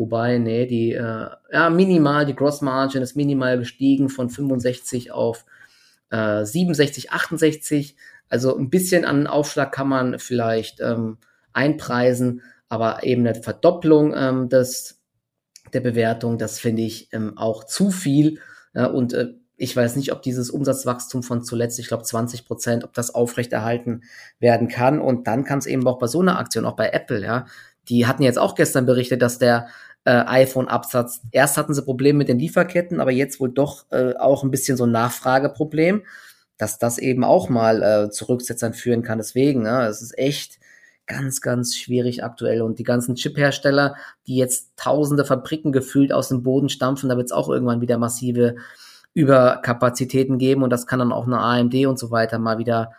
Wobei, 0.00 0.38
nee, 0.38 0.64
die, 0.64 0.92
äh, 0.94 1.28
ja, 1.52 1.68
minimal, 1.68 2.24
die 2.24 2.34
Gross 2.34 2.62
Margin 2.62 3.02
ist 3.02 3.16
minimal 3.16 3.58
gestiegen 3.58 4.08
von 4.08 4.30
65 4.30 5.12
auf 5.12 5.44
äh, 6.08 6.42
67, 6.42 7.12
68. 7.12 7.96
Also 8.30 8.56
ein 8.56 8.70
bisschen 8.70 9.04
an 9.04 9.26
Aufschlag 9.26 9.72
kann 9.72 9.88
man 9.88 10.18
vielleicht 10.18 10.80
ähm, 10.80 11.18
einpreisen, 11.52 12.40
aber 12.70 13.04
eben 13.04 13.26
eine 13.26 13.42
Verdopplung 13.42 14.14
ähm, 14.16 14.48
des, 14.48 15.02
der 15.74 15.80
Bewertung, 15.80 16.38
das 16.38 16.58
finde 16.58 16.80
ich 16.80 17.12
ähm, 17.12 17.36
auch 17.36 17.64
zu 17.64 17.90
viel. 17.90 18.40
Ja, 18.72 18.86
und 18.86 19.12
äh, 19.12 19.34
ich 19.58 19.76
weiß 19.76 19.96
nicht, 19.96 20.12
ob 20.12 20.22
dieses 20.22 20.48
Umsatzwachstum 20.48 21.22
von 21.22 21.44
zuletzt, 21.44 21.78
ich 21.78 21.88
glaube 21.88 22.04
20 22.04 22.46
Prozent, 22.46 22.84
ob 22.84 22.94
das 22.94 23.14
aufrechterhalten 23.14 24.04
werden 24.38 24.68
kann. 24.68 24.98
Und 24.98 25.26
dann 25.26 25.44
kann 25.44 25.58
es 25.58 25.66
eben 25.66 25.86
auch 25.86 25.98
bei 25.98 26.06
so 26.06 26.22
einer 26.22 26.38
Aktion, 26.38 26.64
auch 26.64 26.76
bei 26.76 26.88
Apple, 26.88 27.22
ja, 27.22 27.44
die 27.90 28.06
hatten 28.06 28.22
jetzt 28.22 28.38
auch 28.38 28.54
gestern 28.54 28.86
berichtet, 28.86 29.20
dass 29.20 29.38
der 29.38 29.68
äh, 30.04 30.24
iPhone-Absatz, 30.26 31.22
erst 31.32 31.56
hatten 31.56 31.74
sie 31.74 31.82
Probleme 31.82 32.18
mit 32.18 32.28
den 32.28 32.38
Lieferketten, 32.38 33.00
aber 33.00 33.10
jetzt 33.10 33.40
wohl 33.40 33.50
doch 33.50 33.86
äh, 33.90 34.14
auch 34.16 34.42
ein 34.42 34.50
bisschen 34.50 34.76
so 34.76 34.84
ein 34.84 34.92
Nachfrageproblem, 34.92 36.02
dass 36.56 36.78
das 36.78 36.98
eben 36.98 37.24
auch 37.24 37.48
mal 37.48 37.82
äh, 37.82 38.10
zu 38.10 38.28
Rücksetzern 38.28 38.74
führen 38.74 39.02
kann. 39.02 39.18
Deswegen, 39.18 39.62
ne, 39.62 39.86
es 39.86 40.02
ist 40.02 40.16
echt 40.18 40.58
ganz, 41.06 41.40
ganz 41.40 41.76
schwierig 41.76 42.22
aktuell. 42.24 42.62
Und 42.62 42.78
die 42.78 42.84
ganzen 42.84 43.16
Chip-Hersteller, 43.16 43.96
die 44.26 44.36
jetzt 44.36 44.72
tausende 44.76 45.24
Fabriken 45.24 45.72
gefühlt 45.72 46.12
aus 46.12 46.28
dem 46.28 46.42
Boden 46.42 46.68
stampfen, 46.68 47.08
da 47.08 47.16
wird 47.16 47.26
es 47.26 47.32
auch 47.32 47.48
irgendwann 47.48 47.80
wieder 47.80 47.98
massive 47.98 48.56
Überkapazitäten 49.12 50.38
geben 50.38 50.62
und 50.62 50.70
das 50.70 50.86
kann 50.86 51.00
dann 51.00 51.12
auch 51.12 51.26
eine 51.26 51.40
AMD 51.40 51.74
und 51.86 51.98
so 51.98 52.12
weiter 52.12 52.38
mal 52.38 52.58
wieder 52.58 52.92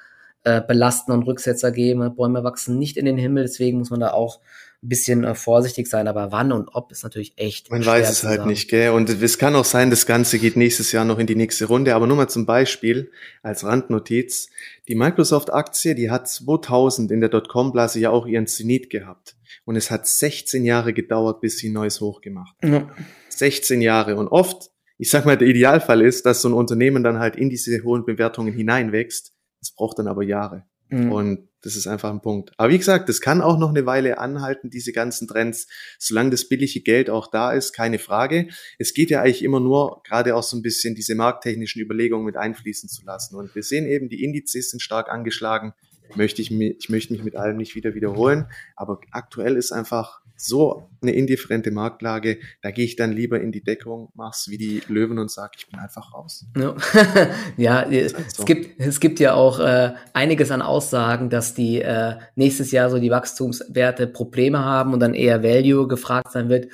äh, 0.43 0.61
belasten 0.61 1.13
und 1.13 1.23
Rücksetzer 1.23 1.71
geben. 1.71 2.15
Bäume 2.15 2.43
wachsen 2.43 2.77
nicht 2.77 2.97
in 2.97 3.05
den 3.05 3.17
Himmel, 3.17 3.43
deswegen 3.43 3.77
muss 3.79 3.91
man 3.91 4.01
da 4.01 4.11
auch 4.11 4.41
ein 4.83 4.89
bisschen 4.89 5.23
äh, 5.23 5.35
vorsichtig 5.35 5.87
sein, 5.87 6.07
aber 6.07 6.31
wann 6.31 6.51
und 6.51 6.69
ob 6.73 6.91
ist 6.91 7.03
natürlich 7.03 7.33
echt. 7.37 7.69
Man 7.69 7.85
weiß 7.85 8.09
es 8.09 8.23
halt 8.23 8.39
sagen. 8.39 8.49
nicht, 8.49 8.69
gell? 8.69 8.91
Und 8.91 9.09
es 9.09 9.37
kann 9.37 9.55
auch 9.55 9.65
sein, 9.65 9.89
das 9.89 10.05
Ganze 10.05 10.39
geht 10.39 10.55
nächstes 10.55 10.91
Jahr 10.91 11.05
noch 11.05 11.19
in 11.19 11.27
die 11.27 11.35
nächste 11.35 11.65
Runde. 11.65 11.93
Aber 11.93 12.07
nur 12.07 12.17
mal 12.17 12.27
zum 12.27 12.45
Beispiel 12.45 13.11
als 13.43 13.63
Randnotiz. 13.63 14.49
Die 14.87 14.95
Microsoft-Aktie, 14.95 15.93
die 15.93 16.09
hat 16.09 16.27
2000 16.27 17.11
in 17.11 17.19
der 17.21 17.29
Dotcom-Blase 17.29 17.99
ja 17.99 18.09
auch 18.09 18.25
ihren 18.25 18.47
Zenit 18.47 18.89
gehabt. 18.89 19.35
Und 19.65 19.75
es 19.75 19.91
hat 19.91 20.07
16 20.07 20.65
Jahre 20.65 20.93
gedauert, 20.93 21.41
bis 21.41 21.59
sie 21.59 21.69
ein 21.69 21.73
neues 21.73 22.01
Hoch 22.01 22.21
gemacht 22.21 22.55
hat. 22.63 22.69
Ja. 22.69 22.89
16 23.29 23.81
Jahre. 23.81 24.15
Und 24.15 24.27
oft 24.27 24.71
ich 25.01 25.09
sag 25.09 25.25
mal, 25.25 25.35
der 25.35 25.47
Idealfall 25.47 25.99
ist, 26.03 26.27
dass 26.27 26.43
so 26.43 26.49
ein 26.49 26.53
Unternehmen 26.53 27.03
dann 27.03 27.17
halt 27.17 27.35
in 27.35 27.49
diese 27.49 27.83
hohen 27.83 28.05
Bewertungen 28.05 28.53
hineinwächst. 28.53 29.33
Es 29.59 29.71
braucht 29.71 29.97
dann 29.97 30.07
aber 30.07 30.21
Jahre. 30.21 30.65
Mhm. 30.89 31.11
Und 31.11 31.49
Das 31.61 31.75
ist 31.75 31.85
einfach 31.85 32.09
ein 32.09 32.21
Punkt. 32.21 32.51
Aber 32.57 32.71
wie 32.71 32.77
gesagt, 32.77 33.07
das 33.07 33.21
kann 33.21 33.41
auch 33.41 33.57
noch 33.57 33.69
eine 33.69 33.85
Weile 33.85 34.17
anhalten, 34.17 34.69
diese 34.69 34.91
ganzen 34.91 35.27
Trends, 35.27 35.67
solange 35.99 36.31
das 36.31 36.49
billige 36.49 36.81
Geld 36.81 37.09
auch 37.09 37.27
da 37.27 37.51
ist, 37.51 37.73
keine 37.73 37.99
Frage. 37.99 38.47
Es 38.79 38.93
geht 38.93 39.11
ja 39.11 39.21
eigentlich 39.21 39.43
immer 39.43 39.59
nur, 39.59 40.01
gerade 40.03 40.35
auch 40.35 40.43
so 40.43 40.57
ein 40.57 40.63
bisschen 40.63 40.95
diese 40.95 41.13
markttechnischen 41.13 41.81
Überlegungen 41.81 42.25
mit 42.25 42.35
einfließen 42.35 42.89
zu 42.89 43.05
lassen. 43.05 43.35
Und 43.35 43.53
wir 43.53 43.63
sehen 43.63 43.85
eben, 43.85 44.09
die 44.09 44.23
Indizes 44.23 44.71
sind 44.71 44.81
stark 44.81 45.09
angeschlagen. 45.09 45.73
Möchte 46.15 46.41
ich, 46.41 46.51
ich 46.51 46.89
möchte 46.89 47.13
mich 47.13 47.23
mit 47.23 47.35
allem 47.35 47.57
nicht 47.57 47.75
wieder 47.75 47.93
wiederholen. 47.93 48.47
Aber 48.75 48.99
aktuell 49.11 49.55
ist 49.55 49.71
einfach 49.71 50.20
so 50.43 50.89
eine 51.01 51.13
indifferente 51.13 51.71
Marktlage, 51.71 52.39
da 52.61 52.71
gehe 52.71 52.85
ich 52.85 52.95
dann 52.95 53.11
lieber 53.11 53.39
in 53.39 53.51
die 53.51 53.63
Deckung, 53.63 54.09
mach's 54.15 54.49
wie 54.49 54.57
die 54.57 54.81
Löwen 54.87 55.19
und 55.19 55.31
sag, 55.31 55.51
ich 55.57 55.67
bin 55.67 55.79
einfach 55.79 56.13
raus. 56.13 56.45
Ja, 56.55 56.75
ja 57.57 57.83
es, 57.83 58.13
so. 58.35 58.45
gibt, 58.45 58.79
es 58.79 58.99
gibt 58.99 59.19
ja 59.19 59.33
auch 59.33 59.59
äh, 59.59 59.93
einiges 60.13 60.51
an 60.51 60.61
Aussagen, 60.61 61.29
dass 61.29 61.53
die 61.53 61.81
äh, 61.81 62.15
nächstes 62.35 62.71
Jahr 62.71 62.89
so 62.89 62.99
die 62.99 63.11
Wachstumswerte 63.11 64.07
Probleme 64.07 64.63
haben 64.63 64.93
und 64.93 64.99
dann 64.99 65.13
eher 65.13 65.43
Value 65.43 65.87
gefragt 65.87 66.31
sein 66.31 66.49
wird. 66.49 66.71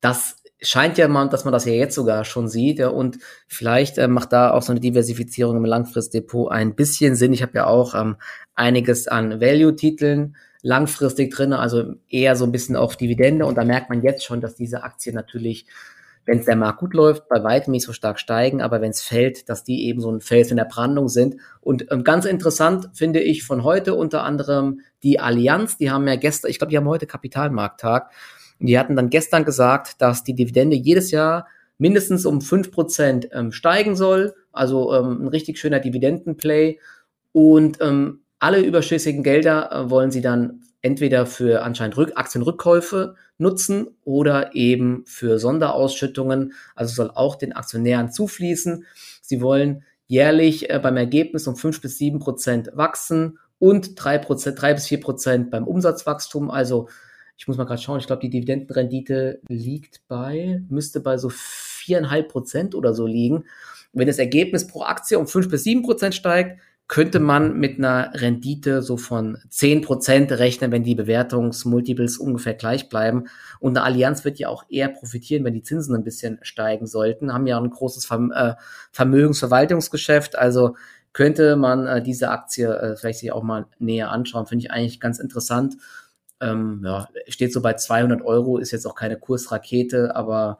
Das 0.00 0.36
scheint 0.62 0.98
ja 0.98 1.08
mal, 1.08 1.28
dass 1.28 1.44
man 1.44 1.52
das 1.52 1.64
ja 1.64 1.72
jetzt 1.72 1.94
sogar 1.94 2.24
schon 2.24 2.48
sieht. 2.48 2.78
Ja, 2.78 2.88
und 2.88 3.18
vielleicht 3.48 3.98
äh, 3.98 4.08
macht 4.08 4.32
da 4.32 4.52
auch 4.52 4.62
so 4.62 4.72
eine 4.72 4.80
Diversifizierung 4.80 5.56
im 5.56 5.64
Langfristdepot 5.64 6.50
ein 6.50 6.74
bisschen 6.74 7.16
Sinn. 7.16 7.32
Ich 7.32 7.42
habe 7.42 7.52
ja 7.54 7.66
auch 7.66 7.94
ähm, 7.94 8.16
einiges 8.54 9.08
an 9.08 9.40
Value-Titeln 9.40 10.36
langfristig 10.62 11.32
drin, 11.34 11.52
also 11.52 11.94
eher 12.08 12.36
so 12.36 12.44
ein 12.44 12.52
bisschen 12.52 12.76
auf 12.76 12.96
Dividende. 12.96 13.46
Und 13.46 13.56
da 13.56 13.64
merkt 13.64 13.90
man 13.90 14.02
jetzt 14.02 14.24
schon, 14.24 14.40
dass 14.40 14.54
diese 14.54 14.82
Aktien 14.82 15.14
natürlich, 15.14 15.66
wenn 16.26 16.38
es 16.38 16.44
der 16.44 16.56
Markt 16.56 16.80
gut 16.80 16.94
läuft, 16.94 17.28
bei 17.28 17.42
weitem 17.42 17.72
nicht 17.72 17.84
so 17.84 17.92
stark 17.92 18.20
steigen, 18.20 18.60
aber 18.60 18.80
wenn 18.80 18.90
es 18.90 19.02
fällt, 19.02 19.48
dass 19.48 19.64
die 19.64 19.86
eben 19.86 20.00
so 20.00 20.10
ein 20.10 20.20
Fels 20.20 20.50
in 20.50 20.56
der 20.56 20.64
Brandung 20.66 21.08
sind. 21.08 21.36
Und 21.60 21.90
ähm, 21.90 22.04
ganz 22.04 22.24
interessant 22.24 22.90
finde 22.92 23.20
ich 23.20 23.42
von 23.44 23.64
heute 23.64 23.94
unter 23.94 24.22
anderem 24.22 24.80
die 25.02 25.18
Allianz, 25.18 25.78
die 25.78 25.90
haben 25.90 26.06
ja 26.06 26.16
gestern, 26.16 26.50
ich 26.50 26.58
glaube, 26.58 26.70
die 26.70 26.76
haben 26.76 26.88
heute 26.88 27.06
Kapitalmarkttag. 27.06 28.10
Die 28.58 28.78
hatten 28.78 28.94
dann 28.94 29.08
gestern 29.08 29.46
gesagt, 29.46 30.02
dass 30.02 30.22
die 30.22 30.34
Dividende 30.34 30.76
jedes 30.76 31.10
Jahr 31.10 31.46
mindestens 31.78 32.26
um 32.26 32.42
fünf 32.42 32.70
Prozent 32.70 33.30
ähm, 33.32 33.52
steigen 33.52 33.96
soll. 33.96 34.34
Also 34.52 34.94
ähm, 34.94 35.22
ein 35.24 35.28
richtig 35.28 35.58
schöner 35.58 35.80
Dividendenplay. 35.80 36.78
Und 37.32 37.78
ähm, 37.80 38.20
alle 38.40 38.60
überschüssigen 38.60 39.22
Gelder 39.22 39.70
äh, 39.70 39.90
wollen 39.90 40.10
sie 40.10 40.22
dann 40.22 40.62
entweder 40.82 41.26
für 41.26 41.62
anscheinend 41.62 41.96
Rück 41.96 42.12
Aktienrückkäufe 42.16 43.14
nutzen 43.38 43.88
oder 44.04 44.54
eben 44.54 45.04
für 45.06 45.38
Sonderausschüttungen. 45.38 46.54
Also 46.74 46.94
soll 46.94 47.10
auch 47.14 47.36
den 47.36 47.52
Aktionären 47.52 48.10
zufließen. 48.10 48.84
Sie 49.20 49.40
wollen 49.40 49.84
jährlich 50.06 50.70
äh, 50.70 50.80
beim 50.82 50.96
Ergebnis 50.96 51.46
um 51.46 51.54
fünf 51.54 51.80
bis 51.80 51.98
sieben 51.98 52.18
Prozent 52.18 52.70
wachsen 52.74 53.38
und 53.58 54.02
drei 54.02 54.18
Prozent, 54.18 54.60
drei 54.60 54.74
bis 54.74 54.86
vier 54.86 55.00
Prozent 55.00 55.50
beim 55.50 55.66
Umsatzwachstum. 55.66 56.50
Also 56.50 56.88
ich 57.36 57.46
muss 57.46 57.58
mal 57.58 57.64
gerade 57.64 57.80
schauen, 57.80 58.00
ich 58.00 58.06
glaube, 58.06 58.22
die 58.22 58.30
Dividendenrendite 58.30 59.40
liegt 59.48 60.06
bei, 60.08 60.62
müsste 60.68 61.00
bei 61.00 61.16
so 61.18 61.30
viereinhalb 61.30 62.28
Prozent 62.28 62.74
oder 62.74 62.94
so 62.94 63.06
liegen. 63.06 63.44
wenn 63.92 64.06
das 64.06 64.18
Ergebnis 64.18 64.66
pro 64.66 64.82
Aktie 64.82 65.18
um 65.18 65.26
fünf 65.26 65.50
bis 65.50 65.64
sieben 65.64 65.82
Prozent 65.82 66.14
steigt, 66.14 66.60
könnte 66.90 67.20
man 67.20 67.56
mit 67.56 67.78
einer 67.78 68.10
Rendite 68.14 68.82
so 68.82 68.96
von 68.96 69.38
zehn 69.48 69.80
Prozent 69.80 70.32
rechnen, 70.32 70.72
wenn 70.72 70.82
die 70.82 70.96
Bewertungsmultiples 70.96 72.18
ungefähr 72.18 72.54
gleich 72.54 72.88
bleiben. 72.88 73.28
Und 73.60 73.78
eine 73.78 73.86
Allianz 73.86 74.24
wird 74.24 74.40
ja 74.40 74.48
auch 74.48 74.64
eher 74.68 74.88
profitieren, 74.88 75.44
wenn 75.44 75.54
die 75.54 75.62
Zinsen 75.62 75.94
ein 75.94 76.02
bisschen 76.02 76.40
steigen 76.42 76.88
sollten. 76.88 77.32
Haben 77.32 77.46
ja 77.46 77.60
ein 77.60 77.70
großes 77.70 78.10
äh, 78.34 78.54
Vermögensverwaltungsgeschäft. 78.90 80.36
Also 80.36 80.74
könnte 81.12 81.54
man 81.54 81.86
äh, 81.86 82.02
diese 82.02 82.30
Aktie 82.30 82.66
äh, 82.66 82.96
vielleicht 82.96 83.20
sich 83.20 83.30
auch 83.30 83.44
mal 83.44 83.66
näher 83.78 84.10
anschauen. 84.10 84.46
Finde 84.46 84.64
ich 84.64 84.72
eigentlich 84.72 84.98
ganz 84.98 85.20
interessant. 85.20 85.76
Ähm, 86.40 86.82
ja, 86.84 87.06
steht 87.28 87.52
so 87.52 87.62
bei 87.62 87.74
200 87.74 88.20
Euro, 88.22 88.58
ist 88.58 88.72
jetzt 88.72 88.86
auch 88.86 88.96
keine 88.96 89.16
Kursrakete, 89.16 90.16
aber 90.16 90.58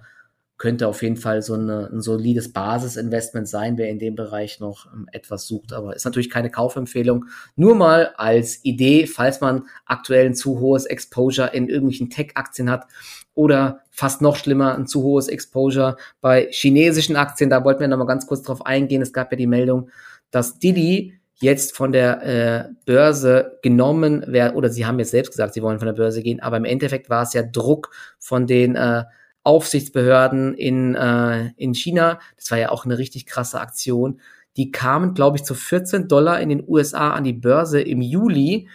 könnte 0.61 0.88
auf 0.88 1.03
jeden 1.03 1.16
Fall 1.16 1.40
so 1.40 1.55
eine, 1.55 1.88
ein 1.90 2.03
solides 2.03 2.53
Basisinvestment 2.53 3.49
sein, 3.49 3.79
wer 3.79 3.88
in 3.88 3.99
dem 3.99 4.14
Bereich 4.14 4.61
noch 4.61 4.92
ähm, 4.92 5.09
etwas 5.11 5.46
sucht. 5.46 5.73
Aber 5.73 5.96
ist 5.96 6.05
natürlich 6.05 6.29
keine 6.29 6.51
Kaufempfehlung. 6.51 7.25
Nur 7.57 7.75
mal 7.75 8.12
als 8.18 8.62
Idee, 8.62 9.07
falls 9.07 9.40
man 9.40 9.64
aktuell 9.87 10.27
ein 10.27 10.35
zu 10.35 10.61
hohes 10.61 10.85
Exposure 10.85 11.49
in 11.55 11.66
irgendwelchen 11.66 12.11
Tech-Aktien 12.11 12.68
hat 12.68 12.85
oder 13.33 13.81
fast 13.90 14.20
noch 14.20 14.37
schlimmer, 14.37 14.77
ein 14.77 14.87
zu 14.87 15.03
hohes 15.03 15.29
Exposure 15.29 15.96
bei 16.20 16.49
chinesischen 16.51 17.16
Aktien. 17.16 17.49
Da 17.49 17.64
wollten 17.64 17.81
wir 17.81 17.88
noch 17.88 17.96
mal 17.96 18.05
ganz 18.05 18.27
kurz 18.27 18.42
drauf 18.42 18.66
eingehen. 18.66 19.01
Es 19.01 19.14
gab 19.14 19.33
ja 19.33 19.38
die 19.38 19.46
Meldung, 19.46 19.88
dass 20.31 20.59
Didi 20.59 21.18
jetzt 21.37 21.75
von 21.75 21.90
der 21.90 22.23
äh, 22.23 22.68
Börse 22.85 23.59
genommen 23.62 24.25
werden, 24.27 24.55
oder 24.57 24.68
sie 24.68 24.85
haben 24.85 24.99
jetzt 24.99 25.12
selbst 25.12 25.31
gesagt, 25.31 25.55
sie 25.55 25.62
wollen 25.62 25.79
von 25.79 25.87
der 25.87 25.94
Börse 25.94 26.23
gehen, 26.23 26.40
aber 26.40 26.59
im 26.59 26.66
Endeffekt 26.66 27.09
war 27.09 27.23
es 27.23 27.33
ja 27.33 27.42
Druck 27.42 27.92
von 28.18 28.46
den 28.46 28.77
äh, 28.77 29.05
Aufsichtsbehörden 29.42 30.55
in, 30.55 30.94
äh, 30.94 31.53
in 31.57 31.74
China. 31.74 32.18
Das 32.37 32.50
war 32.50 32.59
ja 32.59 32.70
auch 32.70 32.85
eine 32.85 32.98
richtig 32.98 33.26
krasse 33.26 33.61
Aktion. 33.61 34.20
Die 34.57 34.70
kamen, 34.70 35.14
glaube 35.14 35.37
ich, 35.37 35.44
zu 35.44 35.55
14 35.55 36.09
Dollar 36.09 36.40
in 36.40 36.48
den 36.48 36.64
USA 36.66 37.12
an 37.12 37.24
die 37.24 37.33
Börse 37.33 37.81
im 37.81 38.03
Juli. 38.03 38.68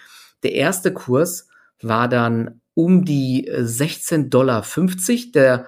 Der 0.44 0.54
erste 0.54 0.94
Kurs 0.94 1.48
war 1.82 2.08
dann 2.08 2.62
um 2.74 3.06
die 3.06 3.50
16,50 3.52 4.30
Dollar. 4.30 4.64
Der, 5.34 5.68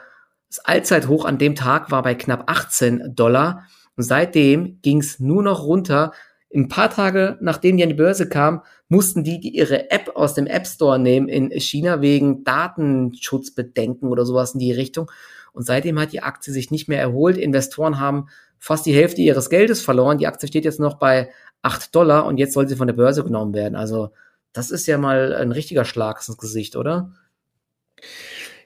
das 0.49 0.59
Allzeithoch 0.59 1.25
an 1.25 1.37
dem 1.37 1.55
Tag 1.55 1.91
war 1.91 2.03
bei 2.03 2.15
knapp 2.15 2.49
18 2.49 3.15
Dollar. 3.15 3.65
Und 3.95 4.03
seitdem 4.03 4.79
ging 4.81 4.99
es 4.99 5.19
nur 5.19 5.43
noch 5.43 5.63
runter 5.63 6.13
ein 6.53 6.69
paar 6.69 6.89
Tage 6.89 7.37
nachdem 7.41 7.77
die 7.77 7.83
an 7.83 7.89
die 7.89 7.95
Börse 7.95 8.29
kam, 8.29 8.63
mussten 8.89 9.23
die, 9.23 9.39
die 9.39 9.55
ihre 9.55 9.91
App 9.91 10.15
aus 10.15 10.33
dem 10.33 10.47
App 10.47 10.65
Store 10.65 10.97
nehmen 10.97 11.27
in 11.27 11.51
China 11.59 12.01
wegen 12.01 12.43
Datenschutzbedenken 12.43 14.09
oder 14.09 14.25
sowas 14.25 14.53
in 14.53 14.59
die 14.59 14.71
Richtung. 14.71 15.11
Und 15.51 15.65
seitdem 15.65 15.99
hat 15.99 16.13
die 16.13 16.21
Aktie 16.21 16.53
sich 16.53 16.71
nicht 16.71 16.87
mehr 16.87 17.01
erholt. 17.01 17.37
Investoren 17.37 17.99
haben 17.99 18.27
fast 18.59 18.85
die 18.85 18.93
Hälfte 18.93 19.21
ihres 19.21 19.49
Geldes 19.49 19.81
verloren. 19.81 20.17
Die 20.17 20.27
Aktie 20.27 20.47
steht 20.47 20.65
jetzt 20.65 20.79
noch 20.79 20.95
bei 20.95 21.31
8 21.61 21.93
Dollar 21.95 22.25
und 22.25 22.37
jetzt 22.37 22.53
soll 22.53 22.67
sie 22.67 22.75
von 22.75 22.87
der 22.87 22.93
Börse 22.93 23.23
genommen 23.23 23.53
werden. 23.53 23.75
Also 23.75 24.11
das 24.53 24.71
ist 24.71 24.87
ja 24.87 24.97
mal 24.97 25.33
ein 25.33 25.51
richtiger 25.51 25.85
Schlag 25.85 26.21
ins 26.27 26.37
Gesicht, 26.37 26.75
oder? 26.75 27.11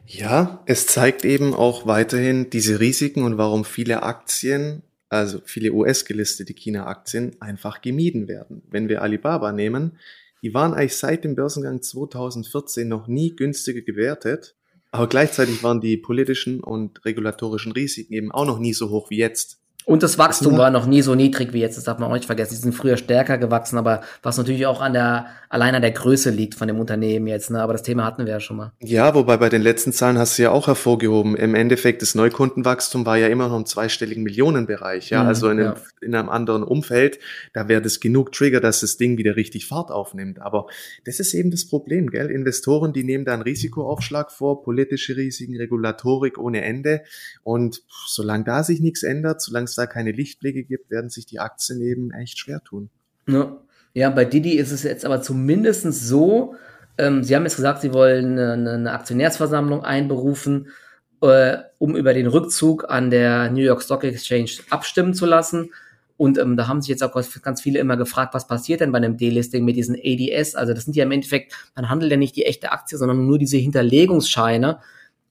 Ja, 0.05 0.61
es 0.65 0.87
zeigt 0.87 1.25
eben 1.25 1.53
auch 1.53 1.85
weiterhin 1.85 2.49
diese 2.49 2.79
Risiken 2.79 3.23
und 3.23 3.37
warum 3.37 3.65
viele 3.65 4.03
Aktien 4.03 4.83
also 5.11 5.41
viele 5.43 5.73
US-gelistete 5.73 6.53
China-Aktien, 6.53 7.35
einfach 7.41 7.81
gemieden 7.81 8.27
werden. 8.27 8.63
Wenn 8.69 8.87
wir 8.87 9.01
Alibaba 9.01 9.51
nehmen, 9.51 9.97
die 10.41 10.53
waren 10.53 10.73
eigentlich 10.73 10.97
seit 10.97 11.23
dem 11.23 11.35
Börsengang 11.35 11.81
2014 11.81 12.87
noch 12.87 13.07
nie 13.07 13.35
günstiger 13.35 13.81
gewertet, 13.81 14.55
aber 14.89 15.07
gleichzeitig 15.07 15.63
waren 15.63 15.81
die 15.81 15.97
politischen 15.97 16.61
und 16.61 17.03
regulatorischen 17.05 17.73
Risiken 17.73 18.13
eben 18.13 18.31
auch 18.31 18.45
noch 18.45 18.59
nie 18.59 18.73
so 18.73 18.89
hoch 18.89 19.09
wie 19.09 19.17
jetzt. 19.17 19.60
Und 19.85 20.03
das 20.03 20.17
Wachstum 20.17 20.57
war 20.57 20.69
noch 20.69 20.85
nie 20.85 21.01
so 21.01 21.15
niedrig 21.15 21.53
wie 21.53 21.59
jetzt, 21.59 21.75
das 21.75 21.85
darf 21.85 21.97
man 21.97 22.09
auch 22.09 22.13
nicht 22.13 22.25
vergessen. 22.25 22.53
Die 22.53 22.61
sind 22.61 22.73
früher 22.73 22.97
stärker 22.97 23.37
gewachsen, 23.37 23.77
aber 23.77 24.01
was 24.21 24.37
natürlich 24.37 24.67
auch 24.67 24.79
an 24.79 24.93
der, 24.93 25.25
allein 25.49 25.73
an 25.73 25.81
der 25.81 25.91
Größe 25.91 26.29
liegt 26.29 26.55
von 26.55 26.67
dem 26.67 26.79
Unternehmen 26.79 27.25
jetzt, 27.25 27.49
ne? 27.49 27.61
Aber 27.61 27.73
das 27.73 27.81
Thema 27.81 28.05
hatten 28.05 28.25
wir 28.25 28.33
ja 28.33 28.39
schon 28.39 28.57
mal. 28.57 28.73
Ja, 28.79 29.15
wobei 29.15 29.37
bei 29.37 29.49
den 29.49 29.61
letzten 29.61 29.91
Zahlen 29.91 30.19
hast 30.19 30.37
du 30.37 30.43
ja 30.43 30.51
auch 30.51 30.67
hervorgehoben. 30.67 31.35
Im 31.35 31.55
Endeffekt, 31.55 32.03
das 32.03 32.13
Neukundenwachstum 32.13 33.05
war 33.05 33.17
ja 33.17 33.27
immer 33.27 33.49
noch 33.49 33.57
im 33.57 33.65
zweistelligen 33.65 34.23
Millionenbereich, 34.23 35.09
ja. 35.09 35.23
Mhm, 35.23 35.27
also 35.27 35.49
in 35.49 35.59
einem, 35.59 35.73
ja. 35.73 35.75
in 36.01 36.15
einem 36.15 36.29
anderen 36.29 36.63
Umfeld, 36.63 37.19
da 37.53 37.67
wäre 37.67 37.81
das 37.81 37.99
genug 37.99 38.33
Trigger, 38.33 38.59
dass 38.59 38.81
das 38.81 38.97
Ding 38.97 39.17
wieder 39.17 39.35
richtig 39.35 39.65
Fahrt 39.65 39.89
aufnimmt. 39.89 40.41
Aber 40.41 40.67
das 41.05 41.19
ist 41.19 41.33
eben 41.33 41.49
das 41.49 41.65
Problem, 41.65 42.11
gell? 42.11 42.29
Investoren, 42.29 42.93
die 42.93 43.03
nehmen 43.03 43.25
da 43.25 43.33
einen 43.33 43.41
Risikoaufschlag 43.41 44.31
vor, 44.31 44.61
politische 44.61 45.17
Risiken, 45.17 45.57
Regulatorik 45.57 46.37
ohne 46.37 46.63
Ende. 46.63 47.01
Und 47.41 47.81
solange 48.07 48.43
da 48.43 48.63
sich 48.63 48.79
nichts 48.79 49.01
ändert, 49.01 49.41
solange 49.41 49.70
es 49.71 49.75
da 49.75 49.85
keine 49.87 50.11
Lichtblicke 50.11 50.63
gibt, 50.63 50.91
werden 50.91 51.09
sich 51.09 51.25
die 51.25 51.39
Aktien 51.39 51.81
eben 51.81 52.11
echt 52.11 52.37
schwer 52.37 52.61
tun. 52.63 52.89
Ja, 53.27 53.57
ja 53.93 54.09
bei 54.09 54.25
Didi 54.25 54.53
ist 54.53 54.71
es 54.71 54.83
jetzt 54.83 55.05
aber 55.05 55.21
zumindest 55.21 55.83
so, 55.93 56.55
ähm, 56.97 57.23
Sie 57.23 57.35
haben 57.35 57.43
jetzt 57.43 57.55
gesagt, 57.55 57.81
Sie 57.81 57.93
wollen 57.93 58.37
eine, 58.37 58.71
eine 58.71 58.91
Aktionärsversammlung 58.91 59.83
einberufen, 59.83 60.67
äh, 61.21 61.57
um 61.77 61.95
über 61.95 62.13
den 62.13 62.27
Rückzug 62.27 62.89
an 62.89 63.09
der 63.09 63.49
New 63.51 63.61
York 63.61 63.81
Stock 63.81 64.03
Exchange 64.03 64.51
abstimmen 64.69 65.13
zu 65.13 65.25
lassen. 65.25 65.71
Und 66.17 66.37
ähm, 66.37 66.55
da 66.55 66.67
haben 66.67 66.81
sich 66.81 66.89
jetzt 66.89 67.03
auch 67.03 67.13
ganz 67.41 67.61
viele 67.61 67.79
immer 67.79 67.97
gefragt, 67.97 68.35
was 68.35 68.45
passiert 68.45 68.81
denn 68.81 68.91
bei 68.91 68.97
einem 68.97 69.17
Delisting 69.17 69.65
mit 69.65 69.75
diesen 69.75 69.95
ADS? 69.95 70.53
Also 70.53 70.73
das 70.73 70.85
sind 70.85 70.95
ja 70.95 71.03
im 71.03 71.11
Endeffekt, 71.11 71.53
man 71.75 71.89
handelt 71.89 72.11
ja 72.11 72.17
nicht 72.17 72.35
die 72.35 72.45
echte 72.45 72.71
Aktie, 72.71 72.97
sondern 72.97 73.25
nur 73.25 73.39
diese 73.39 73.57
Hinterlegungsscheine. 73.57 74.79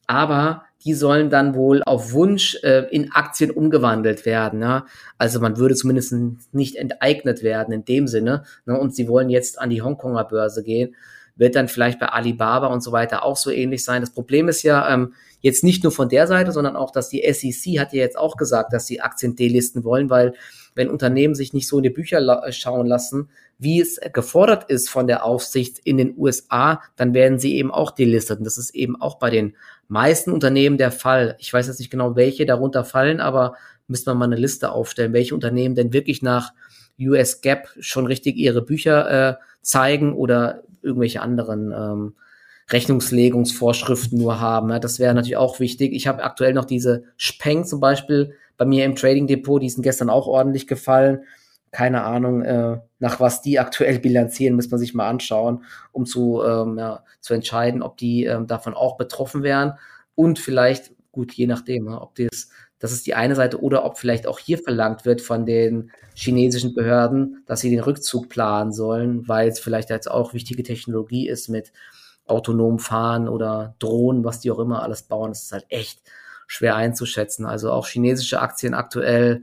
Aber 0.09 0.65
die 0.85 0.95
sollen 0.95 1.29
dann 1.29 1.55
wohl 1.55 1.83
auf 1.83 2.13
Wunsch 2.13 2.57
äh, 2.63 2.87
in 2.91 3.13
Aktien 3.13 3.51
umgewandelt 3.51 4.25
werden. 4.25 4.63
Ja? 4.63 4.87
Also 5.19 5.41
man 5.41 5.59
würde 5.59 5.75
zumindest 5.75 6.15
nicht 6.53 6.77
enteignet 6.77 7.43
werden 7.43 7.73
in 7.73 7.85
dem 7.85 8.07
Sinne. 8.07 8.45
Ne? 8.65 8.79
Und 8.79 8.95
sie 8.95 9.07
wollen 9.09 9.29
jetzt 9.29 9.61
an 9.61 9.71
die 9.71 9.83
Hongkonger 9.83 10.25
Börse 10.25 10.63
gehen. 10.63 10.95
Wird 11.37 11.55
dann 11.55 11.69
vielleicht 11.69 11.99
bei 11.99 12.07
Alibaba 12.07 12.69
und 12.69 12.83
so 12.83 12.93
weiter 12.93 13.25
auch 13.25 13.37
so 13.37 13.51
ähnlich 13.51 13.85
sein. 13.85 14.01
Das 14.01 14.11
Problem 14.11 14.49
ist 14.49 14.63
ja 14.63 14.93
ähm, 14.93 15.15
jetzt 15.41 15.65
nicht 15.65 15.83
nur 15.83 15.93
von 15.93 16.09
der 16.09 16.27
Seite, 16.27 16.53
sondern 16.53 16.77
auch, 16.77 16.91
dass 16.91 17.09
die 17.09 17.23
SEC 17.31 17.79
hat 17.79 17.93
ja 17.93 18.01
jetzt 18.01 18.19
auch 18.19 18.37
gesagt, 18.37 18.73
dass 18.73 18.87
sie 18.87 19.01
Aktien 19.01 19.37
delisten 19.37 19.85
wollen, 19.85 20.11
weil 20.11 20.35
wenn 20.75 20.89
Unternehmen 20.89 21.35
sich 21.35 21.53
nicht 21.53 21.69
so 21.69 21.79
in 21.79 21.83
die 21.83 21.91
Bücher 21.91 22.21
la 22.21 22.51
schauen 22.53 22.87
lassen, 22.87 23.29
wie 23.59 23.81
es 23.81 24.01
gefordert 24.13 24.71
ist 24.71 24.89
von 24.89 25.07
der 25.07 25.25
Aufsicht 25.25 25.79
in 25.85 25.99
den 25.99 26.15
USA, 26.17 26.81
dann 26.97 27.13
werden 27.13 27.39
sie 27.39 27.57
eben 27.57 27.71
auch 27.71 27.91
delistet. 27.91 28.39
Und 28.39 28.45
das 28.45 28.59
ist 28.59 28.75
eben 28.75 29.01
auch 29.01 29.19
bei 29.19 29.31
den 29.31 29.57
meisten 29.89 30.33
Unternehmen 30.33 30.79
der 30.79 30.93
Fall. 30.93 31.37
Ich 31.39 31.53
weiß 31.53 31.67
jetzt 31.67 31.79
nicht 31.79 31.91
genau, 31.91 32.17
welche 32.17 32.47
darunter 32.47 32.85
fallen, 32.85 33.21
aber 33.21 33.55
müsste 33.87 34.11
man 34.11 34.19
mal 34.19 34.25
eine 34.27 34.37
Liste 34.37 34.73
aufstellen, 34.73 35.13
welche 35.13 35.35
Unternehmen 35.35 35.75
denn 35.75 35.93
wirklich 35.93 36.23
nach 36.23 36.53
US 36.99 37.41
Gap 37.41 37.69
schon 37.81 38.07
richtig 38.07 38.37
ihre 38.37 38.63
Bücher 38.63 39.31
äh, 39.31 39.35
zeigen 39.63 40.15
oder 40.15 40.63
irgendwelche 40.83 41.21
anderen 41.21 41.73
ähm, 41.73 42.15
Rechnungslegungsvorschriften 42.71 44.19
nur 44.19 44.41
haben. 44.41 44.71
Ja, 44.71 44.79
das 44.79 44.99
wäre 44.99 45.15
natürlich 45.15 45.37
auch 45.37 45.61
wichtig. 45.61 45.93
Ich 45.93 46.07
habe 46.07 46.23
aktuell 46.23 46.55
noch 46.55 46.65
diese 46.65 47.05
Speng 47.17 47.65
zum 47.65 47.81
Beispiel 47.81 48.35
bei 48.61 48.67
mir 48.67 48.85
im 48.85 48.95
Trading 48.95 49.27
Depot, 49.27 49.63
die 49.63 49.71
sind 49.71 49.81
gestern 49.81 50.11
auch 50.11 50.27
ordentlich 50.27 50.67
gefallen. 50.67 51.25
Keine 51.71 52.05
Ahnung, 52.05 52.43
äh, 52.43 52.79
nach 52.99 53.19
was 53.19 53.41
die 53.41 53.59
aktuell 53.59 53.99
bilanzieren, 54.01 54.55
muss 54.55 54.71
man 54.71 54.79
sich 54.79 54.93
mal 54.93 55.09
anschauen, 55.09 55.65
um 55.93 56.05
zu, 56.05 56.43
ähm, 56.45 56.77
ja, 56.77 57.03
zu 57.23 57.33
entscheiden, 57.33 57.81
ob 57.81 57.97
die 57.97 58.27
ähm, 58.27 58.47
davon 58.47 58.75
auch 58.75 58.99
betroffen 58.99 59.43
wären. 59.43 59.79
Und 60.15 60.39
vielleicht, 60.39 60.93
gut, 61.11 61.33
je 61.33 61.47
nachdem, 61.47 61.87
ja, 61.87 62.03
ob 62.03 62.17
das, 62.17 62.51
das 62.79 62.93
ist 62.93 63.07
die 63.07 63.15
eine 63.15 63.35
Seite, 63.35 63.63
oder 63.63 63.83
ob 63.87 63.97
vielleicht 63.97 64.27
auch 64.27 64.39
hier 64.39 64.59
verlangt 64.59 65.07
wird 65.07 65.23
von 65.23 65.47
den 65.47 65.91
chinesischen 66.15 66.75
Behörden, 66.75 67.43
dass 67.47 67.61
sie 67.61 67.71
den 67.71 67.81
Rückzug 67.81 68.29
planen 68.29 68.75
sollen, 68.75 69.27
weil 69.27 69.49
es 69.49 69.59
vielleicht 69.59 69.89
jetzt 69.89 70.11
auch 70.11 70.35
wichtige 70.35 70.65
Technologie 70.65 71.27
ist 71.27 71.49
mit 71.49 71.73
autonom 72.27 72.79
fahren 72.79 73.27
oder 73.27 73.75
Drohnen, 73.79 74.23
was 74.23 74.41
die 74.41 74.51
auch 74.51 74.59
immer 74.59 74.83
alles 74.83 75.05
bauen. 75.05 75.31
Das 75.31 75.45
ist 75.45 75.53
halt 75.53 75.65
echt 75.71 76.03
schwer 76.51 76.75
einzuschätzen. 76.75 77.47
Also 77.47 77.71
auch 77.71 77.87
chinesische 77.87 78.41
Aktien 78.41 78.75
aktuell 78.75 79.43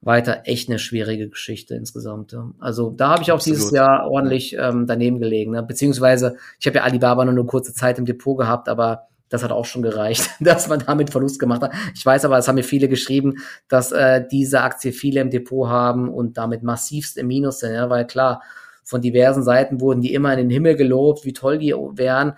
weiter 0.00 0.44
echt 0.44 0.70
eine 0.70 0.78
schwierige 0.78 1.28
Geschichte 1.28 1.74
insgesamt. 1.74 2.34
Also 2.58 2.88
da 2.88 3.10
habe 3.10 3.22
ich 3.22 3.30
auch 3.30 3.36
Absolut. 3.36 3.58
dieses 3.58 3.72
Jahr 3.72 4.10
ordentlich 4.10 4.56
ähm, 4.58 4.86
daneben 4.86 5.18
gelegen. 5.18 5.52
Ne? 5.52 5.62
Beziehungsweise 5.62 6.38
ich 6.58 6.66
habe 6.66 6.78
ja 6.78 6.84
Alibaba 6.84 7.26
nur 7.26 7.34
eine 7.34 7.44
kurze 7.44 7.74
Zeit 7.74 7.98
im 7.98 8.06
Depot 8.06 8.38
gehabt, 8.38 8.70
aber 8.70 9.08
das 9.28 9.44
hat 9.44 9.52
auch 9.52 9.66
schon 9.66 9.82
gereicht, 9.82 10.30
dass 10.40 10.66
man 10.66 10.78
damit 10.78 11.10
Verlust 11.10 11.38
gemacht 11.38 11.60
hat. 11.60 11.72
Ich 11.94 12.06
weiß 12.06 12.24
aber, 12.24 12.38
es 12.38 12.48
haben 12.48 12.54
mir 12.54 12.64
viele 12.64 12.88
geschrieben, 12.88 13.34
dass 13.68 13.92
äh, 13.92 14.26
diese 14.26 14.62
Aktie 14.62 14.92
viele 14.92 15.20
im 15.20 15.28
Depot 15.28 15.68
haben 15.68 16.08
und 16.08 16.38
damit 16.38 16.62
massivst 16.62 17.18
im 17.18 17.26
Minus 17.26 17.58
sind, 17.58 17.74
ja, 17.74 17.90
weil 17.90 18.06
klar, 18.06 18.40
von 18.82 19.02
diversen 19.02 19.42
Seiten 19.42 19.82
wurden 19.82 20.00
die 20.00 20.14
immer 20.14 20.32
in 20.32 20.38
den 20.38 20.50
Himmel 20.50 20.74
gelobt, 20.74 21.26
wie 21.26 21.34
toll 21.34 21.58
die 21.58 21.74
wären. 21.74 22.32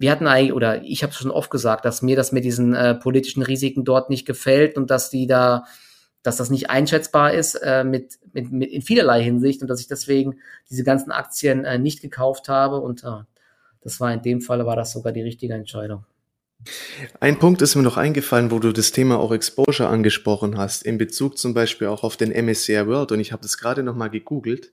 Wir 0.00 0.10
hatten 0.10 0.26
eigentlich, 0.26 0.54
oder 0.54 0.82
ich 0.82 1.02
habe 1.02 1.12
schon 1.12 1.30
oft 1.30 1.50
gesagt, 1.50 1.84
dass 1.84 2.00
mir 2.00 2.16
das 2.16 2.32
mit 2.32 2.42
diesen 2.42 2.74
äh, 2.74 2.94
politischen 2.94 3.42
Risiken 3.42 3.84
dort 3.84 4.08
nicht 4.08 4.24
gefällt 4.24 4.78
und 4.78 4.90
dass 4.90 5.10
die 5.10 5.26
da, 5.26 5.66
dass 6.22 6.38
das 6.38 6.48
nicht 6.48 6.70
einschätzbar 6.70 7.34
ist 7.34 7.56
äh, 7.56 7.84
mit, 7.84 8.18
mit, 8.32 8.50
mit 8.50 8.70
in 8.70 8.80
vielerlei 8.80 9.22
Hinsicht 9.22 9.60
und 9.60 9.68
dass 9.68 9.78
ich 9.78 9.88
deswegen 9.88 10.38
diese 10.70 10.84
ganzen 10.84 11.12
Aktien 11.12 11.66
äh, 11.66 11.78
nicht 11.78 12.00
gekauft 12.00 12.48
habe 12.48 12.80
und 12.80 13.04
äh, 13.04 13.24
das 13.82 14.00
war 14.00 14.10
in 14.10 14.22
dem 14.22 14.40
Falle 14.40 14.64
war 14.64 14.74
das 14.74 14.92
sogar 14.92 15.12
die 15.12 15.20
richtige 15.20 15.52
Entscheidung. 15.52 16.06
Ein 17.20 17.38
Punkt 17.38 17.62
ist 17.62 17.74
mir 17.74 17.82
noch 17.82 17.96
eingefallen, 17.96 18.50
wo 18.50 18.58
du 18.58 18.72
das 18.72 18.92
Thema 18.92 19.18
auch 19.18 19.32
Exposure 19.32 19.88
angesprochen 19.88 20.58
hast, 20.58 20.82
in 20.82 20.98
Bezug 20.98 21.38
zum 21.38 21.54
Beispiel 21.54 21.86
auch 21.86 22.04
auf 22.04 22.16
den 22.16 22.30
MSCI 22.30 22.86
World. 22.86 23.12
Und 23.12 23.20
ich 23.20 23.32
habe 23.32 23.42
das 23.42 23.58
gerade 23.58 23.82
noch 23.82 23.96
mal 23.96 24.08
gegoogelt. 24.08 24.72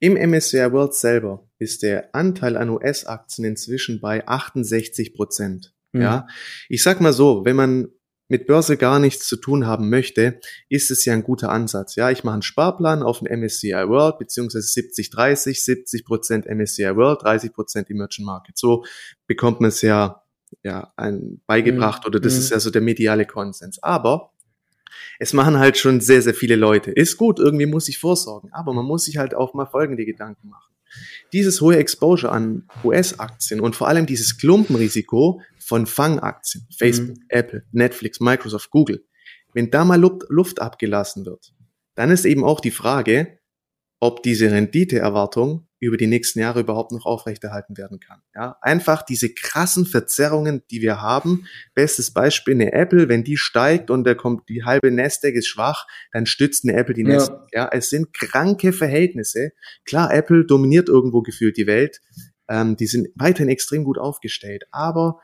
Im 0.00 0.14
MSCI 0.14 0.72
World 0.72 0.94
selber 0.94 1.48
ist 1.58 1.82
der 1.82 2.14
Anteil 2.14 2.56
an 2.56 2.70
US-Aktien 2.70 3.46
inzwischen 3.46 4.00
bei 4.00 4.26
68 4.26 5.14
Prozent. 5.14 5.72
Mhm. 5.92 6.02
Ja, 6.02 6.26
ich 6.68 6.82
sag 6.82 7.00
mal 7.00 7.12
so, 7.12 7.44
wenn 7.44 7.56
man 7.56 7.88
mit 8.28 8.46
Börse 8.46 8.76
gar 8.76 9.00
nichts 9.00 9.26
zu 9.26 9.36
tun 9.36 9.66
haben 9.66 9.90
möchte, 9.90 10.40
ist 10.68 10.92
es 10.92 11.04
ja 11.04 11.12
ein 11.12 11.24
guter 11.24 11.50
Ansatz. 11.50 11.96
Ja, 11.96 12.10
ich 12.10 12.22
mache 12.22 12.34
einen 12.34 12.42
Sparplan 12.42 13.02
auf 13.02 13.18
dem 13.18 13.40
MSCI 13.40 13.88
World, 13.88 14.18
beziehungsweise 14.18 14.68
70, 14.68 15.10
30, 15.10 15.64
70 15.64 16.04
Prozent 16.04 16.46
MSCI 16.46 16.94
World, 16.94 17.22
30 17.22 17.52
Prozent 17.52 17.90
Emerging 17.90 18.24
Market. 18.24 18.56
So 18.56 18.84
bekommt 19.26 19.60
man 19.60 19.68
es 19.68 19.82
ja 19.82 20.22
ja, 20.62 20.92
ein, 20.96 21.40
beigebracht 21.46 22.04
mhm. 22.04 22.08
oder 22.08 22.20
das 22.20 22.34
mhm. 22.34 22.38
ist 22.40 22.50
ja 22.50 22.60
so 22.60 22.70
der 22.70 22.82
mediale 22.82 23.26
Konsens. 23.26 23.82
Aber 23.82 24.32
es 25.18 25.32
machen 25.32 25.58
halt 25.58 25.76
schon 25.78 26.00
sehr, 26.00 26.22
sehr 26.22 26.34
viele 26.34 26.56
Leute. 26.56 26.90
Ist 26.90 27.16
gut, 27.16 27.38
irgendwie 27.38 27.66
muss 27.66 27.88
ich 27.88 27.98
vorsorgen, 27.98 28.50
aber 28.52 28.72
man 28.72 28.84
muss 28.84 29.04
sich 29.04 29.16
halt 29.16 29.34
auch 29.34 29.54
mal 29.54 29.66
folgende 29.66 30.04
Gedanken 30.04 30.48
machen. 30.48 30.72
Dieses 31.32 31.60
hohe 31.60 31.76
Exposure 31.76 32.32
an 32.32 32.66
US-Aktien 32.82 33.60
und 33.60 33.76
vor 33.76 33.86
allem 33.86 34.06
dieses 34.06 34.38
Klumpenrisiko 34.38 35.40
von 35.58 35.86
Fangaktien, 35.86 36.66
Facebook, 36.76 37.16
mhm. 37.16 37.24
Apple, 37.28 37.64
Netflix, 37.70 38.18
Microsoft, 38.18 38.70
Google, 38.70 39.04
wenn 39.54 39.70
da 39.70 39.84
mal 39.84 40.00
Luft 40.00 40.60
abgelassen 40.60 41.26
wird, 41.26 41.52
dann 41.94 42.10
ist 42.10 42.24
eben 42.24 42.44
auch 42.44 42.60
die 42.60 42.70
Frage, 42.70 43.38
ob 44.00 44.22
diese 44.22 44.50
Renditeerwartung 44.50 45.68
über 45.86 45.96
die 45.96 46.06
nächsten 46.06 46.38
Jahre 46.38 46.60
überhaupt 46.60 46.92
noch 46.92 47.06
aufrechterhalten 47.06 47.76
werden 47.76 48.00
kann. 48.00 48.20
Ja, 48.34 48.56
einfach 48.60 49.02
diese 49.02 49.32
krassen 49.32 49.86
Verzerrungen, 49.86 50.62
die 50.70 50.82
wir 50.82 51.00
haben. 51.00 51.46
Bestes 51.74 52.12
Beispiel 52.12 52.54
eine 52.54 52.72
Apple, 52.72 53.08
wenn 53.08 53.24
die 53.24 53.36
steigt 53.36 53.90
und 53.90 54.04
da 54.04 54.14
kommt 54.14 54.48
die 54.48 54.64
halbe 54.64 54.90
Nasdaq 54.90 55.34
ist 55.34 55.48
schwach, 55.48 55.86
dann 56.12 56.26
stützt 56.26 56.64
eine 56.64 56.76
Apple 56.76 56.94
die 56.94 57.02
ja. 57.02 57.08
Nasdaq. 57.08 57.48
Ja, 57.52 57.68
es 57.72 57.90
sind 57.90 58.12
kranke 58.12 58.72
Verhältnisse. 58.72 59.52
Klar, 59.84 60.12
Apple 60.12 60.44
dominiert 60.44 60.88
irgendwo 60.88 61.22
gefühlt 61.22 61.56
die 61.56 61.66
Welt. 61.66 62.00
Ähm, 62.48 62.76
die 62.76 62.86
sind 62.86 63.08
weiterhin 63.14 63.48
extrem 63.48 63.84
gut 63.84 63.96
aufgestellt, 63.96 64.64
aber 64.72 65.20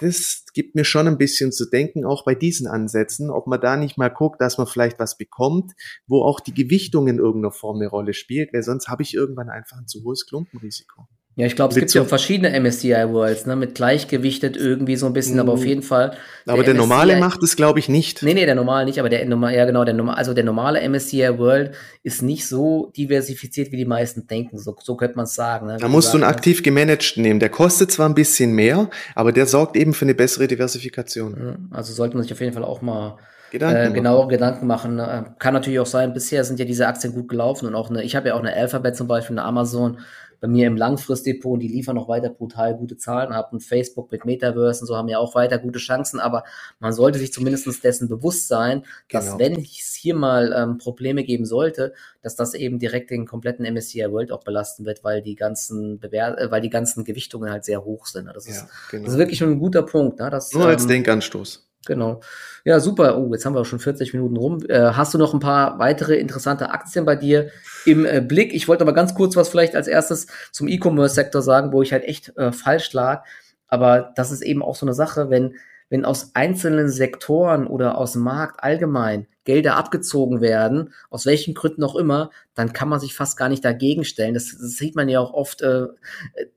das 0.00 0.44
gibt 0.54 0.74
mir 0.74 0.84
schon 0.84 1.06
ein 1.06 1.18
bisschen 1.18 1.52
zu 1.52 1.68
denken, 1.68 2.04
auch 2.04 2.24
bei 2.24 2.34
diesen 2.34 2.66
Ansätzen, 2.66 3.30
ob 3.30 3.46
man 3.46 3.60
da 3.60 3.76
nicht 3.76 3.98
mal 3.98 4.08
guckt, 4.08 4.40
dass 4.40 4.58
man 4.58 4.66
vielleicht 4.66 4.98
was 4.98 5.16
bekommt, 5.16 5.72
wo 6.06 6.22
auch 6.22 6.40
die 6.40 6.54
Gewichtung 6.54 7.06
in 7.06 7.18
irgendeiner 7.18 7.52
Form 7.52 7.76
eine 7.76 7.88
Rolle 7.88 8.14
spielt, 8.14 8.52
weil 8.52 8.62
sonst 8.62 8.88
habe 8.88 9.02
ich 9.02 9.14
irgendwann 9.14 9.50
einfach 9.50 9.76
ein 9.78 9.86
zu 9.86 10.02
hohes 10.02 10.26
Klumpenrisiko. 10.26 11.06
Ja, 11.36 11.46
ich 11.46 11.54
glaube, 11.54 11.72
es 11.72 11.78
gibt 11.78 11.94
ja 11.94 12.04
verschiedene 12.04 12.58
MSCI 12.60 12.92
Worlds, 13.08 13.46
ne, 13.46 13.54
mit 13.54 13.76
gleichgewichtet 13.76 14.56
irgendwie 14.56 14.96
so 14.96 15.06
ein 15.06 15.12
bisschen, 15.12 15.38
aber 15.38 15.52
auf 15.52 15.62
mm. 15.62 15.66
jeden 15.66 15.82
Fall. 15.82 16.16
Der 16.44 16.54
aber 16.54 16.64
der 16.64 16.74
MSCI, 16.74 16.88
normale 16.88 17.16
macht 17.18 17.42
es, 17.42 17.54
glaube 17.54 17.78
ich, 17.78 17.88
nicht. 17.88 18.22
Nee, 18.22 18.34
nee, 18.34 18.44
der 18.44 18.56
normale 18.56 18.84
nicht, 18.84 18.98
aber 18.98 19.08
der 19.08 19.24
ja 19.24 19.64
genau, 19.64 19.84
der 19.84 20.18
also 20.18 20.34
der 20.34 20.42
normale 20.44 20.86
MSCI 20.86 21.38
World 21.38 21.72
ist 22.02 22.22
nicht 22.22 22.48
so 22.48 22.92
diversifiziert, 22.96 23.70
wie 23.70 23.76
die 23.76 23.84
meisten 23.84 24.26
denken. 24.26 24.58
So, 24.58 24.76
so 24.82 24.96
könnte 24.96 25.16
man 25.16 25.24
es 25.24 25.34
sagen. 25.34 25.68
Ne? 25.68 25.76
Da 25.78 25.88
musst 25.88 26.12
du 26.12 26.18
einen 26.18 26.24
aktiv 26.24 26.64
gemanagten 26.64 27.22
nehmen. 27.22 27.38
Der 27.38 27.48
kostet 27.48 27.92
zwar 27.92 28.08
ein 28.08 28.14
bisschen 28.14 28.52
mehr, 28.52 28.90
aber 29.14 29.32
der 29.32 29.46
sorgt 29.46 29.76
eben 29.76 29.94
für 29.94 30.04
eine 30.04 30.14
bessere 30.14 30.48
Diversifikation. 30.48 31.68
Also 31.70 31.92
sollte 31.92 32.16
man 32.16 32.24
sich 32.24 32.32
auf 32.32 32.40
jeden 32.40 32.52
Fall 32.52 32.64
auch 32.64 32.82
mal 32.82 33.18
Gedanken 33.50 33.92
äh, 33.92 33.94
genauere 33.94 34.28
Gedanken 34.28 34.66
machen. 34.66 34.96
Ne? 34.96 35.34
Kann 35.38 35.54
natürlich 35.54 35.80
auch 35.80 35.86
sein, 35.86 36.12
bisher 36.12 36.44
sind 36.44 36.58
ja 36.58 36.64
diese 36.64 36.86
Aktien 36.86 37.12
gut 37.12 37.28
gelaufen 37.28 37.66
und 37.66 37.74
auch 37.74 37.90
eine, 37.90 38.02
ich 38.02 38.16
habe 38.16 38.28
ja 38.28 38.34
auch 38.34 38.40
eine 38.40 38.54
Alphabet 38.54 38.96
zum 38.96 39.08
Beispiel, 39.08 39.38
eine 39.38 39.46
Amazon, 39.46 39.98
bei 40.40 40.48
mir 40.48 40.66
im 40.66 40.76
Langfristdepot 40.76 41.54
und 41.54 41.60
die 41.60 41.68
liefern 41.68 41.96
noch 41.96 42.08
weiter 42.08 42.30
brutal 42.30 42.76
gute 42.76 42.96
Zahlen 42.96 43.32
ab 43.32 43.52
und 43.52 43.60
Facebook 43.60 44.10
mit 44.10 44.24
Metaverse 44.24 44.80
und 44.80 44.86
so 44.86 44.96
haben 44.96 45.08
ja 45.08 45.18
auch 45.18 45.34
weiter 45.34 45.58
gute 45.58 45.78
Chancen, 45.78 46.18
aber 46.18 46.44
man 46.78 46.92
sollte 46.92 47.18
sich 47.18 47.32
zumindest 47.32 47.84
dessen 47.84 48.08
bewusst 48.08 48.48
sein, 48.48 48.84
dass 49.10 49.26
genau. 49.26 49.38
wenn 49.38 49.60
es 49.60 49.94
hier 49.94 50.14
mal 50.14 50.54
ähm, 50.56 50.78
Probleme 50.78 51.24
geben 51.24 51.44
sollte, 51.44 51.92
dass 52.22 52.36
das 52.36 52.54
eben 52.54 52.78
direkt 52.78 53.10
den 53.10 53.26
kompletten 53.26 53.64
MSCI 53.66 54.10
World 54.10 54.32
auch 54.32 54.44
belasten 54.44 54.84
wird, 54.84 55.04
weil 55.04 55.22
die 55.22 55.36
ganzen 55.36 55.98
Bewer 55.98 56.38
äh, 56.38 56.50
weil 56.50 56.60
die 56.60 56.70
ganzen 56.70 57.04
Gewichtungen 57.04 57.50
halt 57.50 57.64
sehr 57.64 57.84
hoch 57.84 58.06
sind. 58.06 58.26
Das, 58.34 58.46
ja, 58.46 58.52
ist, 58.54 58.66
genau. 58.90 59.04
das 59.04 59.14
ist 59.14 59.18
wirklich 59.18 59.38
schon 59.38 59.50
ein 59.50 59.58
guter 59.58 59.82
Punkt. 59.82 60.18
Ne? 60.18 60.30
Das, 60.30 60.52
Nur 60.52 60.66
als 60.66 60.82
ähm, 60.82 60.88
Denkanstoß. 60.88 61.69
Genau. 61.86 62.20
Ja, 62.64 62.78
super. 62.78 63.16
Oh, 63.16 63.32
jetzt 63.32 63.46
haben 63.46 63.54
wir 63.54 63.60
auch 63.60 63.66
schon 63.66 63.78
40 63.78 64.12
Minuten 64.12 64.36
rum. 64.36 64.62
Äh, 64.68 64.92
hast 64.92 65.14
du 65.14 65.18
noch 65.18 65.32
ein 65.32 65.40
paar 65.40 65.78
weitere 65.78 66.16
interessante 66.16 66.70
Aktien 66.70 67.06
bei 67.06 67.16
dir 67.16 67.50
im 67.86 68.04
äh, 68.04 68.20
Blick? 68.20 68.52
Ich 68.52 68.68
wollte 68.68 68.82
aber 68.82 68.92
ganz 68.92 69.14
kurz 69.14 69.34
was 69.34 69.48
vielleicht 69.48 69.74
als 69.74 69.88
erstes 69.88 70.26
zum 70.52 70.68
E-Commerce-Sektor 70.68 71.40
sagen, 71.40 71.72
wo 71.72 71.80
ich 71.80 71.92
halt 71.92 72.04
echt 72.04 72.36
äh, 72.36 72.52
falsch 72.52 72.92
lag. 72.92 73.24
Aber 73.66 74.12
das 74.14 74.30
ist 74.30 74.42
eben 74.42 74.62
auch 74.62 74.76
so 74.76 74.84
eine 74.84 74.94
Sache, 74.94 75.30
wenn 75.30 75.54
wenn 75.90 76.04
aus 76.04 76.30
einzelnen 76.34 76.88
Sektoren 76.88 77.66
oder 77.66 77.98
aus 77.98 78.12
dem 78.12 78.22
Markt 78.22 78.64
allgemein 78.64 79.26
Gelder 79.44 79.76
abgezogen 79.76 80.40
werden, 80.40 80.92
aus 81.10 81.26
welchen 81.26 81.54
Gründen 81.54 81.82
auch 81.82 81.96
immer, 81.96 82.30
dann 82.54 82.72
kann 82.72 82.88
man 82.88 83.00
sich 83.00 83.14
fast 83.14 83.36
gar 83.36 83.48
nicht 83.48 83.64
dagegen 83.64 84.04
stellen. 84.04 84.34
Das, 84.34 84.50
das 84.50 84.76
sieht 84.76 84.94
man 84.94 85.08
ja 85.08 85.18
auch 85.18 85.32
oft, 85.32 85.62
äh, 85.62 85.88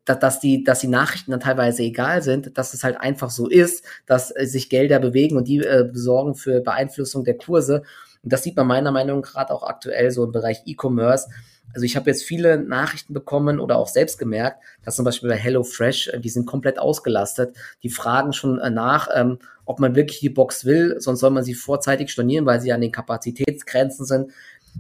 dass, 0.06 0.40
die, 0.40 0.64
dass 0.64 0.80
die 0.80 0.88
Nachrichten 0.88 1.32
dann 1.32 1.40
teilweise 1.40 1.82
egal 1.82 2.22
sind, 2.22 2.58
dass 2.58 2.74
es 2.74 2.84
halt 2.84 2.98
einfach 2.98 3.32
so 3.32 3.50
ist, 3.50 3.84
dass 4.06 4.36
äh, 4.36 4.46
sich 4.46 4.70
Gelder 4.70 5.00
bewegen 5.00 5.38
und 5.38 5.48
die 5.48 5.60
äh, 5.60 5.90
besorgen 5.92 6.36
für 6.36 6.62
Beeinflussung 6.62 7.24
der 7.24 7.38
Kurse. 7.38 7.84
Und 8.24 8.34
das 8.34 8.44
sieht 8.44 8.56
man 8.56 8.68
meiner 8.68 8.92
Meinung 8.92 9.22
nach 9.22 9.32
gerade 9.32 9.54
auch 9.54 9.64
aktuell 9.64 10.12
so 10.12 10.24
im 10.24 10.32
Bereich 10.32 10.64
E-Commerce 10.66 11.30
also 11.74 11.86
ich 11.86 11.96
habe 11.96 12.10
jetzt 12.10 12.24
viele 12.24 12.58
Nachrichten 12.58 13.14
bekommen 13.14 13.60
oder 13.60 13.78
auch 13.78 13.88
selbst 13.88 14.18
gemerkt, 14.18 14.64
dass 14.84 14.96
zum 14.96 15.06
Beispiel 15.06 15.30
bei 15.30 15.38
HelloFresh, 15.38 16.10
äh, 16.10 16.20
die 16.20 16.30
sind 16.30 16.46
komplett 16.46 16.80
ausgelastet. 16.80 17.56
Die 17.82 17.90
fragen 17.90 18.34
schon 18.34 18.60
äh, 18.60 18.70
nach, 18.70 19.10
ähm, 19.14 19.40
ob 19.66 19.80
man 19.80 19.96
wirklich 19.96 20.20
die 20.20 20.30
Box 20.30 20.66
will, 20.66 20.98
sonst 21.00 21.22
soll 21.22 21.32
man 21.32 21.44
sie 21.44 21.54
vorzeitig 21.54 22.12
stornieren, 22.12 22.46
weil 22.46 22.60
sie 22.60 22.74
an 22.74 22.82
den 22.82 22.92
Kapazitätsgrenzen 22.92 24.06
sind. 24.06 24.32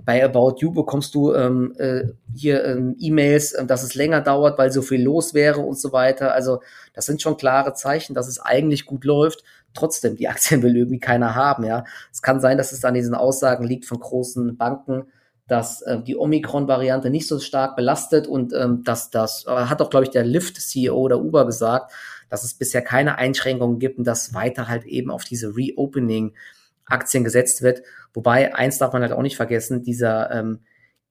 Bei 0.05 0.23
About 0.23 0.55
You 0.59 0.71
bekommst 0.71 1.13
du 1.15 1.33
ähm, 1.33 1.73
äh, 1.77 2.05
hier 2.35 2.63
ähm, 2.65 2.95
E-Mails, 2.99 3.53
äh, 3.53 3.65
dass 3.65 3.83
es 3.83 3.95
länger 3.95 4.21
dauert, 4.21 4.57
weil 4.57 4.71
so 4.71 4.81
viel 4.81 5.01
los 5.01 5.33
wäre 5.33 5.61
und 5.61 5.79
so 5.79 5.93
weiter. 5.93 6.33
Also 6.33 6.61
das 6.93 7.05
sind 7.05 7.21
schon 7.21 7.37
klare 7.37 7.73
Zeichen, 7.73 8.13
dass 8.13 8.27
es 8.27 8.39
eigentlich 8.39 8.85
gut 8.85 9.05
läuft. 9.05 9.43
Trotzdem, 9.73 10.15
die 10.15 10.27
Aktien 10.29 10.61
will 10.63 10.75
irgendwie 10.75 10.99
keiner 10.99 11.35
haben, 11.35 11.63
ja. 11.63 11.85
Es 12.11 12.21
kann 12.21 12.39
sein, 12.39 12.57
dass 12.57 12.71
es 12.71 12.85
an 12.85 12.93
diesen 12.93 13.15
Aussagen 13.15 13.65
liegt 13.65 13.85
von 13.85 13.99
großen 13.99 14.57
Banken, 14.57 15.05
dass 15.47 15.81
äh, 15.81 16.01
die 16.01 16.17
Omikron-Variante 16.17 17.09
nicht 17.09 17.27
so 17.27 17.39
stark 17.39 17.75
belastet 17.75 18.27
und 18.27 18.53
ähm, 18.53 18.83
dass 18.83 19.09
das, 19.09 19.45
äh, 19.47 19.51
hat 19.51 19.81
auch, 19.81 19.89
glaube 19.89 20.05
ich, 20.05 20.11
der 20.11 20.23
Lyft-CEO 20.23 21.07
der 21.07 21.19
Uber 21.19 21.45
gesagt, 21.45 21.91
dass 22.29 22.43
es 22.43 22.53
bisher 22.53 22.81
keine 22.81 23.17
Einschränkungen 23.17 23.79
gibt 23.79 23.99
und 23.99 24.05
dass 24.05 24.33
weiter 24.33 24.67
halt 24.67 24.85
eben 24.85 25.11
auf 25.11 25.23
diese 25.23 25.55
Reopening-Aktien 25.55 27.23
gesetzt 27.23 27.61
wird. 27.61 27.83
Wobei, 28.13 28.55
eins 28.55 28.77
darf 28.77 28.93
man 28.93 29.01
halt 29.01 29.11
auch 29.11 29.21
nicht 29.21 29.35
vergessen, 29.35 29.83
dieser 29.83 30.31
ähm, 30.31 30.61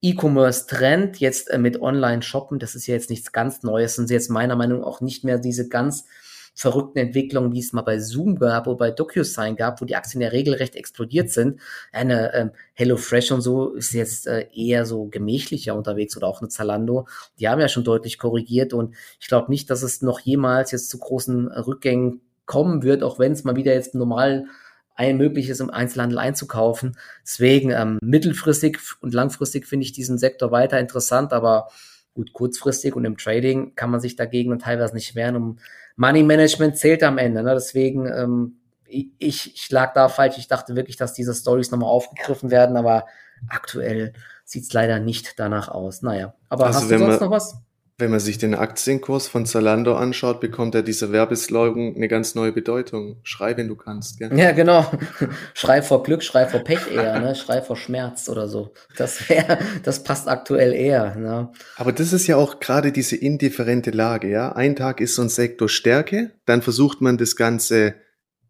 E-Commerce-Trend 0.01 1.21
jetzt 1.21 1.51
äh, 1.51 1.59
mit 1.59 1.81
Online-Shoppen, 1.81 2.59
das 2.59 2.75
ist 2.75 2.87
ja 2.87 2.95
jetzt 2.95 3.11
nichts 3.11 3.33
ganz 3.33 3.63
Neues, 3.63 3.97
sind 3.97 4.11
jetzt 4.11 4.31
meiner 4.31 4.57
Meinung 4.57 4.81
nach 4.81 4.87
auch 4.87 5.01
nicht 5.01 5.25
mehr 5.25 5.39
diese 5.39 5.69
ganz 5.69 6.07
verrückten 6.55 6.99
Entwicklungen, 6.99 7.53
wie 7.53 7.61
es 7.61 7.73
mal 7.73 7.83
bei 7.83 7.99
Zoom 7.99 8.39
gab 8.39 8.67
oder 8.67 8.77
bei 8.77 8.91
DocuSign 8.91 9.57
gab, 9.57 9.81
wo 9.81 9.85
die 9.85 9.97
Aktien 9.97 10.21
ja 10.21 10.29
regelrecht 10.29 10.77
explodiert 10.77 11.31
sind. 11.31 11.61
Eine 11.93 12.35
ähm, 12.35 12.51
HelloFresh 12.75 13.33
und 13.33 13.41
so 13.41 13.75
ist 13.75 13.93
jetzt 13.93 14.27
äh, 14.27 14.49
eher 14.55 14.85
so 14.85 15.07
gemächlicher 15.07 15.75
unterwegs 15.75 16.17
oder 16.17 16.27
auch 16.27 16.41
eine 16.41 16.49
Zalando. 16.49 17.07
Die 17.39 17.49
haben 17.49 17.61
ja 17.61 17.69
schon 17.69 17.85
deutlich 17.85 18.19
korrigiert 18.19 18.75
und 18.75 18.95
ich 19.21 19.29
glaube 19.29 19.51
nicht, 19.51 19.71
dass 19.71 19.83
es 19.83 20.03
noch 20.03 20.21
jemals 20.21 20.71
jetzt 20.73 20.91
zu 20.91 20.99
großen 20.99 21.49
Rückgängen 21.49 22.21
kommen 22.45 22.83
wird, 22.83 23.03
auch 23.03 23.19
wenn 23.19 23.33
es 23.33 23.45
mal 23.45 23.57
wieder 23.57 23.73
jetzt 23.73 23.95
normal 23.95 24.47
ein 24.95 25.17
mögliches 25.17 25.61
im 25.61 25.71
Einzelhandel 25.71 26.19
einzukaufen. 26.19 26.97
Deswegen 27.23 27.71
ähm, 27.71 27.99
mittelfristig 28.03 28.79
und 29.01 29.15
langfristig 29.15 29.67
finde 29.67 29.85
ich 29.85 29.93
diesen 29.93 30.19
Sektor 30.19 30.51
weiter 30.51 30.79
interessant, 30.79 31.33
aber 31.33 31.69
gut, 32.15 32.33
kurzfristig 32.33 32.95
und 32.95 33.05
im 33.05 33.17
Trading 33.17 33.75
kann 33.75 33.91
man 33.91 34.01
sich 34.01 34.17
dagegen 34.17 34.53
und 34.53 34.63
teilweise 34.63 34.95
nicht 34.95 35.15
wehren. 35.15 35.37
Um 35.37 35.59
Money 35.97 36.23
Management 36.23 36.77
zählt 36.77 37.03
am 37.03 37.19
Ende. 37.19 37.43
Ne? 37.43 37.55
Deswegen, 37.55 38.07
ähm, 38.07 38.57
ich, 38.87 39.55
ich 39.55 39.71
lag 39.71 39.95
da 39.95 40.09
falsch. 40.09 40.39
Ich 40.39 40.49
dachte 40.49 40.77
wirklich, 40.77 40.97
dass 40.97 41.15
diese 41.15 41.35
Stories 41.35 41.71
nochmal 41.71 41.89
aufgegriffen 41.89 42.51
werden, 42.51 42.77
aber 42.77 43.07
aktuell 43.49 44.13
sieht 44.45 44.65
es 44.65 44.73
leider 44.73 44.99
nicht 44.99 45.39
danach 45.39 45.69
aus. 45.69 46.03
Naja, 46.03 46.35
aber 46.49 46.67
also 46.67 46.81
hast 46.81 46.91
du 46.91 46.99
sonst 46.99 47.21
noch 47.21 47.31
was? 47.31 47.57
Wenn 47.99 48.11
man 48.11 48.21
sich 48.21 48.39
den 48.39 48.55
Aktienkurs 48.55 49.29
von 49.29 49.45
Zalando 49.45 49.95
anschaut, 49.95 50.41
bekommt 50.41 50.75
ja 50.75 50.83
dieser 50.83 51.13
Werbeslogan 51.13 51.95
eine 51.95 52.09
ganz 52.09 52.35
neue 52.35 52.51
Bedeutung. 52.51 53.21
Schrei, 53.23 53.57
wenn 53.57 53.69
du 53.69 53.77
kannst. 53.77 54.19
Gell? 54.19 54.37
Ja, 54.37 54.53
genau. 54.53 54.91
Schrei 55.55 55.83
vor 55.83 56.03
Glück, 56.03 56.23
schrei 56.23 56.47
vor 56.47 56.61
Pech 56.61 56.91
eher, 56.91 57.21
ne? 57.21 57.35
Schrei 57.35 57.61
vor 57.61 57.77
Schmerz 57.77 58.31
oder 58.31 58.49
so. 58.49 58.73
Das 58.97 59.29
wäre, 59.29 59.59
das 59.83 60.03
passt 60.03 60.27
aktuell 60.27 60.73
eher. 60.73 61.15
Ne? 61.17 61.53
Aber 61.77 61.93
das 61.93 62.15
ist 62.15 62.27
ja 62.27 62.37
auch 62.37 62.61
gerade 62.61 62.93
diese 62.93 63.15
indifferente 63.15 63.91
Lage, 63.91 64.29
ja. 64.31 64.53
Ein 64.53 64.75
Tag 64.75 65.01
ist 65.01 65.15
so 65.15 65.23
ein 65.23 65.29
Sektor 65.29 65.69
Stärke, 65.69 66.33
dann 66.47 66.63
versucht 66.63 67.03
man 67.03 67.19
das 67.19 67.37
Ganze 67.37 67.95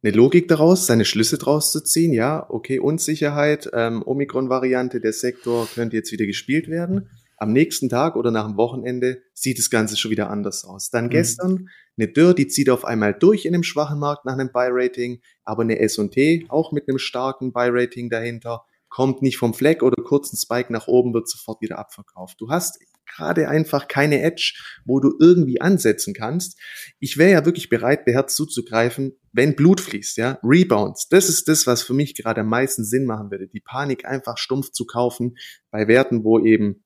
eine 0.05 0.13
Logik 0.13 0.49
daraus, 0.49 0.87
seine 0.87 1.05
Schlüsse 1.05 1.37
draus 1.37 1.73
zu 1.73 1.81
ziehen. 1.83 2.13
Ja, 2.13 2.47
okay, 2.49 2.79
Unsicherheit, 2.79 3.69
ähm, 3.75 4.03
Omikron-Variante, 4.05 5.01
der 5.01 5.13
Sektor 5.13 5.69
könnte 5.75 5.97
jetzt 5.97 6.13
wieder 6.13 6.27
gespielt 6.27 6.69
werden 6.69 7.09
am 7.43 7.53
nächsten 7.53 7.89
Tag 7.89 8.17
oder 8.17 8.31
nach 8.31 8.47
dem 8.47 8.57
Wochenende 8.57 9.23
sieht 9.35 9.59
das 9.59 9.69
Ganze 9.69 9.97
schon 9.97 10.11
wieder 10.11 10.31
anders 10.31 10.65
aus. 10.65 10.91
Dann 10.91 11.07
mhm. 11.07 11.11
gestern 11.11 11.69
eine 11.99 12.09
Dürr, 12.09 12.35
die 12.35 12.47
zieht 12.47 12.71
auf 12.71 12.85
einmal 12.85 13.15
durch 13.15 13.45
in 13.45 13.55
einem 13.55 13.65
schwachen 13.65 13.99
Markt 13.99 14.25
nach 14.25 14.35
einem 14.35 14.51
Buy-Rating, 14.53 15.21
aber 15.45 15.63
eine 15.63 15.79
S&T 15.81 16.47
auch 16.49 16.73
mit 16.73 16.89
einem 16.89 16.99
starken 16.99 17.53
Buy-Rating 17.53 18.09
dahinter 18.09 18.65
kommt 18.89 19.23
nicht 19.23 19.39
vom 19.39 19.55
Fleck 19.55 19.83
oder 19.83 20.03
kurzen 20.03 20.37
Spike 20.37 20.73
nach 20.73 20.87
oben, 20.87 21.15
wird 21.15 21.29
sofort 21.29 21.63
wieder 21.63 21.79
abverkauft. 21.79 22.41
Du 22.41 22.51
hast 22.51 22.79
gerade 23.07 23.49
einfach 23.49 23.89
keine 23.89 24.23
Edge, 24.23 24.55
wo 24.85 25.01
du 25.01 25.15
irgendwie 25.19 25.61
ansetzen 25.61 26.15
kannst. 26.15 26.59
Ich 26.99 27.17
wäre 27.17 27.33
ja 27.33 27.45
wirklich 27.45 27.69
bereit, 27.69 28.05
beherzt 28.05 28.37
zuzugreifen, 28.37 29.19
wenn 29.33 29.57
Blut 29.57 29.81
fließt, 29.81 30.19
ja. 30.19 30.39
Rebounds. 30.43 31.09
Das 31.09 31.29
ist 31.29 31.49
das, 31.49 31.67
was 31.67 31.83
für 31.83 31.95
mich 31.95 32.15
gerade 32.15 32.43
am 32.43 32.49
meisten 32.49 32.85
Sinn 32.85 33.07
machen 33.07 33.31
würde. 33.31 33.49
Die 33.49 33.61
Panik 33.61 34.05
einfach 34.05 34.39
stumpf 34.39 34.73
zu 34.73 34.87
kaufen 34.87 35.37
bei 35.71 35.89
Werten, 35.89 36.25
wo 36.25 36.39
eben 36.39 36.82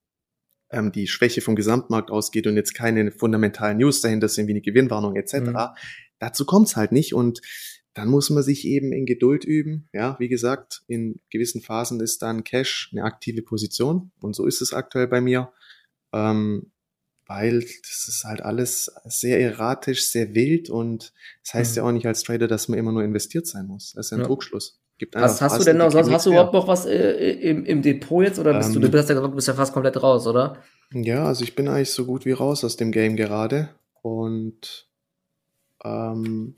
ähm, 0.77 0.93
die 0.93 1.07
Schwäche 1.07 1.41
vom 1.41 1.57
Gesamtmarkt 1.57 2.11
ausgeht 2.11 2.47
und 2.47 2.57
jetzt 2.57 2.75
keine 2.75 3.11
fundamentalen 3.11 3.79
News 3.79 4.01
dahinter 4.01 4.29
sind 4.29 4.47
wie 4.47 4.53
eine 4.53 4.61
Gewinnwarnung 4.61 5.17
etc. 5.17 5.35
Mhm. 5.35 5.57
Dazu 6.19 6.45
kommt's 6.45 6.77
halt 6.77 6.93
nicht 6.93 7.15
und 7.15 7.41
dann 7.95 8.09
muss 8.09 8.29
man 8.29 8.43
sich 8.43 8.67
eben 8.67 8.93
in 8.93 9.07
Geduld 9.07 9.45
üben. 9.45 9.89
Ja, 9.93 10.17
wie 10.19 10.29
gesagt, 10.29 10.83
in 10.87 11.21
gewissen 11.31 11.63
Phasen 11.63 12.01
ist 12.01 12.21
dann 12.21 12.45
Cash 12.45 12.91
eine 12.93 13.05
aktive 13.05 13.43
Position 13.43 14.13
und 14.21 14.37
so 14.37 14.47
ist 14.47 14.61
es 14.61 14.75
aktuell 14.75 15.09
bei 15.09 15.23
mir, 15.23 15.51
ähm, 16.13 16.71
weil 17.27 17.61
das 17.61 18.07
ist 18.07 18.25
halt 18.25 18.43
alles 18.43 18.93
sehr 19.05 19.41
erratisch, 19.41 20.07
sehr 20.09 20.35
wild 20.35 20.69
und 20.69 21.15
das 21.43 21.55
heißt 21.55 21.73
mhm. 21.73 21.77
ja 21.77 21.83
auch 21.85 21.93
nicht 21.93 22.07
als 22.07 22.23
Trader, 22.23 22.49
dass 22.49 22.69
man 22.69 22.79
immer 22.79 22.93
nur 22.93 23.03
investiert 23.03 23.47
sein 23.47 23.67
muss. 23.67 23.95
Das 23.95 24.07
ist 24.07 24.11
ja 24.11 24.19
ein 24.19 24.21
ja. 24.21 24.27
Druckschluss. 24.27 24.79
Gibt 24.99 25.15
was 25.15 25.43
hast 25.43 25.61
du 25.61 25.65
denn 25.65 25.77
noch? 25.77 25.91
Sonst 25.91 26.11
hast 26.11 26.27
du 26.27 26.31
überhaupt 26.31 26.55
noch 26.55 26.69
was 26.69 26.87
äh, 26.87 27.33
im, 27.33 27.65
im 27.67 27.83
Depot 27.83 28.25
jetzt? 28.25 28.39
Oder 28.39 28.55
bist 28.55 28.71
ähm, 28.71 28.75
du, 28.77 28.81
du 28.81 28.91
bist 28.91 29.09
ja, 29.09 29.21
du 29.21 29.29
bist 29.29 29.49
ja 29.49 29.55
fast 29.55 29.75
komplett 29.75 30.03
raus, 30.03 30.27
oder? 30.27 30.63
Ja, 30.93 31.27
also 31.27 31.45
ich 31.45 31.55
bin 31.55 31.69
eigentlich 31.69 31.93
so 31.93 32.07
gut 32.07 32.25
wie 32.25 32.33
raus 32.33 32.65
aus 32.65 32.77
dem 32.77 32.93
Game 32.93 33.17
gerade. 33.17 33.69
Und 34.01 34.89
ähm, 35.85 36.57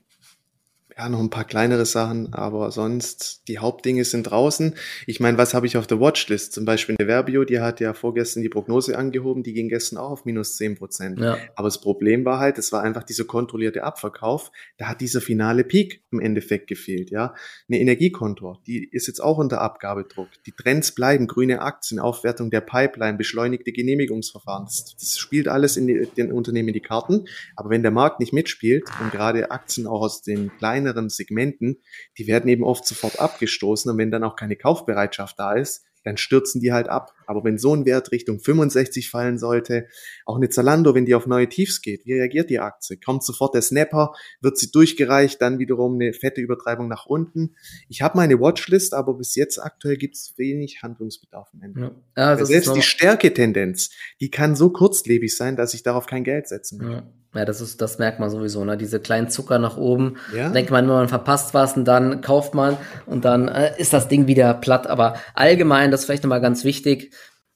ja, 0.99 1.09
noch 1.09 1.21
ein 1.21 1.31
paar 1.31 1.45
kleinere 1.45 1.87
Sachen, 1.87 2.33
aber 2.33 2.73
sonst, 2.73 3.43
die 3.47 3.61
Hauptdinge 3.61 4.05
sind 4.05 4.25
draußen. 4.25 4.75
Ich 5.07 5.21
meine, 5.21 5.39
was 5.39 5.55
habe 5.55 5.65
ich 5.65 5.77
auf 5.77 5.87
der 5.87 6.01
Watchlist? 6.01 6.53
Zum 6.53 6.65
Beispiel 6.65 6.97
eine 6.99 7.07
Verbio, 7.07 7.45
die 7.45 7.61
hat 7.61 7.79
ja 7.79 7.95
vorgestern 7.95 8.43
die 8.43 8.49
Prognose 8.49 8.99
angehoben, 8.99 9.45
die 9.45 9.53
ging 9.53 9.69
gestern 9.69 9.99
auch 9.99 10.11
auf 10.11 10.25
minus 10.25 10.57
zehn 10.57 10.75
Prozent. 10.75 11.21
Ja. 11.21 11.39
Aber 11.55 11.69
das 11.69 11.81
Problem 11.81 12.25
war 12.25 12.41
halt, 12.41 12.59
es 12.59 12.73
war 12.73 12.83
einfach 12.83 13.05
dieser 13.05 13.25
kontrollierte 13.25 13.85
Abverkauf. 13.85 14.51
Da 14.77 14.89
hat 14.89 15.01
dieser 15.01 15.21
finale 15.21 15.63
Peak 15.63 16.03
im 16.11 16.19
Endeffekt 16.19 16.67
gefehlt, 16.67 17.11
ja. 17.11 17.33
Eine 17.69 17.79
Energiekontor, 17.79 18.61
die 18.67 18.85
ist 18.91 19.07
jetzt 19.07 19.21
auch 19.21 19.39
unter 19.39 19.61
Abgabedruck. 19.61 20.29
Die 20.47 20.53
Trends 20.53 20.93
bleiben, 20.97 21.29
grüne 21.29 21.63
Aktien, 21.63 22.01
Aufwertung 22.01 22.51
der 22.51 22.61
Pipeline, 22.61 23.17
beschleunigte 23.17 23.71
Genehmigungsverfahren. 23.71 24.65
Das, 24.65 24.97
das 24.99 25.17
spielt 25.17 25.47
alles 25.47 25.77
in 25.77 25.87
die, 25.87 26.09
den 26.17 26.33
Unternehmen 26.33 26.73
die 26.73 26.81
Karten. 26.81 27.27
Aber 27.55 27.71
wenn 27.71 27.83
der 27.83 27.93
Markt 27.93 28.19
nicht 28.19 28.33
mitspielt 28.33 28.89
und 29.01 29.13
gerade 29.13 29.53
Aktien 29.53 29.87
auch 29.87 30.01
aus 30.01 30.23
den 30.23 30.51
kleinen 30.59 30.88
kleineren 30.89 31.09
Segmenten, 31.09 31.83
die 32.17 32.27
werden 32.27 32.49
eben 32.49 32.65
oft 32.65 32.87
sofort 32.87 33.19
abgestoßen 33.19 33.91
und 33.91 33.99
wenn 33.99 34.11
dann 34.11 34.25
auch 34.25 34.37
keine 34.37 34.57
Kaufbereitschaft 34.57 35.39
da 35.39 35.55
ist, 35.55 35.85
dann 36.05 36.17
stürzen 36.17 36.61
die 36.61 36.73
halt 36.73 36.89
ab. 36.89 37.13
Aber 37.29 37.45
wenn 37.45 37.59
so 37.59 37.75
ein 37.75 37.85
Wert 37.85 38.11
Richtung 38.11 38.41
65 38.41 39.11
fallen 39.11 39.39
sollte, 39.39 39.87
auch 40.25 40.37
eine 40.37 40.49
Zalando, 40.49 40.95
wenn 40.95 41.05
die 41.05 41.15
auf 41.15 41.27
neue 41.27 41.49
Tiefs 41.49 41.83
geht, 41.83 42.07
wie 42.07 42.15
reagiert 42.15 42.49
die 42.49 42.59
Aktie? 42.59 42.97
Kommt 42.97 43.23
sofort 43.23 43.55
der 43.55 43.63
Snapper, 43.63 44.15
wird 44.41 44.57
sie 44.57 44.71
durchgereicht, 44.71 45.41
dann 45.43 45.59
wiederum 45.59 45.95
eine 45.95 46.15
fette 46.15 46.41
Übertreibung 46.41 46.89
nach 46.89 47.07
unten. 47.07 47.55
Ich 47.89 48.01
habe 48.01 48.17
meine 48.17 48.41
Watchlist, 48.41 48.95
aber 48.95 49.15
bis 49.15 49.35
jetzt 49.35 49.59
aktuell 49.63 49.97
gibt 49.97 50.17
es 50.17 50.35
wenig 50.39 50.83
Handlungsbedarf 50.83 51.49
am 51.53 51.63
Ende. 51.63 51.81
Ja. 52.17 52.25
Also 52.25 52.47
selbst 52.47 52.75
die 52.75 52.83
Stärketendenz, 52.83 53.91
die 54.21 54.31
kann 54.31 54.57
so 54.57 54.71
kurzlebig 54.71 55.37
sein, 55.37 55.57
dass 55.57 55.75
ich 55.75 55.83
darauf 55.83 56.07
kein 56.07 56.25
Geld 56.25 56.49
setzen 56.49 56.81
will. 56.81 56.93
Ja. 56.93 57.13
Ja, 57.35 57.45
das 57.45 57.61
ist, 57.61 57.83
das 57.83 57.99
merkt 57.99 58.21
man 58.21 58.31
sowieso, 58.31 58.65
ne? 58.65 58.79
Diese 58.79 59.01
kleinen 59.01 59.29
Zucker 59.29 59.59
nach 59.59 59.77
oben. 59.77 60.17
Ja. 60.35 60.49
Denkt 60.49 60.71
man, 60.71 60.89
wenn 60.89 60.95
man 60.95 61.09
verpasst 61.09 61.53
was 61.53 61.77
und 61.77 61.85
dann 61.85 62.23
kauft 62.23 62.55
man 62.55 62.79
und 63.05 63.27
dann 63.27 63.49
äh, 63.49 63.79
ist 63.79 63.93
das 63.93 64.09
Ding 64.09 64.27
wieder 64.27 64.55
platt. 64.55 64.87
Aber 64.87 65.17
allgemein, 65.35 65.91
das 65.91 66.01
ist 66.01 66.07
vielleicht 66.07 66.23
nochmal 66.23 66.41
ganz 66.41 66.65
wichtig. 66.65 67.13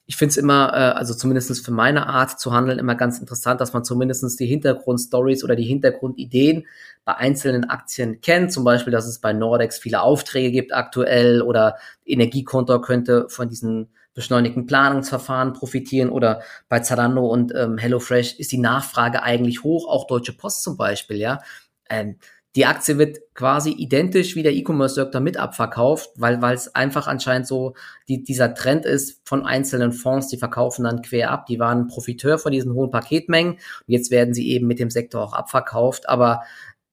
Ich 0.06 0.16
finde 0.16 0.30
es 0.30 0.36
immer, 0.36 0.72
äh, 0.74 0.98
also 0.98 1.14
zumindest 1.14 1.64
für 1.64 1.70
meine 1.70 2.06
Art 2.08 2.38
zu 2.40 2.52
handeln, 2.52 2.78
immer 2.78 2.94
ganz 2.94 3.18
interessant, 3.18 3.60
dass 3.60 3.72
man 3.72 3.84
zumindest 3.84 4.38
die 4.40 4.46
Hintergrundstories 4.46 5.44
oder 5.44 5.56
die 5.56 5.64
Hintergrundideen 5.64 6.66
bei 7.04 7.14
einzelnen 7.14 7.64
Aktien 7.70 8.20
kennt. 8.20 8.52
Zum 8.52 8.64
Beispiel, 8.64 8.92
dass 8.92 9.06
es 9.06 9.20
bei 9.20 9.32
Nordex 9.32 9.78
viele 9.78 10.02
Aufträge 10.02 10.50
gibt 10.50 10.72
aktuell 10.74 11.42
oder 11.42 11.76
Energiekonto 12.04 12.80
könnte 12.80 13.28
von 13.28 13.48
diesen 13.48 13.88
beschleunigten 14.14 14.66
Planungsverfahren 14.66 15.52
profitieren 15.54 16.10
oder 16.10 16.42
bei 16.68 16.80
Zalando 16.80 17.26
und 17.26 17.54
ähm, 17.54 17.78
HelloFresh 17.78 18.38
ist 18.38 18.52
die 18.52 18.58
Nachfrage 18.58 19.22
eigentlich 19.22 19.62
hoch, 19.62 19.88
auch 19.88 20.06
Deutsche 20.06 20.34
Post 20.34 20.62
zum 20.62 20.76
Beispiel, 20.76 21.16
ja. 21.16 21.40
Ähm, 21.88 22.18
die 22.54 22.66
Aktie 22.66 22.98
wird 22.98 23.18
quasi 23.34 23.70
identisch 23.70 24.36
wie 24.36 24.42
der 24.42 24.52
E-Commerce-Sektor 24.52 25.22
mit 25.22 25.38
abverkauft, 25.38 26.10
weil 26.16 26.42
es 26.52 26.74
einfach 26.74 27.06
anscheinend 27.06 27.46
so 27.46 27.74
die, 28.08 28.22
dieser 28.22 28.54
Trend 28.54 28.84
ist 28.84 29.20
von 29.24 29.46
einzelnen 29.46 29.92
Fonds, 29.92 30.28
die 30.28 30.36
verkaufen 30.36 30.84
dann 30.84 31.00
quer 31.00 31.30
ab. 31.30 31.46
Die 31.46 31.58
waren 31.58 31.86
Profiteur 31.86 32.38
von 32.38 32.52
diesen 32.52 32.74
hohen 32.74 32.90
Paketmengen 32.90 33.54
und 33.54 33.60
jetzt 33.86 34.10
werden 34.10 34.34
sie 34.34 34.50
eben 34.50 34.66
mit 34.66 34.78
dem 34.78 34.90
Sektor 34.90 35.22
auch 35.22 35.32
abverkauft. 35.32 36.10
Aber 36.10 36.42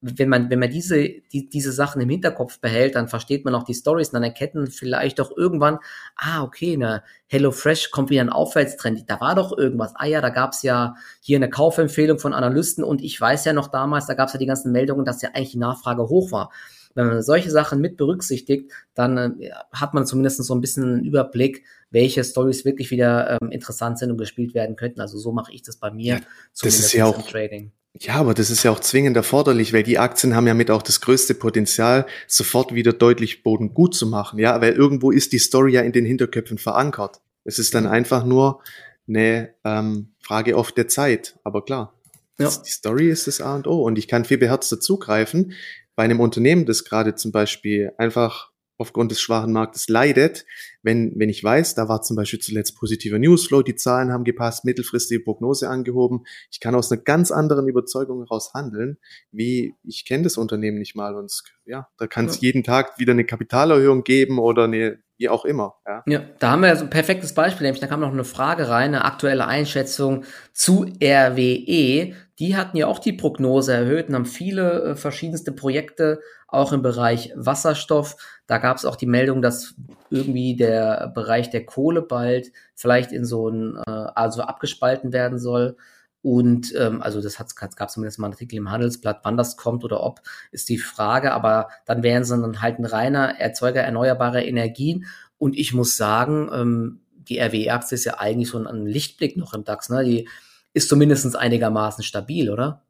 wenn 0.01 0.29
man, 0.29 0.49
wenn 0.49 0.59
man 0.59 0.69
diese, 0.69 1.09
die, 1.33 1.49
diese 1.49 1.71
Sachen 1.71 2.01
im 2.01 2.09
Hinterkopf 2.09 2.59
behält, 2.59 2.95
dann 2.95 3.09
versteht 3.09 3.43
man 3.43 3.53
auch 3.53 3.63
die 3.63 3.73
Stories, 3.73 4.11
dann 4.11 4.23
erkennen 4.23 4.67
vielleicht 4.67 5.19
doch 5.19 5.35
irgendwann, 5.35 5.79
ah, 6.15 6.41
okay, 6.43 6.77
ne, 6.77 7.03
HelloFresh 7.27 7.91
kommt 7.91 8.09
wieder 8.09 8.21
ein 8.21 8.29
Aufwärtstrend. 8.29 9.09
Da 9.09 9.19
war 9.19 9.35
doch 9.35 9.57
irgendwas. 9.57 9.93
Ah 9.95 10.05
ja, 10.05 10.21
da 10.21 10.29
gab's 10.29 10.63
ja 10.63 10.95
hier 11.21 11.37
eine 11.37 11.49
Kaufempfehlung 11.49 12.17
von 12.17 12.33
Analysten 12.33 12.83
und 12.83 13.01
ich 13.01 13.19
weiß 13.19 13.45
ja 13.45 13.53
noch 13.53 13.67
damals, 13.67 14.07
da 14.07 14.13
gab's 14.13 14.33
ja 14.33 14.39
die 14.39 14.45
ganzen 14.45 14.71
Meldungen, 14.71 15.05
dass 15.05 15.21
ja 15.21 15.29
eigentlich 15.33 15.51
die 15.51 15.57
Nachfrage 15.57 16.03
hoch 16.03 16.31
war. 16.31 16.51
Wenn 16.95 17.07
man 17.07 17.21
solche 17.21 17.51
Sachen 17.51 17.81
mit 17.81 17.97
berücksichtigt, 17.97 18.71
dann 18.93 19.39
äh, 19.41 19.51
hat 19.71 19.93
man 19.93 20.05
zumindest 20.05 20.43
so 20.43 20.55
ein 20.55 20.61
bisschen 20.61 20.83
einen 20.83 21.03
Überblick, 21.03 21.63
welche 21.91 22.23
Stories 22.23 22.65
wirklich 22.65 22.89
wieder 22.89 23.37
ähm, 23.41 23.51
interessant 23.51 23.99
sind 23.99 24.11
und 24.11 24.17
gespielt 24.17 24.53
werden 24.53 24.75
könnten. 24.75 25.01
Also 25.01 25.17
so 25.17 25.31
mache 25.31 25.51
ich 25.51 25.61
das 25.61 25.77
bei 25.77 25.91
mir, 25.91 26.15
ja, 26.15 26.21
das 26.61 26.79
ist 26.79 26.93
ja 26.93 27.05
auch, 27.05 27.21
Trading 27.21 27.71
Ja, 27.93 28.15
aber 28.15 28.33
das 28.33 28.49
ist 28.49 28.63
ja 28.63 28.71
auch 28.71 28.79
zwingend 28.79 29.17
erforderlich, 29.17 29.73
weil 29.73 29.83
die 29.83 29.97
Aktien 29.97 30.35
haben 30.35 30.47
ja 30.47 30.53
mit 30.53 30.69
auch 30.69 30.81
das 30.81 31.01
größte 31.01 31.33
Potenzial, 31.33 32.05
sofort 32.27 32.73
wieder 32.73 32.93
deutlich 32.93 33.43
Boden 33.43 33.73
gut 33.73 33.95
zu 33.95 34.05
machen. 34.05 34.39
Ja, 34.39 34.61
weil 34.61 34.73
irgendwo 34.73 35.11
ist 35.11 35.33
die 35.33 35.39
Story 35.39 35.73
ja 35.73 35.81
in 35.81 35.91
den 35.91 36.05
Hinterköpfen 36.05 36.57
verankert. 36.57 37.19
Es 37.43 37.57
ist 37.57 37.73
dann 37.73 37.87
einfach 37.87 38.25
nur 38.25 38.61
eine 39.07 39.53
ähm, 39.65 40.09
Frage 40.21 40.55
oft 40.55 40.77
der 40.77 40.87
Zeit. 40.87 41.37
Aber 41.43 41.65
klar, 41.65 41.93
ja. 42.37 42.49
die 42.49 42.69
Story 42.69 43.09
ist 43.09 43.27
das 43.27 43.41
A 43.41 43.55
und 43.55 43.67
O. 43.67 43.81
Und 43.83 43.97
ich 43.97 44.07
kann 44.07 44.23
viel 44.23 44.37
beherzter 44.37 44.79
zugreifen. 44.79 45.53
Bei 45.95 46.03
einem 46.03 46.19
Unternehmen, 46.19 46.65
das 46.65 46.85
gerade 46.85 47.15
zum 47.15 47.31
Beispiel 47.31 47.91
einfach 47.97 48.48
aufgrund 48.79 49.11
des 49.11 49.21
schwachen 49.21 49.53
Marktes 49.53 49.89
leidet, 49.89 50.45
wenn, 50.81 51.13
wenn 51.17 51.29
ich 51.29 51.43
weiß, 51.43 51.75
da 51.75 51.87
war 51.87 52.01
zum 52.01 52.15
Beispiel 52.15 52.39
zuletzt 52.39 52.77
positiver 52.77 53.19
Newsflow, 53.19 53.61
die 53.61 53.75
Zahlen 53.75 54.11
haben 54.11 54.23
gepasst, 54.23 54.65
mittelfristige 54.65 55.23
Prognose 55.23 55.69
angehoben, 55.69 56.23
ich 56.49 56.59
kann 56.59 56.73
aus 56.73 56.91
einer 56.91 57.01
ganz 57.01 57.31
anderen 57.31 57.67
Überzeugung 57.67 58.19
heraus 58.23 58.53
handeln, 58.53 58.97
wie 59.31 59.75
ich 59.83 60.05
kenne 60.05 60.23
das 60.23 60.37
Unternehmen 60.37 60.79
nicht 60.79 60.95
mal 60.95 61.15
und 61.15 61.31
ja, 61.65 61.87
da 61.97 62.07
kann 62.07 62.25
es 62.25 62.37
ja. 62.37 62.47
jeden 62.47 62.63
Tag 62.63 62.97
wieder 62.97 63.11
eine 63.11 63.25
Kapitalerhöhung 63.25 64.03
geben 64.03 64.39
oder 64.39 64.63
eine 64.63 64.99
wie 65.19 65.29
auch 65.29 65.45
immer. 65.45 65.75
Ja, 65.85 66.03
ja 66.07 66.21
da 66.39 66.51
haben 66.51 66.61
wir 66.61 66.75
so 66.77 66.85
ein 66.85 66.89
perfektes 66.89 67.33
Beispiel, 67.33 67.65
nämlich 67.65 67.81
da 67.81 67.87
kam 67.87 67.99
noch 67.99 68.11
eine 68.11 68.23
Frage 68.23 68.69
rein, 68.69 68.95
eine 68.95 69.05
aktuelle 69.05 69.45
Einschätzung 69.45 70.23
zu 70.53 70.85
RWE. 71.03 72.15
Die 72.39 72.55
hatten 72.55 72.77
ja 72.77 72.87
auch 72.87 72.99
die 72.99 73.13
Prognose 73.13 73.73
erhöht 73.73 74.07
und 74.07 74.15
haben 74.15 74.25
viele 74.25 74.83
äh, 74.83 74.95
verschiedenste 74.95 75.51
Projekte 75.51 76.21
auch 76.47 76.71
im 76.71 76.81
Bereich 76.81 77.31
Wasserstoff. 77.35 78.15
Da 78.47 78.57
gab 78.57 78.77
es 78.77 78.85
auch 78.85 78.95
die 78.95 79.05
Meldung, 79.05 79.41
dass 79.41 79.75
irgendwie 80.09 80.55
der 80.55 81.11
Bereich 81.13 81.49
der 81.49 81.65
Kohle 81.65 82.01
bald 82.01 82.51
vielleicht 82.75 83.11
in 83.11 83.25
so 83.25 83.49
ein, 83.49 83.75
äh, 83.75 83.91
also 83.91 84.41
abgespalten 84.41 85.11
werden 85.11 85.37
soll. 85.37 85.75
Und 86.21 86.73
ähm, 86.77 87.01
also 87.01 87.21
das 87.21 87.37
gab 87.55 87.91
zumindest 87.91 88.19
mal 88.19 88.27
einen 88.27 88.33
Artikel 88.33 88.57
im 88.57 88.71
Handelsblatt, 88.71 89.19
wann 89.23 89.37
das 89.37 89.55
kommt 89.55 89.83
oder 89.83 90.01
ob, 90.03 90.21
ist 90.51 90.69
die 90.69 90.77
Frage. 90.77 91.33
Aber 91.33 91.69
dann 91.85 92.03
wären 92.03 92.23
sie 92.23 92.39
dann 92.39 92.61
halt 92.61 92.79
ein 92.79 92.85
reiner 92.85 93.39
Erzeuger 93.39 93.81
erneuerbarer 93.81 94.43
Energien. 94.43 95.05
Und 95.37 95.57
ich 95.57 95.73
muss 95.73 95.97
sagen, 95.97 96.49
ähm, 96.53 96.99
die 97.29 97.39
RWE-Aktie 97.39 97.95
ist 97.95 98.05
ja 98.05 98.17
eigentlich 98.17 98.49
so 98.49 98.57
ein, 98.57 98.85
Lichtblick 98.85 99.37
noch 99.37 99.53
im 99.53 99.63
DAX. 99.63 99.89
Ne? 99.89 100.03
Die 100.03 100.27
ist 100.73 100.89
zumindest 100.89 101.35
einigermaßen 101.35 102.03
stabil, 102.03 102.49
oder? 102.49 102.85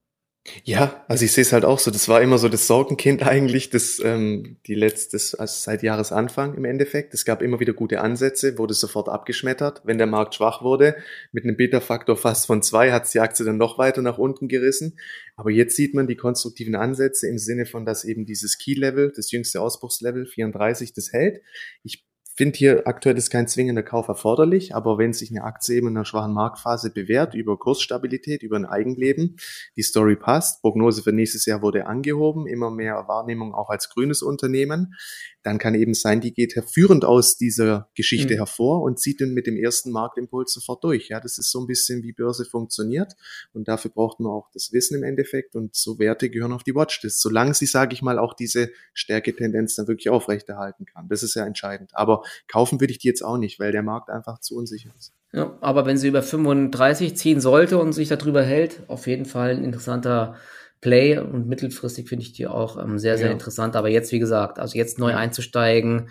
Ja, 0.64 1.06
also 1.08 1.26
ich 1.26 1.34
sehe 1.34 1.42
es 1.44 1.54
halt 1.54 1.66
auch 1.66 1.80
so. 1.80 1.92
Das 1.92 2.08
war 2.08 2.22
immer 2.22 2.38
so 2.38 2.50
das 2.50 2.66
Sorgenkind 2.66 3.24
eigentlich, 3.28 3.70
das 3.70 4.00
ähm, 4.04 4.58
die 4.66 4.74
letztes, 4.74 5.36
also 5.36 5.54
seit 5.54 5.84
Jahresanfang 5.84 6.56
im 6.56 6.66
Endeffekt. 6.66 7.14
Es 7.14 7.26
gab 7.26 7.42
immer 7.42 7.60
wieder 7.60 7.74
gute 7.74 8.02
Ansätze, 8.02 8.58
wurde 8.58 8.74
sofort 8.74 9.10
abgeschmettert. 9.10 9.82
Wenn 9.84 9.98
der 9.98 10.08
Markt 10.08 10.36
schwach 10.36 10.62
wurde, 10.64 10.96
mit 11.32 11.44
einem 11.44 11.58
Beta-Faktor 11.58 12.18
fast 12.18 12.48
von 12.48 12.62
zwei, 12.62 12.92
hat 12.92 13.14
die 13.14 13.20
Aktie 13.20 13.46
dann 13.46 13.58
noch 13.58 13.78
weiter 13.78 14.02
nach 14.02 14.18
unten 14.18 14.48
gerissen. 14.48 14.98
Aber 15.36 15.52
jetzt 15.52 15.76
sieht 15.76 15.94
man 15.94 16.08
die 16.08 16.16
konstruktiven 16.16 16.76
Ansätze 16.76 17.28
im 17.28 17.38
Sinne 17.38 17.66
von, 17.66 17.86
dass 17.86 18.04
eben 18.04 18.26
dieses 18.26 18.58
Key-Level, 18.58 19.12
das 19.16 19.32
jüngste 19.32 19.62
Ausbruchslevel 19.62 20.26
34, 20.26 20.94
das 20.94 21.12
hält. 21.12 21.42
Ich 21.84 22.09
finde 22.40 22.58
hier 22.58 22.88
aktuell 22.88 23.18
ist 23.18 23.32
kein 23.32 23.50
zwingender 23.50 23.84
Kauf 23.84 24.08
erforderlich, 24.08 24.74
aber 24.74 24.98
wenn 24.98 25.12
sich 25.12 25.30
eine 25.30 25.44
Aktie 25.44 25.76
eben 25.76 25.90
in 25.90 25.98
einer 25.98 26.06
schwachen 26.06 26.34
Marktphase 26.34 26.90
bewährt, 26.90 27.34
über 27.34 27.60
Kursstabilität, 27.60 28.44
über 28.44 28.56
ein 28.56 28.66
Eigenleben, 28.66 29.36
die 29.76 29.82
Story 29.82 30.16
passt, 30.16 30.62
Prognose 30.62 31.04
für 31.04 31.12
nächstes 31.12 31.46
Jahr 31.46 31.62
wurde 31.62 31.86
angehoben, 31.86 32.48
immer 32.48 32.72
mehr 32.72 33.10
Wahrnehmung 33.10 33.54
auch 33.54 33.70
als 33.70 33.90
grünes 33.90 34.22
Unternehmen, 34.22 34.96
dann 35.44 35.58
kann 35.58 35.76
eben 35.76 35.94
sein, 35.94 36.20
die 36.22 36.34
geht 36.34 36.56
herführend 36.56 37.06
aus 37.06 37.38
dieser 37.38 37.90
Geschichte 37.96 38.34
mhm. 38.34 38.38
hervor 38.38 38.82
und 38.82 39.00
zieht 39.00 39.22
dann 39.22 39.34
mit 39.34 39.48
dem 39.48 39.56
ersten 39.56 39.92
Marktimpuls 39.92 40.54
sofort 40.54 40.84
durch. 40.84 41.10
Ja, 41.10 41.20
das 41.20 41.38
ist 41.38 41.52
so 41.52 41.60
ein 41.60 41.68
bisschen 41.68 42.04
wie 42.04 42.12
Börse 42.12 42.46
funktioniert 42.46 43.14
und 43.54 43.68
dafür 43.68 43.92
braucht 43.92 44.20
man 44.20 44.32
auch 44.32 44.50
das 44.54 44.74
Wissen 44.74 44.98
im 44.98 45.04
Endeffekt 45.04 45.56
und 45.56 45.76
so 45.76 46.00
Werte 46.00 46.30
gehören 46.30 46.52
auf 46.52 46.64
die 46.64 46.76
Watchlist, 46.76 47.22
solange 47.22 47.54
sie, 47.54 47.66
sage 47.66 47.94
ich 47.94 48.02
mal, 48.02 48.20
auch 48.20 48.34
diese 48.34 48.70
Stärketendenz 48.94 49.76
dann 49.76 49.88
wirklich 49.88 50.10
aufrechterhalten 50.10 50.86
kann. 50.86 51.08
Das 51.08 51.24
ist 51.24 51.36
ja 51.36 51.46
entscheidend. 51.46 51.92
Aber 51.94 52.24
kaufen 52.48 52.82
würde 52.82 52.92
ich 52.92 53.00
die 53.00 53.08
jetzt 53.08 53.24
auch 53.24 53.38
nicht, 53.38 53.60
weil 53.60 53.72
der 53.72 53.84
Markt 53.84 54.10
einfach 54.10 54.40
zu 54.40 54.56
unsicher 54.56 54.92
ist. 54.98 55.14
Ja, 55.32 55.58
aber 55.62 55.86
wenn 55.86 55.98
sie 55.98 56.08
über 56.08 56.24
35 56.24 57.16
ziehen 57.16 57.40
sollte 57.40 57.78
und 57.78 57.94
sich 57.94 58.10
darüber 58.10 58.42
hält, 58.42 58.82
auf 58.88 59.06
jeden 59.06 59.26
Fall 59.26 59.52
ein 59.52 59.64
interessanter 59.64 60.36
Play 60.82 61.18
und 61.18 61.48
mittelfristig 61.48 62.08
finde 62.08 62.24
ich 62.24 62.34
die 62.34 62.48
auch 62.48 62.82
ähm, 62.82 63.00
sehr, 63.00 63.18
sehr 63.18 63.28
ja. 63.28 63.34
interessant. 63.34 63.76
Aber 63.76 63.90
jetzt, 63.90 64.12
wie 64.12 64.20
gesagt, 64.20 64.60
also 64.60 64.78
jetzt 64.78 65.00
neu 65.00 65.16
einzusteigen, 65.16 66.10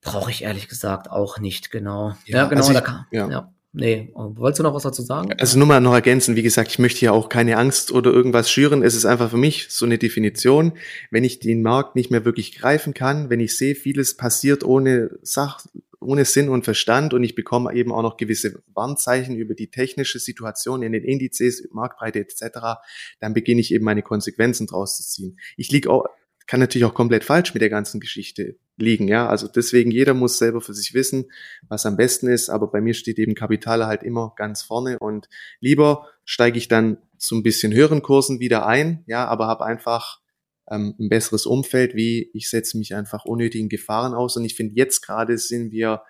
brauche 0.00 0.30
ich 0.30 0.42
ehrlich 0.42 0.68
gesagt 0.68 1.10
auch 1.10 1.38
nicht, 1.38 1.70
genau. 1.70 2.14
Ja, 2.24 2.38
ja 2.38 2.44
genau, 2.46 2.60
also 2.60 2.72
ich, 2.72 2.78
da 2.78 2.84
kann, 2.84 3.06
ja. 3.10 3.28
ja. 3.30 3.52
Nee, 3.74 4.12
wolltest 4.14 4.58
du 4.58 4.64
noch 4.64 4.74
was 4.74 4.82
dazu 4.82 5.00
sagen? 5.00 5.32
Also 5.38 5.56
nur 5.56 5.66
mal 5.66 5.80
noch 5.80 5.94
ergänzen, 5.94 6.36
wie 6.36 6.42
gesagt, 6.42 6.70
ich 6.70 6.78
möchte 6.78 7.06
ja 7.06 7.12
auch 7.12 7.30
keine 7.30 7.56
Angst 7.56 7.90
oder 7.90 8.12
irgendwas 8.12 8.50
schüren. 8.50 8.82
Es 8.82 8.94
ist 8.94 9.06
einfach 9.06 9.30
für 9.30 9.38
mich 9.38 9.68
so 9.70 9.86
eine 9.86 9.96
Definition. 9.96 10.72
Wenn 11.10 11.24
ich 11.24 11.38
den 11.40 11.62
Markt 11.62 11.96
nicht 11.96 12.10
mehr 12.10 12.26
wirklich 12.26 12.54
greifen 12.54 12.92
kann, 12.92 13.30
wenn 13.30 13.40
ich 13.40 13.56
sehe, 13.56 13.74
vieles 13.74 14.14
passiert 14.14 14.62
ohne 14.62 15.12
Sach, 15.22 15.64
ohne 16.02 16.24
Sinn 16.24 16.48
und 16.48 16.64
Verstand 16.64 17.14
und 17.14 17.22
ich 17.24 17.34
bekomme 17.34 17.72
eben 17.74 17.92
auch 17.92 18.02
noch 18.02 18.16
gewisse 18.16 18.62
Warnzeichen 18.74 19.36
über 19.36 19.54
die 19.54 19.70
technische 19.70 20.18
Situation 20.18 20.82
in 20.82 20.92
den 20.92 21.04
Indizes, 21.04 21.68
Marktbreite 21.72 22.20
etc., 22.20 22.82
dann 23.20 23.34
beginne 23.34 23.60
ich 23.60 23.72
eben 23.72 23.84
meine 23.84 24.02
Konsequenzen 24.02 24.66
draus 24.66 24.96
zu 24.96 25.02
ziehen. 25.02 25.38
Ich 25.56 25.70
liege 25.70 25.90
auch, 25.90 26.06
kann 26.46 26.60
natürlich 26.60 26.84
auch 26.84 26.94
komplett 26.94 27.24
falsch 27.24 27.54
mit 27.54 27.62
der 27.62 27.70
ganzen 27.70 28.00
Geschichte 28.00 28.56
liegen, 28.76 29.08
ja. 29.08 29.28
Also 29.28 29.48
deswegen 29.48 29.90
jeder 29.90 30.14
muss 30.14 30.38
selber 30.38 30.60
für 30.60 30.74
sich 30.74 30.94
wissen, 30.94 31.30
was 31.68 31.86
am 31.86 31.96
besten 31.96 32.28
ist. 32.28 32.50
Aber 32.50 32.70
bei 32.70 32.80
mir 32.80 32.94
steht 32.94 33.18
eben 33.18 33.34
Kapital 33.34 33.86
halt 33.86 34.02
immer 34.02 34.32
ganz 34.36 34.62
vorne 34.62 34.98
und 34.98 35.28
lieber 35.60 36.08
steige 36.24 36.58
ich 36.58 36.68
dann 36.68 36.98
zu 37.18 37.36
ein 37.36 37.42
bisschen 37.42 37.72
höheren 37.72 38.02
Kursen 38.02 38.40
wieder 38.40 38.66
ein, 38.66 39.04
ja, 39.06 39.26
aber 39.26 39.46
habe 39.46 39.64
einfach 39.64 40.21
ähm, 40.70 40.94
ein 40.98 41.08
besseres 41.08 41.46
Umfeld, 41.46 41.94
wie 41.94 42.30
ich 42.34 42.48
setze 42.50 42.78
mich 42.78 42.94
einfach 42.94 43.24
unnötigen 43.24 43.68
Gefahren 43.68 44.14
aus. 44.14 44.36
Und 44.36 44.44
ich 44.44 44.54
finde, 44.54 44.74
jetzt 44.76 45.00
gerade 45.02 45.38
sind 45.38 45.72
wir 45.72 46.02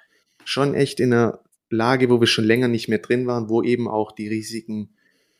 schon 0.45 0.75
echt 0.75 1.01
in 1.01 1.13
einer 1.13 1.41
Lage, 1.71 2.11
wo 2.11 2.21
wir 2.21 2.27
schon 2.27 2.45
länger 2.45 2.69
nicht 2.69 2.89
mehr 2.89 2.99
drin 2.99 3.27
waren, 3.27 3.49
wo 3.49 3.63
eben 3.63 3.89
auch 3.89 4.13
die 4.13 4.29
Risiken 4.29 4.95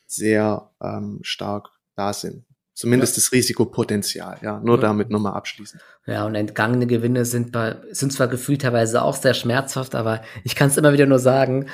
sehr 0.07 0.71
ähm, 0.81 1.19
stark 1.21 1.69
da 1.95 2.13
sind. 2.13 2.45
Zumindest 2.73 3.15
ja. 3.15 3.21
das 3.21 3.31
Risikopotenzial, 3.31 4.39
ja. 4.41 4.59
Nur 4.59 4.77
ja. 4.77 4.81
damit 4.81 5.11
nochmal 5.11 5.33
abschließen. 5.33 5.79
Ja, 6.07 6.25
und 6.25 6.33
entgangene 6.33 6.87
Gewinne 6.87 7.23
sind 7.23 7.51
bei, 7.51 7.75
sind 7.91 8.11
zwar 8.11 8.27
gefühlt 8.27 8.63
teilweise 8.63 9.03
auch 9.03 9.15
sehr 9.15 9.35
schmerzhaft, 9.35 9.93
aber 9.93 10.23
ich 10.43 10.55
kann 10.55 10.69
es 10.69 10.77
immer 10.77 10.91
wieder 10.91 11.05
nur 11.05 11.19
sagen, 11.19 11.67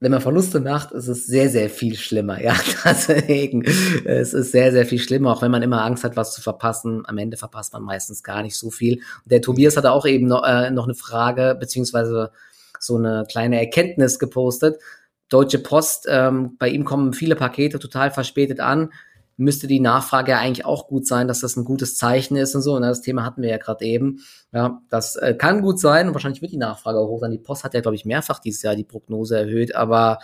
wenn 0.00 0.10
man 0.10 0.20
Verluste 0.20 0.60
macht, 0.60 0.92
ist 0.92 1.08
es 1.08 1.26
sehr, 1.26 1.48
sehr 1.48 1.70
viel 1.70 1.96
schlimmer. 1.96 2.38
Ja, 2.46 2.54
deswegen, 2.84 3.64
es 4.04 4.34
ist 4.34 4.52
sehr, 4.52 4.70
sehr 4.70 4.86
viel 4.86 4.98
schlimmer, 4.98 5.32
auch 5.32 5.42
wenn 5.42 5.50
man 5.50 5.62
immer 5.62 5.82
Angst 5.84 6.04
hat, 6.04 6.16
was 6.16 6.34
zu 6.34 6.42
verpassen. 6.42 7.02
Am 7.06 7.18
Ende 7.18 7.36
verpasst 7.36 7.72
man 7.72 7.82
meistens 7.82 8.22
gar 8.22 8.42
nicht 8.42 8.56
so 8.56 8.70
viel. 8.70 9.00
Der 9.24 9.40
Tobias 9.40 9.76
hatte 9.76 9.90
auch 9.90 10.06
eben 10.06 10.26
noch, 10.26 10.44
äh, 10.44 10.70
noch 10.70 10.84
eine 10.84 10.94
Frage, 10.94 11.56
beziehungsweise 11.58 12.30
so 12.78 12.96
eine 12.96 13.24
kleine 13.28 13.58
Erkenntnis 13.58 14.18
gepostet. 14.18 14.80
Deutsche 15.28 15.58
Post, 15.58 16.06
ähm, 16.08 16.56
bei 16.58 16.68
ihm 16.68 16.84
kommen 16.84 17.12
viele 17.12 17.34
Pakete 17.34 17.78
total 17.78 18.10
verspätet 18.10 18.60
an 18.60 18.90
müsste 19.36 19.66
die 19.66 19.80
Nachfrage 19.80 20.32
ja 20.32 20.38
eigentlich 20.38 20.64
auch 20.64 20.88
gut 20.88 21.06
sein, 21.06 21.28
dass 21.28 21.40
das 21.40 21.56
ein 21.56 21.64
gutes 21.64 21.96
Zeichen 21.96 22.36
ist 22.36 22.54
und 22.54 22.62
so. 22.62 22.74
Und 22.74 22.82
das 22.82 23.02
Thema 23.02 23.24
hatten 23.24 23.42
wir 23.42 23.50
ja 23.50 23.58
gerade 23.58 23.84
eben. 23.84 24.20
Ja, 24.52 24.80
das 24.88 25.16
äh, 25.16 25.34
kann 25.34 25.60
gut 25.60 25.78
sein 25.78 26.08
und 26.08 26.14
wahrscheinlich 26.14 26.42
wird 26.42 26.52
die 26.52 26.56
Nachfrage 26.56 26.98
hoch 26.98 27.20
sein. 27.20 27.32
Die 27.32 27.38
Post 27.38 27.64
hat 27.64 27.74
ja, 27.74 27.80
glaube 27.80 27.96
ich, 27.96 28.04
mehrfach 28.04 28.38
dieses 28.38 28.62
Jahr 28.62 28.76
die 28.76 28.84
Prognose 28.84 29.38
erhöht, 29.38 29.74
aber 29.74 30.18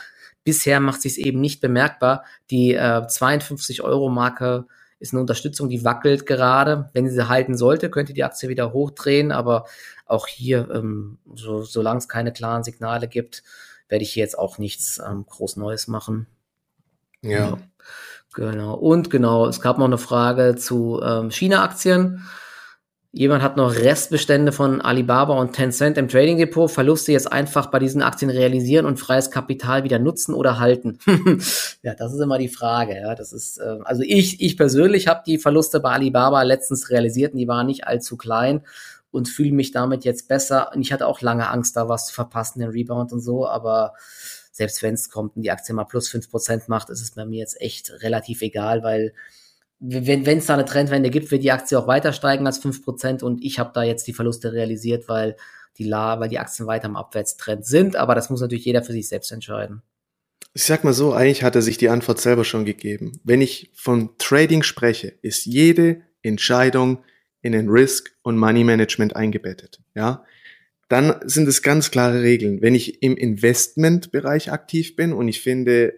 bisher 0.44 0.80
macht 0.80 1.02
sich 1.02 1.18
eben 1.18 1.40
nicht 1.40 1.60
bemerkbar. 1.60 2.24
Die 2.50 2.74
äh, 2.74 3.06
52 3.06 3.82
Euro 3.82 4.08
Marke 4.08 4.66
ist 4.98 5.12
eine 5.12 5.20
Unterstützung, 5.20 5.68
die 5.68 5.84
wackelt 5.84 6.26
gerade. 6.26 6.90
Wenn 6.94 7.10
sie 7.10 7.28
halten 7.28 7.56
sollte, 7.56 7.90
könnte 7.90 8.14
die 8.14 8.24
Aktie 8.24 8.48
wieder 8.48 8.72
hochdrehen, 8.72 9.32
aber 9.32 9.66
auch 10.06 10.26
hier, 10.26 10.70
ähm, 10.72 11.18
so, 11.34 11.62
solange 11.62 11.98
es 11.98 12.08
keine 12.08 12.32
klaren 12.32 12.64
Signale 12.64 13.08
gibt, 13.08 13.42
werde 13.88 14.04
ich 14.04 14.12
hier 14.12 14.22
jetzt 14.22 14.38
auch 14.38 14.58
nichts 14.58 15.02
ähm, 15.04 15.26
groß 15.26 15.56
Neues 15.56 15.86
machen. 15.86 16.26
ja. 17.20 17.30
ja. 17.30 17.58
Genau. 18.34 18.74
Und 18.74 19.10
genau, 19.10 19.46
es 19.46 19.60
gab 19.60 19.78
noch 19.78 19.86
eine 19.86 19.98
Frage 19.98 20.56
zu 20.56 21.00
ähm, 21.02 21.30
China-Aktien. 21.30 22.24
Jemand 23.14 23.42
hat 23.42 23.58
noch 23.58 23.74
Restbestände 23.74 24.52
von 24.52 24.80
Alibaba 24.80 25.38
und 25.38 25.52
Tencent 25.52 25.98
im 25.98 26.08
Trading 26.08 26.38
Depot. 26.38 26.70
Verluste 26.70 27.12
jetzt 27.12 27.30
einfach 27.30 27.66
bei 27.66 27.78
diesen 27.78 28.00
Aktien 28.00 28.30
realisieren 28.30 28.86
und 28.86 28.98
freies 28.98 29.30
Kapital 29.30 29.84
wieder 29.84 29.98
nutzen 29.98 30.34
oder 30.34 30.58
halten. 30.58 30.98
ja, 31.82 31.94
das 31.94 32.14
ist 32.14 32.20
immer 32.20 32.38
die 32.38 32.48
Frage. 32.48 32.96
Ja, 32.96 33.14
das 33.14 33.34
ist 33.34 33.58
äh, 33.58 33.76
also 33.84 34.02
ich 34.02 34.40
ich 34.40 34.56
persönlich 34.56 35.08
habe 35.08 35.20
die 35.26 35.36
Verluste 35.36 35.78
bei 35.80 35.90
Alibaba 35.90 36.42
letztens 36.42 36.88
realisiert 36.88 37.34
und 37.34 37.38
die 37.38 37.48
waren 37.48 37.66
nicht 37.66 37.86
allzu 37.86 38.16
klein 38.16 38.62
und 39.10 39.28
fühle 39.28 39.52
mich 39.52 39.72
damit 39.72 40.04
jetzt 40.06 40.26
besser. 40.26 40.70
Und 40.74 40.80
ich 40.80 40.90
hatte 40.90 41.06
auch 41.06 41.20
lange 41.20 41.50
Angst, 41.50 41.76
da 41.76 41.90
was 41.90 42.06
zu 42.06 42.14
verpassen, 42.14 42.60
den 42.60 42.70
Rebound 42.70 43.12
und 43.12 43.20
so, 43.20 43.46
aber 43.46 43.92
selbst 44.52 44.82
wenn 44.82 44.94
es 44.94 45.10
kommt 45.10 45.36
und 45.36 45.42
die 45.42 45.50
Aktie 45.50 45.74
mal 45.74 45.84
plus 45.84 46.08
fünf 46.08 46.30
Prozent 46.30 46.68
macht, 46.68 46.90
ist 46.90 47.00
es 47.00 47.10
bei 47.10 47.24
mir 47.24 47.40
jetzt 47.40 47.60
echt 47.60 47.90
relativ 48.02 48.42
egal, 48.42 48.82
weil 48.82 49.12
wenn 49.80 50.24
es 50.24 50.46
da 50.46 50.54
eine 50.54 50.64
Trendwende 50.64 51.10
gibt, 51.10 51.32
wird 51.32 51.42
die 51.42 51.50
Aktie 51.50 51.76
auch 51.76 51.88
weiter 51.88 52.12
steigen 52.12 52.46
als 52.46 52.58
fünf 52.58 52.84
Prozent 52.84 53.24
und 53.24 53.42
ich 53.42 53.58
habe 53.58 53.72
da 53.74 53.82
jetzt 53.82 54.06
die 54.06 54.12
Verluste 54.12 54.52
realisiert, 54.52 55.08
weil 55.08 55.36
die 55.78 55.84
La, 55.84 56.20
weil 56.20 56.28
die 56.28 56.38
Aktien 56.38 56.68
weiter 56.68 56.86
im 56.86 56.96
Abwärtstrend 56.96 57.66
sind, 57.66 57.96
aber 57.96 58.14
das 58.14 58.30
muss 58.30 58.40
natürlich 58.40 58.64
jeder 58.64 58.84
für 58.84 58.92
sich 58.92 59.08
selbst 59.08 59.32
entscheiden. 59.32 59.82
Ich 60.54 60.64
sag 60.64 60.84
mal 60.84 60.92
so, 60.92 61.14
eigentlich 61.14 61.42
hat 61.42 61.56
er 61.56 61.62
sich 61.62 61.78
die 61.78 61.88
Antwort 61.88 62.20
selber 62.20 62.44
schon 62.44 62.64
gegeben. 62.64 63.18
Wenn 63.24 63.40
ich 63.40 63.70
von 63.74 64.10
Trading 64.18 64.62
spreche, 64.62 65.14
ist 65.22 65.46
jede 65.46 66.02
Entscheidung 66.22 67.02
in 67.40 67.52
den 67.52 67.68
Risk 67.68 68.12
und 68.22 68.36
Money 68.36 68.62
Management 68.62 69.16
eingebettet. 69.16 69.80
Ja, 69.94 70.24
dann 70.92 71.20
sind 71.24 71.48
es 71.48 71.62
ganz 71.62 71.90
klare 71.90 72.22
Regeln. 72.22 72.60
Wenn 72.60 72.74
ich 72.74 73.02
im 73.02 73.16
Investmentbereich 73.16 74.52
aktiv 74.52 74.94
bin 74.94 75.14
und 75.14 75.26
ich 75.26 75.40
finde, 75.40 75.94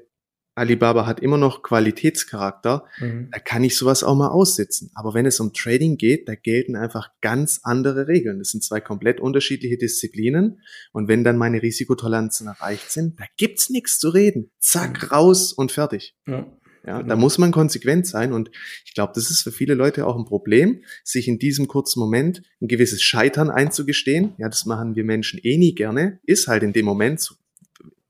Alibaba 0.54 1.04
hat 1.04 1.18
immer 1.18 1.36
noch 1.36 1.64
Qualitätscharakter, 1.64 2.84
mhm. 3.00 3.28
da 3.32 3.40
kann 3.40 3.64
ich 3.64 3.76
sowas 3.76 4.04
auch 4.04 4.14
mal 4.14 4.28
aussitzen. 4.28 4.92
Aber 4.94 5.12
wenn 5.12 5.26
es 5.26 5.40
um 5.40 5.52
Trading 5.52 5.96
geht, 5.96 6.28
da 6.28 6.36
gelten 6.36 6.76
einfach 6.76 7.08
ganz 7.22 7.58
andere 7.64 8.06
Regeln. 8.06 8.38
Das 8.38 8.50
sind 8.50 8.62
zwei 8.62 8.80
komplett 8.80 9.18
unterschiedliche 9.18 9.78
Disziplinen. 9.78 10.60
Und 10.92 11.08
wenn 11.08 11.24
dann 11.24 11.38
meine 11.38 11.60
Risikotoleranzen 11.60 12.46
erreicht 12.46 12.92
sind, 12.92 13.18
da 13.18 13.24
gibt's 13.36 13.70
nichts 13.70 13.98
zu 13.98 14.10
reden. 14.10 14.52
Zack, 14.60 15.02
mhm. 15.02 15.08
raus 15.08 15.52
und 15.52 15.72
fertig. 15.72 16.14
Ja. 16.28 16.46
Ja, 16.86 17.02
da 17.02 17.16
muss 17.16 17.38
man 17.38 17.50
konsequent 17.50 18.06
sein 18.06 18.32
und 18.32 18.50
ich 18.84 18.92
glaube, 18.94 19.12
das 19.14 19.30
ist 19.30 19.42
für 19.42 19.52
viele 19.52 19.74
Leute 19.74 20.06
auch 20.06 20.16
ein 20.16 20.26
Problem, 20.26 20.82
sich 21.02 21.28
in 21.28 21.38
diesem 21.38 21.66
kurzen 21.66 21.98
Moment 21.98 22.42
ein 22.60 22.68
gewisses 22.68 23.02
Scheitern 23.02 23.50
einzugestehen. 23.50 24.34
Ja, 24.36 24.48
das 24.48 24.66
machen 24.66 24.94
wir 24.94 25.04
Menschen 25.04 25.40
eh 25.42 25.56
nie 25.56 25.74
gerne, 25.74 26.20
ist 26.24 26.46
halt 26.46 26.62
in 26.62 26.74
dem 26.74 26.84
Moment, 26.84 27.34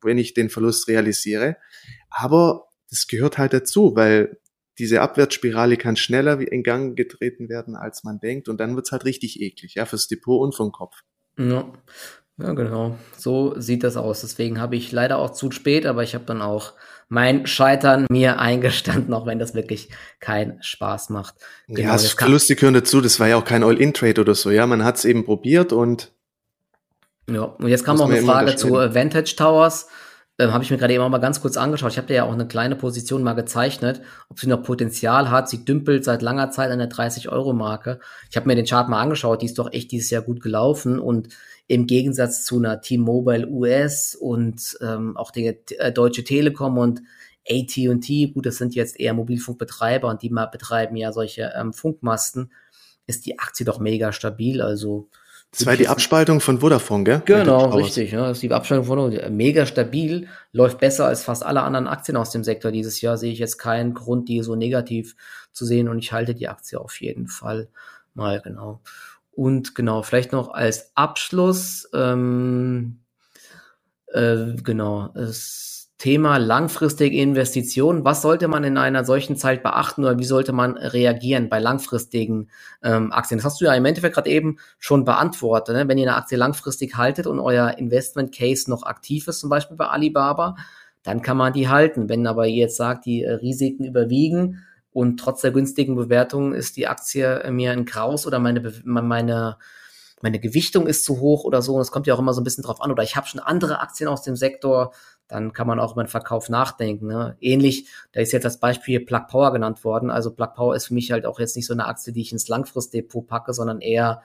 wenn 0.03 0.19
ich 0.19 0.35
den 0.35 0.51
Verlust 0.51 0.89
realisiere. 0.89 1.57
Aber 2.11 2.69
das 2.91 3.07
gehört 3.07 3.39
halt 3.39 3.53
dazu, 3.53 3.95
weil 3.95 4.39
diese 4.79 5.01
Abwärtsspirale 5.01 5.77
kann 5.77 5.97
schneller 5.97 6.41
in 6.41 6.63
Gang 6.63 6.97
getreten 6.97 7.49
werden, 7.49 7.77
als 7.77 8.03
man 8.03 8.19
denkt. 8.19 8.49
Und 8.49 8.59
dann 8.59 8.75
wird's 8.75 8.93
halt 8.93 9.05
richtig 9.05 9.41
eklig, 9.41 9.75
ja, 9.75 9.87
fürs 9.87 10.09
Depot 10.09 10.41
und 10.43 10.55
vom 10.55 10.73
Kopf. 10.73 10.97
Ja. 11.39 11.73
Ja, 12.37 12.53
genau. 12.53 12.99
So 13.17 13.55
sieht 13.61 13.85
das 13.85 13.97
aus. 13.97 14.23
Deswegen 14.23 14.61
habe 14.61 14.75
ich 14.75 14.91
leider 14.91 15.19
auch 15.19 15.31
zu 15.31 15.53
spät, 15.53 15.87
aber 15.87 16.03
ich 16.03 16.17
habe 16.17 16.25
dann 16.25 16.43
auch 16.43 16.73
mein 17.15 17.47
Scheitern 17.47 18.07
mir 18.11 18.41
eingestanden, 18.41 19.15
auch 19.15 19.25
wenn 19.25 19.39
das 19.39 19.55
wirklich 19.55 19.89
keinen 20.19 20.61
Spaß 20.63 21.11
macht. 21.11 21.37
Genau, 21.69 21.81
ja, 21.81 21.93
das 21.93 22.13
Verluste 22.13 22.57
gehören 22.57 22.75
dazu. 22.75 23.01
Das 23.01 23.21
war 23.21 23.29
ja 23.29 23.37
auch 23.37 23.45
kein 23.45 23.63
All-In-Trade 23.63 24.21
oder 24.21 24.35
so. 24.35 24.51
Ja, 24.51 24.67
man 24.67 24.85
hat 24.85 24.97
es 24.97 25.05
eben 25.05 25.25
probiert 25.25 25.73
und. 25.73 26.13
Ja, 27.31 27.43
und 27.43 27.69
jetzt 27.69 27.85
kam 27.85 27.97
noch 27.97 28.11
eine 28.11 28.21
Frage 28.21 28.57
zu 28.57 28.73
Vantage 28.73 29.35
Towers 29.37 29.87
ähm, 30.39 30.53
habe 30.53 30.65
ich 30.65 30.71
mir 30.71 30.79
gerade 30.79 30.93
eben 30.93 31.03
auch 31.03 31.09
mal 31.09 31.19
ganz 31.19 31.41
kurz 31.41 31.57
angeschaut. 31.57 31.93
Ich 31.93 31.97
habe 31.97 32.09
dir 32.09 32.15
ja 32.15 32.25
auch 32.25 32.33
eine 32.33 32.49
kleine 32.49 32.75
Position 32.75 33.23
mal 33.23 33.35
gezeichnet, 33.35 34.03
ob 34.29 34.41
sie 34.41 34.49
noch 34.49 34.63
Potenzial 34.63 35.31
hat. 35.31 35.49
Sie 35.49 35.65
dümpelt 35.65 36.05
seit 36.05 36.23
langer 36.23 36.51
Zeit 36.51 36.73
an 36.73 36.81
der 36.81 36.91
30-Euro-Marke. 36.91 38.01
Ich 38.31 38.37
habe 38.37 38.49
mir 38.49 38.57
den 38.57 38.67
Chart 38.67 38.89
mal 38.89 39.01
angeschaut, 39.01 39.43
die 39.43 39.47
ist 39.47 39.59
doch 39.59 39.73
echt 39.73 39.93
dieses 39.93 40.11
Jahr 40.11 40.23
gut 40.23 40.43
gelaufen 40.43 40.99
und 40.99 41.29
im 41.67 41.87
Gegensatz 41.87 42.45
zu 42.45 42.59
einer 42.59 42.81
T-Mobile 42.81 43.49
US 43.49 44.15
und 44.15 44.77
ähm, 44.81 45.17
auch 45.17 45.31
der 45.31 45.57
äh, 45.79 45.93
Deutsche 45.93 46.25
Telekom 46.25 46.79
und 46.79 47.03
AT&T, 47.49 48.29
gut, 48.29 48.47
das 48.47 48.57
sind 48.57 48.75
jetzt 48.75 48.99
eher 48.99 49.15
Mobilfunkbetreiber 49.15 50.09
und 50.09 50.23
die 50.23 50.31
mal 50.31 50.47
betreiben 50.47 50.97
ja 50.97 51.13
solche 51.13 51.53
ähm, 51.57 51.73
Funkmasten, 51.73 52.53
ist 53.07 53.27
die 53.27 53.39
Aktie 53.39 53.67
doch 53.67 53.79
mega 53.79 54.13
stabil. 54.13 54.63
Also 54.63 55.09
das 55.51 55.67
war 55.67 55.77
die 55.77 55.87
Abspaltung 55.87 56.41
von 56.41 56.59
Vodafone, 56.59 57.05
gell? 57.05 57.23
Genau, 57.25 57.67
richtig. 57.77 58.11
Ja, 58.11 58.27
das 58.27 58.39
ist 58.39 58.43
die 58.43 58.51
Abspaltung 58.51 58.87
von 58.87 58.99
Vodafone. 58.99 59.31
Mega 59.31 59.67
stabil, 59.67 60.27
läuft 60.53 60.81
besser 60.81 61.07
als 61.07 61.23
fast 61.23 61.45
alle 61.45 61.63
anderen 61.63 61.87
Aktien 61.87 62.17
aus 62.17 62.31
dem 62.31 62.43
Sektor 62.43 62.73
dieses 62.73 63.01
Jahr. 63.01 63.17
Sehe 63.19 63.33
ich 63.33 63.39
jetzt 63.39 63.59
keinen 63.59 63.95
Grund, 63.95 64.29
die 64.29 64.43
so 64.43 64.57
negativ 64.57 65.15
zu 65.53 65.65
sehen 65.65 65.89
und 65.89 65.99
ich 65.99 66.13
halte 66.13 66.35
die 66.35 66.49
Aktie 66.49 66.81
auf 66.81 67.01
jeden 67.01 67.29
Fall 67.29 67.69
mal 68.15 68.41
genau. 68.41 68.81
Und 69.35 69.75
genau, 69.75 70.03
vielleicht 70.03 70.33
noch 70.33 70.49
als 70.53 70.93
Abschluss, 70.95 71.89
ähm, 71.93 73.01
äh, 74.13 74.55
genau, 74.63 75.13
es 75.15 75.75
Thema 76.05 76.37
langfristige 76.37 77.17
Investitionen. 77.17 78.05
Was 78.05 78.21
sollte 78.21 78.47
man 78.47 78.63
in 78.63 78.77
einer 78.77 79.07
solchen 79.07 79.37
Zeit 79.37 79.63
beachten 79.63 80.05
oder 80.05 80.19
wie 80.19 80.25
sollte 80.25 80.53
man 80.53 80.77
reagieren 80.77 81.49
bei 81.49 81.59
langfristigen 81.61 82.51
ähm, 82.83 83.11
Aktien? 83.11 83.39
Das 83.39 83.47
hast 83.47 83.61
du 83.61 83.65
ja 83.65 83.75
im 83.75 83.87
Endeffekt 83.87 84.15
gerade 84.15 84.29
eben 84.29 84.59
schon 84.79 85.07
beantwortet. 85.07 85.75
Ne? 85.75 85.89
Wenn 85.89 85.97
ihr 85.97 86.09
eine 86.09 86.17
Aktie 86.17 86.37
langfristig 86.37 86.97
haltet 86.97 87.27
und 87.27 87.39
euer 87.39 87.79
Investment 87.79 88.35
Case 88.35 88.69
noch 88.69 88.83
aktiv 88.83 89.29
ist, 89.29 89.41
zum 89.41 89.49
Beispiel 89.49 89.79
bei 89.79 89.87
Alibaba, 89.87 90.57
dann 91.05 91.23
kann 91.23 91.39
man 91.39 91.55
die 91.55 91.71
halten. 91.71 92.11
Wenn 92.11 92.27
aber 92.27 92.47
ihr 92.49 92.57
jetzt 92.57 92.77
sagt, 92.77 93.07
die 93.07 93.23
äh, 93.23 93.33
Risiken 93.33 93.85
überwiegen 93.85 94.65
und 94.95 95.19
trotz 95.19 95.43
der 95.43 95.51
günstigen 95.51 95.97
Bewertung 95.97 96.55
ist 96.55 96.79
die 96.79 96.87
Aktie 96.87 97.43
mir 97.51 97.73
ein 97.73 97.85
Graus 97.85 98.27
oder 98.27 98.39
meine, 98.39 98.73
meine 98.85 99.59
meine 100.23 100.41
Gewichtung 100.41 100.87
ist 100.87 101.05
zu 101.05 101.21
hoch 101.21 101.45
oder 101.45 101.61
so. 101.61 101.77
Das 101.77 101.91
kommt 101.91 102.07
ja 102.07 102.15
auch 102.15 102.19
immer 102.19 102.33
so 102.33 102.41
ein 102.41 102.45
bisschen 102.45 102.65
drauf 102.65 102.81
an. 102.81 102.91
Oder 102.91 103.03
ich 103.03 103.15
habe 103.15 103.27
schon 103.27 103.41
andere 103.41 103.81
Aktien 103.81 104.09
aus 104.09 104.23
dem 104.23 104.37
Sektor, 104.37 104.95
dann 105.29 105.53
kann 105.53 105.67
man 105.67 105.79
auch 105.79 105.93
über 105.93 106.03
den 106.03 106.09
Verkauf 106.09 106.49
nachdenken. 106.49 107.09
Ne? 107.09 107.37
Ähnlich, 107.41 107.89
da 108.13 108.21
ist 108.21 108.33
jetzt 108.33 108.45
das 108.45 108.59
Beispiel 108.59 109.01
Plug 109.01 109.27
Power 109.29 109.53
genannt 109.53 109.85
worden. 109.85 110.11
Also 110.11 110.31
Plug 110.31 110.55
Power 110.55 110.77
ist 110.77 110.87
für 110.87 110.95
mich 110.95 111.13
halt 111.13 111.27
auch 111.27 111.39
jetzt 111.39 111.57
nicht 111.57 111.67
so 111.67 111.75
eine 111.75 111.85
Aktie, 111.85 112.15
die 112.15 112.23
ich 112.23 112.33
ins 112.33 112.49
Langfristdepot 112.49 113.27
packe, 113.27 113.53
sondern 113.53 113.83
eher 113.83 114.23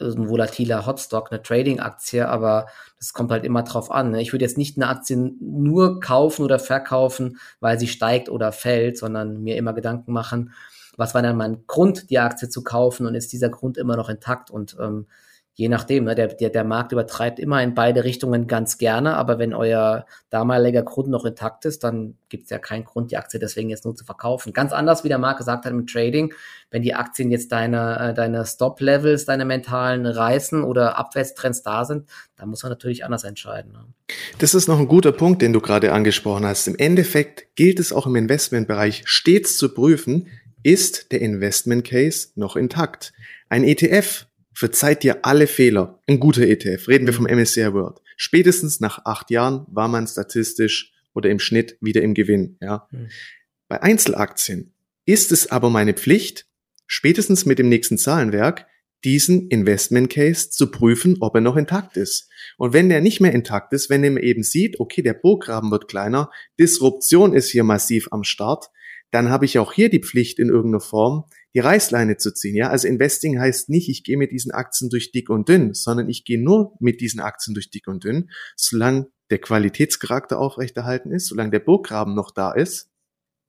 ein 0.00 0.28
volatiler 0.28 0.86
Hotstock, 0.86 1.30
eine 1.30 1.42
Trading-Aktie, 1.42 2.28
aber 2.28 2.66
das 2.98 3.12
kommt 3.12 3.30
halt 3.30 3.44
immer 3.44 3.62
drauf 3.62 3.90
an. 3.90 4.12
Ne? 4.12 4.22
Ich 4.22 4.32
würde 4.32 4.44
jetzt 4.44 4.58
nicht 4.58 4.76
eine 4.76 4.88
Aktie 4.88 5.16
nur 5.16 6.00
kaufen 6.00 6.44
oder 6.44 6.58
verkaufen, 6.58 7.38
weil 7.60 7.78
sie 7.78 7.88
steigt 7.88 8.28
oder 8.28 8.52
fällt, 8.52 8.98
sondern 8.98 9.42
mir 9.42 9.56
immer 9.56 9.72
Gedanken 9.72 10.12
machen, 10.12 10.52
was 10.96 11.14
war 11.14 11.22
denn 11.22 11.36
mein 11.36 11.64
Grund, 11.66 12.10
die 12.10 12.18
Aktie 12.18 12.48
zu 12.48 12.62
kaufen 12.62 13.06
und 13.06 13.14
ist 13.14 13.32
dieser 13.32 13.48
Grund 13.48 13.78
immer 13.78 13.96
noch 13.96 14.08
intakt 14.08 14.50
und 14.50 14.76
ähm, 14.80 15.06
je 15.54 15.68
nachdem, 15.68 16.04
ne, 16.04 16.14
der, 16.14 16.28
der, 16.28 16.50
der 16.50 16.64
Markt 16.64 16.92
übertreibt 16.92 17.38
immer 17.38 17.62
in 17.62 17.74
beide 17.74 18.04
Richtungen 18.04 18.46
ganz 18.46 18.78
gerne, 18.78 19.16
aber 19.16 19.38
wenn 19.38 19.52
euer 19.52 20.06
damaliger 20.30 20.82
Grund 20.82 21.08
noch 21.08 21.26
intakt 21.26 21.66
ist, 21.66 21.84
dann 21.84 22.16
gibt 22.30 22.44
es 22.44 22.50
ja 22.50 22.58
keinen 22.58 22.84
Grund, 22.84 23.10
die 23.10 23.18
Aktie 23.18 23.38
deswegen 23.38 23.68
jetzt 23.68 23.84
nur 23.84 23.94
zu 23.94 24.04
verkaufen. 24.04 24.54
Ganz 24.54 24.72
anders, 24.72 25.04
wie 25.04 25.08
der 25.08 25.18
Markt 25.18 25.38
gesagt 25.38 25.66
hat 25.66 25.72
im 25.72 25.86
Trading, 25.86 26.32
wenn 26.70 26.82
die 26.82 26.94
Aktien 26.94 27.30
jetzt 27.30 27.52
deine, 27.52 27.98
äh, 27.98 28.14
deine 28.14 28.46
Stop-Levels, 28.46 29.26
deine 29.26 29.44
mentalen 29.44 30.06
reißen 30.06 30.64
oder 30.64 30.98
Abwärtstrends 30.98 31.62
da 31.62 31.84
sind, 31.84 32.08
dann 32.36 32.48
muss 32.48 32.62
man 32.62 32.70
natürlich 32.70 33.04
anders 33.04 33.24
entscheiden. 33.24 33.72
Ne? 33.72 33.84
Das 34.38 34.54
ist 34.54 34.68
noch 34.68 34.78
ein 34.78 34.88
guter 34.88 35.12
Punkt, 35.12 35.42
den 35.42 35.52
du 35.52 35.60
gerade 35.60 35.92
angesprochen 35.92 36.46
hast. 36.46 36.66
Im 36.66 36.76
Endeffekt 36.76 37.54
gilt 37.56 37.78
es 37.78 37.92
auch 37.92 38.06
im 38.06 38.16
Investmentbereich 38.16 39.02
stets 39.04 39.58
zu 39.58 39.74
prüfen, 39.74 40.28
ist 40.62 41.12
der 41.12 41.20
Investment 41.20 41.84
Case 41.84 42.28
noch 42.36 42.56
intakt. 42.56 43.12
Ein 43.48 43.64
ETF 43.64 44.26
verzeiht 44.54 45.02
dir 45.02 45.24
alle 45.24 45.46
Fehler. 45.46 46.00
Ein 46.06 46.20
guter 46.20 46.42
ETF. 46.42 46.88
Reden 46.88 47.06
wir 47.06 47.14
vom 47.14 47.26
MSCI 47.26 47.72
World. 47.72 48.00
Spätestens 48.16 48.80
nach 48.80 49.04
acht 49.04 49.30
Jahren 49.30 49.66
war 49.68 49.88
man 49.88 50.06
statistisch 50.06 50.92
oder 51.14 51.30
im 51.30 51.38
Schnitt 51.38 51.76
wieder 51.80 52.02
im 52.02 52.14
Gewinn. 52.14 52.56
Ja. 52.60 52.88
Mhm. 52.90 53.08
Bei 53.68 53.82
Einzelaktien 53.82 54.74
ist 55.06 55.32
es 55.32 55.50
aber 55.50 55.70
meine 55.70 55.94
Pflicht, 55.94 56.46
spätestens 56.86 57.46
mit 57.46 57.58
dem 57.58 57.68
nächsten 57.68 57.98
Zahlenwerk, 57.98 58.66
diesen 59.04 59.48
Investment 59.48 60.10
Case 60.10 60.50
zu 60.50 60.70
prüfen, 60.70 61.16
ob 61.20 61.34
er 61.34 61.40
noch 61.40 61.56
intakt 61.56 61.96
ist. 61.96 62.28
Und 62.56 62.72
wenn 62.72 62.88
der 62.88 63.00
nicht 63.00 63.20
mehr 63.20 63.32
intakt 63.32 63.72
ist, 63.72 63.90
wenn 63.90 64.04
er 64.04 64.22
eben 64.22 64.42
sieht, 64.42 64.78
okay, 64.78 65.02
der 65.02 65.14
Burggraben 65.14 65.70
wird 65.70 65.88
kleiner, 65.88 66.30
Disruption 66.60 67.34
ist 67.34 67.50
hier 67.50 67.64
massiv 67.64 68.08
am 68.12 68.22
Start, 68.22 68.70
dann 69.10 69.28
habe 69.28 69.44
ich 69.44 69.58
auch 69.58 69.72
hier 69.72 69.90
die 69.90 70.00
Pflicht 70.00 70.38
in 70.38 70.48
irgendeiner 70.48 70.80
Form, 70.80 71.24
die 71.54 71.60
Reißleine 71.60 72.16
zu 72.16 72.32
ziehen. 72.32 72.56
Ja, 72.56 72.70
also 72.70 72.88
Investing 72.88 73.38
heißt 73.38 73.68
nicht, 73.68 73.88
ich 73.88 74.04
gehe 74.04 74.16
mit 74.16 74.32
diesen 74.32 74.52
Aktien 74.52 74.90
durch 74.90 75.12
dick 75.12 75.30
und 75.30 75.48
dünn, 75.48 75.74
sondern 75.74 76.08
ich 76.08 76.24
gehe 76.24 76.42
nur 76.42 76.74
mit 76.80 77.00
diesen 77.00 77.20
Aktien 77.20 77.54
durch 77.54 77.70
dick 77.70 77.88
und 77.88 78.04
dünn, 78.04 78.30
solange 78.56 79.08
der 79.30 79.38
Qualitätscharakter 79.38 80.38
aufrechterhalten 80.38 81.10
ist, 81.10 81.28
solange 81.28 81.50
der 81.50 81.60
Burggraben 81.60 82.14
noch 82.14 82.30
da 82.30 82.52
ist 82.52 82.90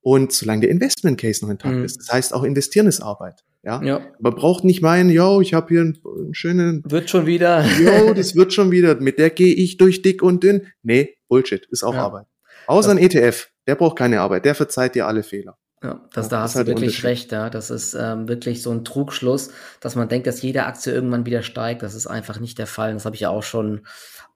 und 0.00 0.32
solange 0.32 0.62
der 0.62 0.70
Investment 0.70 1.18
Case 1.18 1.44
noch 1.44 1.50
intakt 1.50 1.76
mhm. 1.76 1.84
ist. 1.84 1.98
Das 1.98 2.12
heißt, 2.12 2.34
auch 2.34 2.44
investieren 2.44 2.86
ist 2.86 3.00
Arbeit. 3.00 3.44
Ja? 3.62 3.82
ja. 3.82 4.06
Man 4.20 4.34
braucht 4.34 4.64
nicht 4.64 4.82
meinen, 4.82 5.10
yo, 5.10 5.40
ich 5.40 5.54
habe 5.54 5.68
hier 5.68 5.80
einen, 5.80 5.98
einen, 6.04 6.34
schönen. 6.34 6.82
Wird 6.86 7.08
schon 7.08 7.26
wieder. 7.26 7.64
yo, 7.80 8.12
das 8.14 8.34
wird 8.34 8.52
schon 8.52 8.70
wieder. 8.70 9.00
Mit 9.00 9.18
der 9.18 9.30
gehe 9.30 9.54
ich 9.54 9.78
durch 9.78 10.02
dick 10.02 10.22
und 10.22 10.42
dünn. 10.44 10.66
Nee, 10.82 11.16
Bullshit, 11.28 11.66
ist 11.70 11.82
auch 11.82 11.94
ja. 11.94 12.02
Arbeit. 12.02 12.26
Außer 12.66 12.90
ein 12.90 12.98
ETF. 12.98 13.48
Der 13.66 13.76
braucht 13.76 13.96
keine 13.96 14.20
Arbeit, 14.20 14.44
der 14.44 14.54
verzeiht 14.54 14.94
dir 14.94 15.06
alle 15.06 15.22
Fehler. 15.22 15.56
Ja, 15.84 16.00
das, 16.14 16.30
da 16.30 16.40
hast 16.40 16.54
du 16.54 16.60
halt 16.60 16.68
wirklich 16.68 17.04
recht, 17.04 17.30
ja. 17.30 17.50
Das 17.50 17.68
ist 17.68 17.92
ähm, 17.92 18.26
wirklich 18.26 18.62
so 18.62 18.70
ein 18.70 18.86
Trugschluss, 18.86 19.50
dass 19.80 19.96
man 19.96 20.08
denkt, 20.08 20.26
dass 20.26 20.40
jede 20.40 20.64
Aktie 20.64 20.90
irgendwann 20.90 21.26
wieder 21.26 21.42
steigt. 21.42 21.82
Das 21.82 21.94
ist 21.94 22.06
einfach 22.06 22.40
nicht 22.40 22.56
der 22.58 22.66
Fall. 22.66 22.94
Das 22.94 23.04
habe 23.04 23.16
ich 23.16 23.20
ja 23.20 23.28
auch 23.28 23.42
schon 23.42 23.82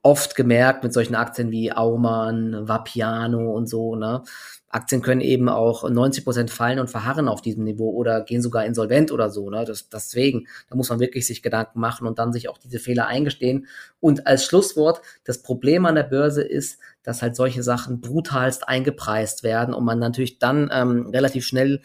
oft 0.03 0.35
gemerkt 0.35 0.85
mit 0.85 0.93
solchen 0.93 1.15
Aktien 1.15 1.51
wie 1.51 1.73
Aumann, 1.73 2.69
Vapiano 2.69 3.51
und 3.53 3.67
so, 3.67 3.97
ne? 3.97 4.23
Aktien 4.71 5.01
können 5.01 5.23
eben 5.23 5.49
auch 5.49 5.89
90 5.89 6.25
Prozent 6.25 6.51
fallen 6.51 6.79
und 6.79 6.91
verharren 6.91 7.29
auf 7.29 7.41
diesem 7.41 7.65
Niveau 7.65 7.91
oder 7.91 8.23
gehen 8.23 8.43
sogar 8.43 8.67
insolvent 8.67 9.11
oder 9.11 9.31
so. 9.31 9.49
Ne? 9.49 9.65
Das, 9.65 9.89
deswegen, 9.89 10.47
da 10.69 10.77
muss 10.77 10.91
man 10.91 11.01
wirklich 11.01 11.27
sich 11.27 11.43
Gedanken 11.43 11.81
machen 11.81 12.07
und 12.07 12.19
dann 12.19 12.33
sich 12.33 12.49
auch 12.49 12.59
diese 12.59 12.79
Fehler 12.79 13.07
eingestehen. 13.07 13.67
Und 14.01 14.27
als 14.27 14.45
Schlusswort, 14.45 15.01
das 15.25 15.43
Problem 15.43 15.87
an 15.87 15.95
der 15.95 16.03
Börse 16.03 16.43
ist, 16.43 16.79
dass 17.03 17.23
halt 17.23 17.35
solche 17.35 17.63
Sachen 17.63 18.01
brutalst 18.01 18.69
eingepreist 18.69 19.43
werden 19.43 19.73
und 19.73 19.85
man 19.85 19.99
natürlich 19.99 20.39
dann 20.39 20.71
ähm, 20.73 21.07
relativ 21.07 21.47
schnell 21.47 21.81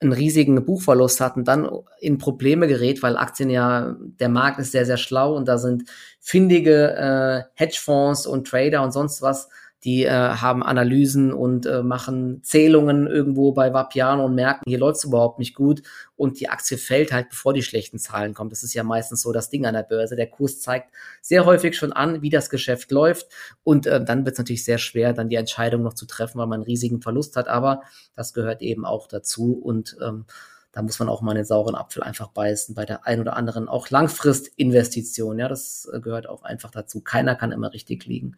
einen 0.00 0.12
riesigen 0.12 0.64
Buchverlust 0.64 1.20
hat 1.20 1.36
und 1.36 1.48
dann 1.48 1.68
in 1.98 2.18
Probleme 2.18 2.68
gerät, 2.68 3.02
weil 3.02 3.16
Aktien 3.16 3.50
ja, 3.50 3.96
der 3.98 4.28
Markt 4.28 4.60
ist 4.60 4.70
sehr, 4.70 4.86
sehr 4.86 4.96
schlau 4.96 5.34
und 5.34 5.48
da 5.48 5.58
sind 5.58 5.84
findige 6.20 6.94
äh, 6.94 7.42
Hedgefonds 7.54 8.26
und 8.26 8.46
Trader 8.46 8.82
und 8.82 8.92
sonst 8.92 9.22
was 9.22 9.48
die 9.84 10.04
äh, 10.04 10.10
haben 10.10 10.62
Analysen 10.62 11.32
und 11.32 11.66
äh, 11.66 11.82
machen 11.82 12.42
Zählungen 12.42 13.06
irgendwo 13.06 13.52
bei 13.52 13.72
Vapiano 13.72 14.24
und 14.24 14.34
merken, 14.34 14.64
hier 14.66 14.78
läuft 14.78 14.98
es 14.98 15.04
überhaupt 15.04 15.38
nicht 15.38 15.54
gut 15.54 15.82
und 16.16 16.40
die 16.40 16.48
Aktie 16.48 16.78
fällt 16.78 17.12
halt, 17.12 17.28
bevor 17.30 17.54
die 17.54 17.62
schlechten 17.62 17.98
Zahlen 17.98 18.34
kommen. 18.34 18.50
Das 18.50 18.64
ist 18.64 18.74
ja 18.74 18.82
meistens 18.82 19.22
so 19.22 19.32
das 19.32 19.50
Ding 19.50 19.66
an 19.66 19.74
der 19.74 19.84
Börse. 19.84 20.16
Der 20.16 20.28
Kurs 20.28 20.60
zeigt 20.60 20.92
sehr 21.22 21.44
häufig 21.44 21.76
schon 21.76 21.92
an, 21.92 22.22
wie 22.22 22.30
das 22.30 22.50
Geschäft 22.50 22.90
läuft 22.90 23.28
und 23.62 23.86
äh, 23.86 24.04
dann 24.04 24.24
wird 24.24 24.34
es 24.34 24.38
natürlich 24.38 24.64
sehr 24.64 24.78
schwer, 24.78 25.12
dann 25.12 25.28
die 25.28 25.36
Entscheidung 25.36 25.82
noch 25.82 25.94
zu 25.94 26.06
treffen, 26.06 26.38
weil 26.38 26.46
man 26.46 26.60
einen 26.60 26.64
riesigen 26.64 27.00
Verlust 27.00 27.36
hat, 27.36 27.46
aber 27.46 27.82
das 28.16 28.32
gehört 28.32 28.62
eben 28.62 28.84
auch 28.84 29.06
dazu 29.06 29.52
und 29.52 29.96
ähm, 30.02 30.24
da 30.72 30.82
muss 30.82 30.98
man 30.98 31.08
auch 31.08 31.22
mal 31.22 31.32
einen 31.32 31.44
sauren 31.44 31.74
Apfel 31.74 32.02
einfach 32.02 32.28
beißen 32.28 32.74
bei 32.74 32.84
der 32.84 33.06
ein 33.06 33.20
oder 33.20 33.36
anderen 33.36 33.68
auch 33.68 33.90
Langfristinvestition. 33.90 35.38
Ja, 35.38 35.48
das 35.48 35.88
äh, 35.92 36.00
gehört 36.00 36.28
auch 36.28 36.42
einfach 36.42 36.70
dazu. 36.70 37.00
Keiner 37.00 37.34
kann 37.34 37.52
immer 37.52 37.72
richtig 37.72 38.04
liegen. 38.06 38.36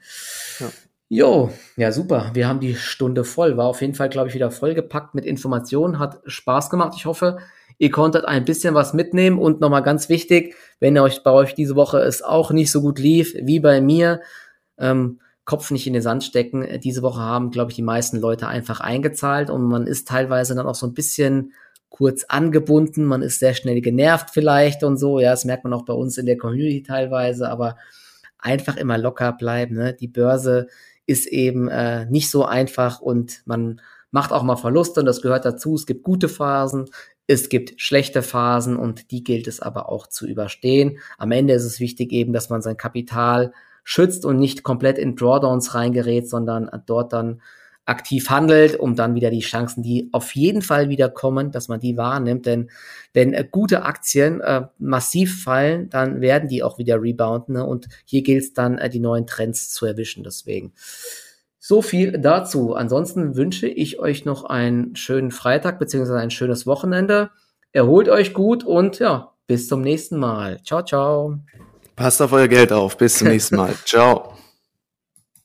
Ja. 0.58 0.70
Jo, 1.12 1.50
ja 1.76 1.90
super. 1.90 2.30
Wir 2.34 2.46
haben 2.46 2.60
die 2.60 2.76
Stunde 2.76 3.24
voll. 3.24 3.56
War 3.56 3.66
auf 3.66 3.80
jeden 3.80 3.96
Fall, 3.96 4.08
glaube 4.08 4.28
ich, 4.28 4.34
wieder 4.34 4.52
vollgepackt 4.52 5.12
mit 5.16 5.26
Informationen. 5.26 5.98
Hat 5.98 6.20
Spaß 6.24 6.70
gemacht. 6.70 6.92
Ich 6.96 7.04
hoffe, 7.04 7.38
ihr 7.78 7.90
konntet 7.90 8.26
ein 8.26 8.44
bisschen 8.44 8.74
was 8.74 8.94
mitnehmen. 8.94 9.36
Und 9.36 9.60
nochmal 9.60 9.82
ganz 9.82 10.08
wichtig, 10.08 10.54
wenn 10.78 10.96
euch 10.98 11.24
bei 11.24 11.32
euch 11.32 11.56
diese 11.56 11.74
Woche 11.74 11.98
es 11.98 12.22
auch 12.22 12.52
nicht 12.52 12.70
so 12.70 12.80
gut 12.80 13.00
lief 13.00 13.34
wie 13.42 13.58
bei 13.58 13.80
mir, 13.80 14.20
ähm, 14.78 15.18
Kopf 15.44 15.72
nicht 15.72 15.88
in 15.88 15.94
den 15.94 16.02
Sand 16.02 16.22
stecken. 16.22 16.64
Diese 16.78 17.02
Woche 17.02 17.20
haben, 17.20 17.50
glaube 17.50 17.72
ich, 17.72 17.76
die 17.76 17.82
meisten 17.82 18.18
Leute 18.18 18.46
einfach 18.46 18.78
eingezahlt 18.78 19.50
und 19.50 19.64
man 19.64 19.88
ist 19.88 20.06
teilweise 20.06 20.54
dann 20.54 20.68
auch 20.68 20.76
so 20.76 20.86
ein 20.86 20.94
bisschen 20.94 21.54
kurz 21.88 22.22
angebunden. 22.28 23.04
Man 23.04 23.22
ist 23.22 23.40
sehr 23.40 23.54
schnell 23.54 23.80
genervt 23.80 24.30
vielleicht 24.32 24.84
und 24.84 24.96
so. 24.96 25.18
Ja, 25.18 25.32
das 25.32 25.44
merkt 25.44 25.64
man 25.64 25.72
auch 25.72 25.84
bei 25.84 25.92
uns 25.92 26.18
in 26.18 26.26
der 26.26 26.38
Community 26.38 26.84
teilweise, 26.84 27.48
aber 27.48 27.76
einfach 28.38 28.76
immer 28.76 28.96
locker 28.96 29.32
bleiben. 29.32 29.74
Ne? 29.74 29.92
Die 29.92 30.06
Börse 30.06 30.68
ist 31.10 31.26
eben 31.26 31.66
äh, 31.68 32.06
nicht 32.06 32.30
so 32.30 32.44
einfach 32.44 33.00
und 33.00 33.42
man 33.44 33.80
macht 34.12 34.32
auch 34.32 34.44
mal 34.44 34.54
Verluste 34.54 35.00
und 35.00 35.06
das 35.06 35.22
gehört 35.22 35.44
dazu. 35.44 35.74
Es 35.74 35.86
gibt 35.86 36.04
gute 36.04 36.28
Phasen, 36.28 36.88
es 37.26 37.48
gibt 37.48 37.80
schlechte 37.80 38.22
Phasen 38.22 38.76
und 38.76 39.10
die 39.10 39.24
gilt 39.24 39.48
es 39.48 39.58
aber 39.58 39.88
auch 39.88 40.06
zu 40.06 40.28
überstehen. 40.28 40.98
Am 41.18 41.32
Ende 41.32 41.54
ist 41.54 41.64
es 41.64 41.80
wichtig 41.80 42.12
eben, 42.12 42.32
dass 42.32 42.48
man 42.48 42.62
sein 42.62 42.76
Kapital 42.76 43.52
schützt 43.82 44.24
und 44.24 44.38
nicht 44.38 44.62
komplett 44.62 44.98
in 44.98 45.16
Drawdowns 45.16 45.74
reingerät, 45.74 46.28
sondern 46.28 46.70
dort 46.86 47.12
dann 47.12 47.42
aktiv 47.90 48.30
handelt, 48.30 48.76
um 48.76 48.94
dann 48.94 49.14
wieder 49.14 49.30
die 49.30 49.40
Chancen, 49.40 49.82
die 49.82 50.08
auf 50.12 50.34
jeden 50.34 50.62
Fall 50.62 50.88
wieder 50.88 51.08
kommen, 51.08 51.50
dass 51.50 51.68
man 51.68 51.80
die 51.80 51.96
wahrnimmt. 51.96 52.46
Denn 52.46 52.70
wenn 53.12 53.34
äh, 53.34 53.44
gute 53.50 53.82
Aktien 53.82 54.40
äh, 54.40 54.62
massiv 54.78 55.42
fallen, 55.42 55.90
dann 55.90 56.20
werden 56.20 56.48
die 56.48 56.62
auch 56.62 56.78
wieder 56.78 57.02
rebounden. 57.02 57.56
Ne? 57.56 57.66
Und 57.66 57.88
hier 58.04 58.22
gilt 58.22 58.44
es 58.44 58.54
dann, 58.54 58.78
äh, 58.78 58.88
die 58.88 59.00
neuen 59.00 59.26
Trends 59.26 59.70
zu 59.70 59.84
erwischen. 59.84 60.24
Deswegen. 60.24 60.72
So 61.58 61.82
viel 61.82 62.12
dazu. 62.12 62.74
Ansonsten 62.74 63.36
wünsche 63.36 63.66
ich 63.66 63.98
euch 63.98 64.24
noch 64.24 64.44
einen 64.44 64.96
schönen 64.96 65.30
Freitag 65.30 65.78
beziehungsweise 65.78 66.18
ein 66.18 66.30
schönes 66.30 66.66
Wochenende. 66.66 67.30
Erholt 67.72 68.08
euch 68.08 68.32
gut 68.32 68.64
und 68.64 68.98
ja, 68.98 69.32
bis 69.46 69.68
zum 69.68 69.82
nächsten 69.82 70.16
Mal. 70.16 70.62
Ciao, 70.62 70.82
ciao. 70.82 71.38
Passt 71.96 72.22
auf 72.22 72.32
euer 72.32 72.48
Geld 72.48 72.72
auf. 72.72 72.96
Bis 72.96 73.18
zum 73.18 73.28
nächsten 73.34 73.56
Mal. 73.56 73.74
Ciao. 73.84 74.39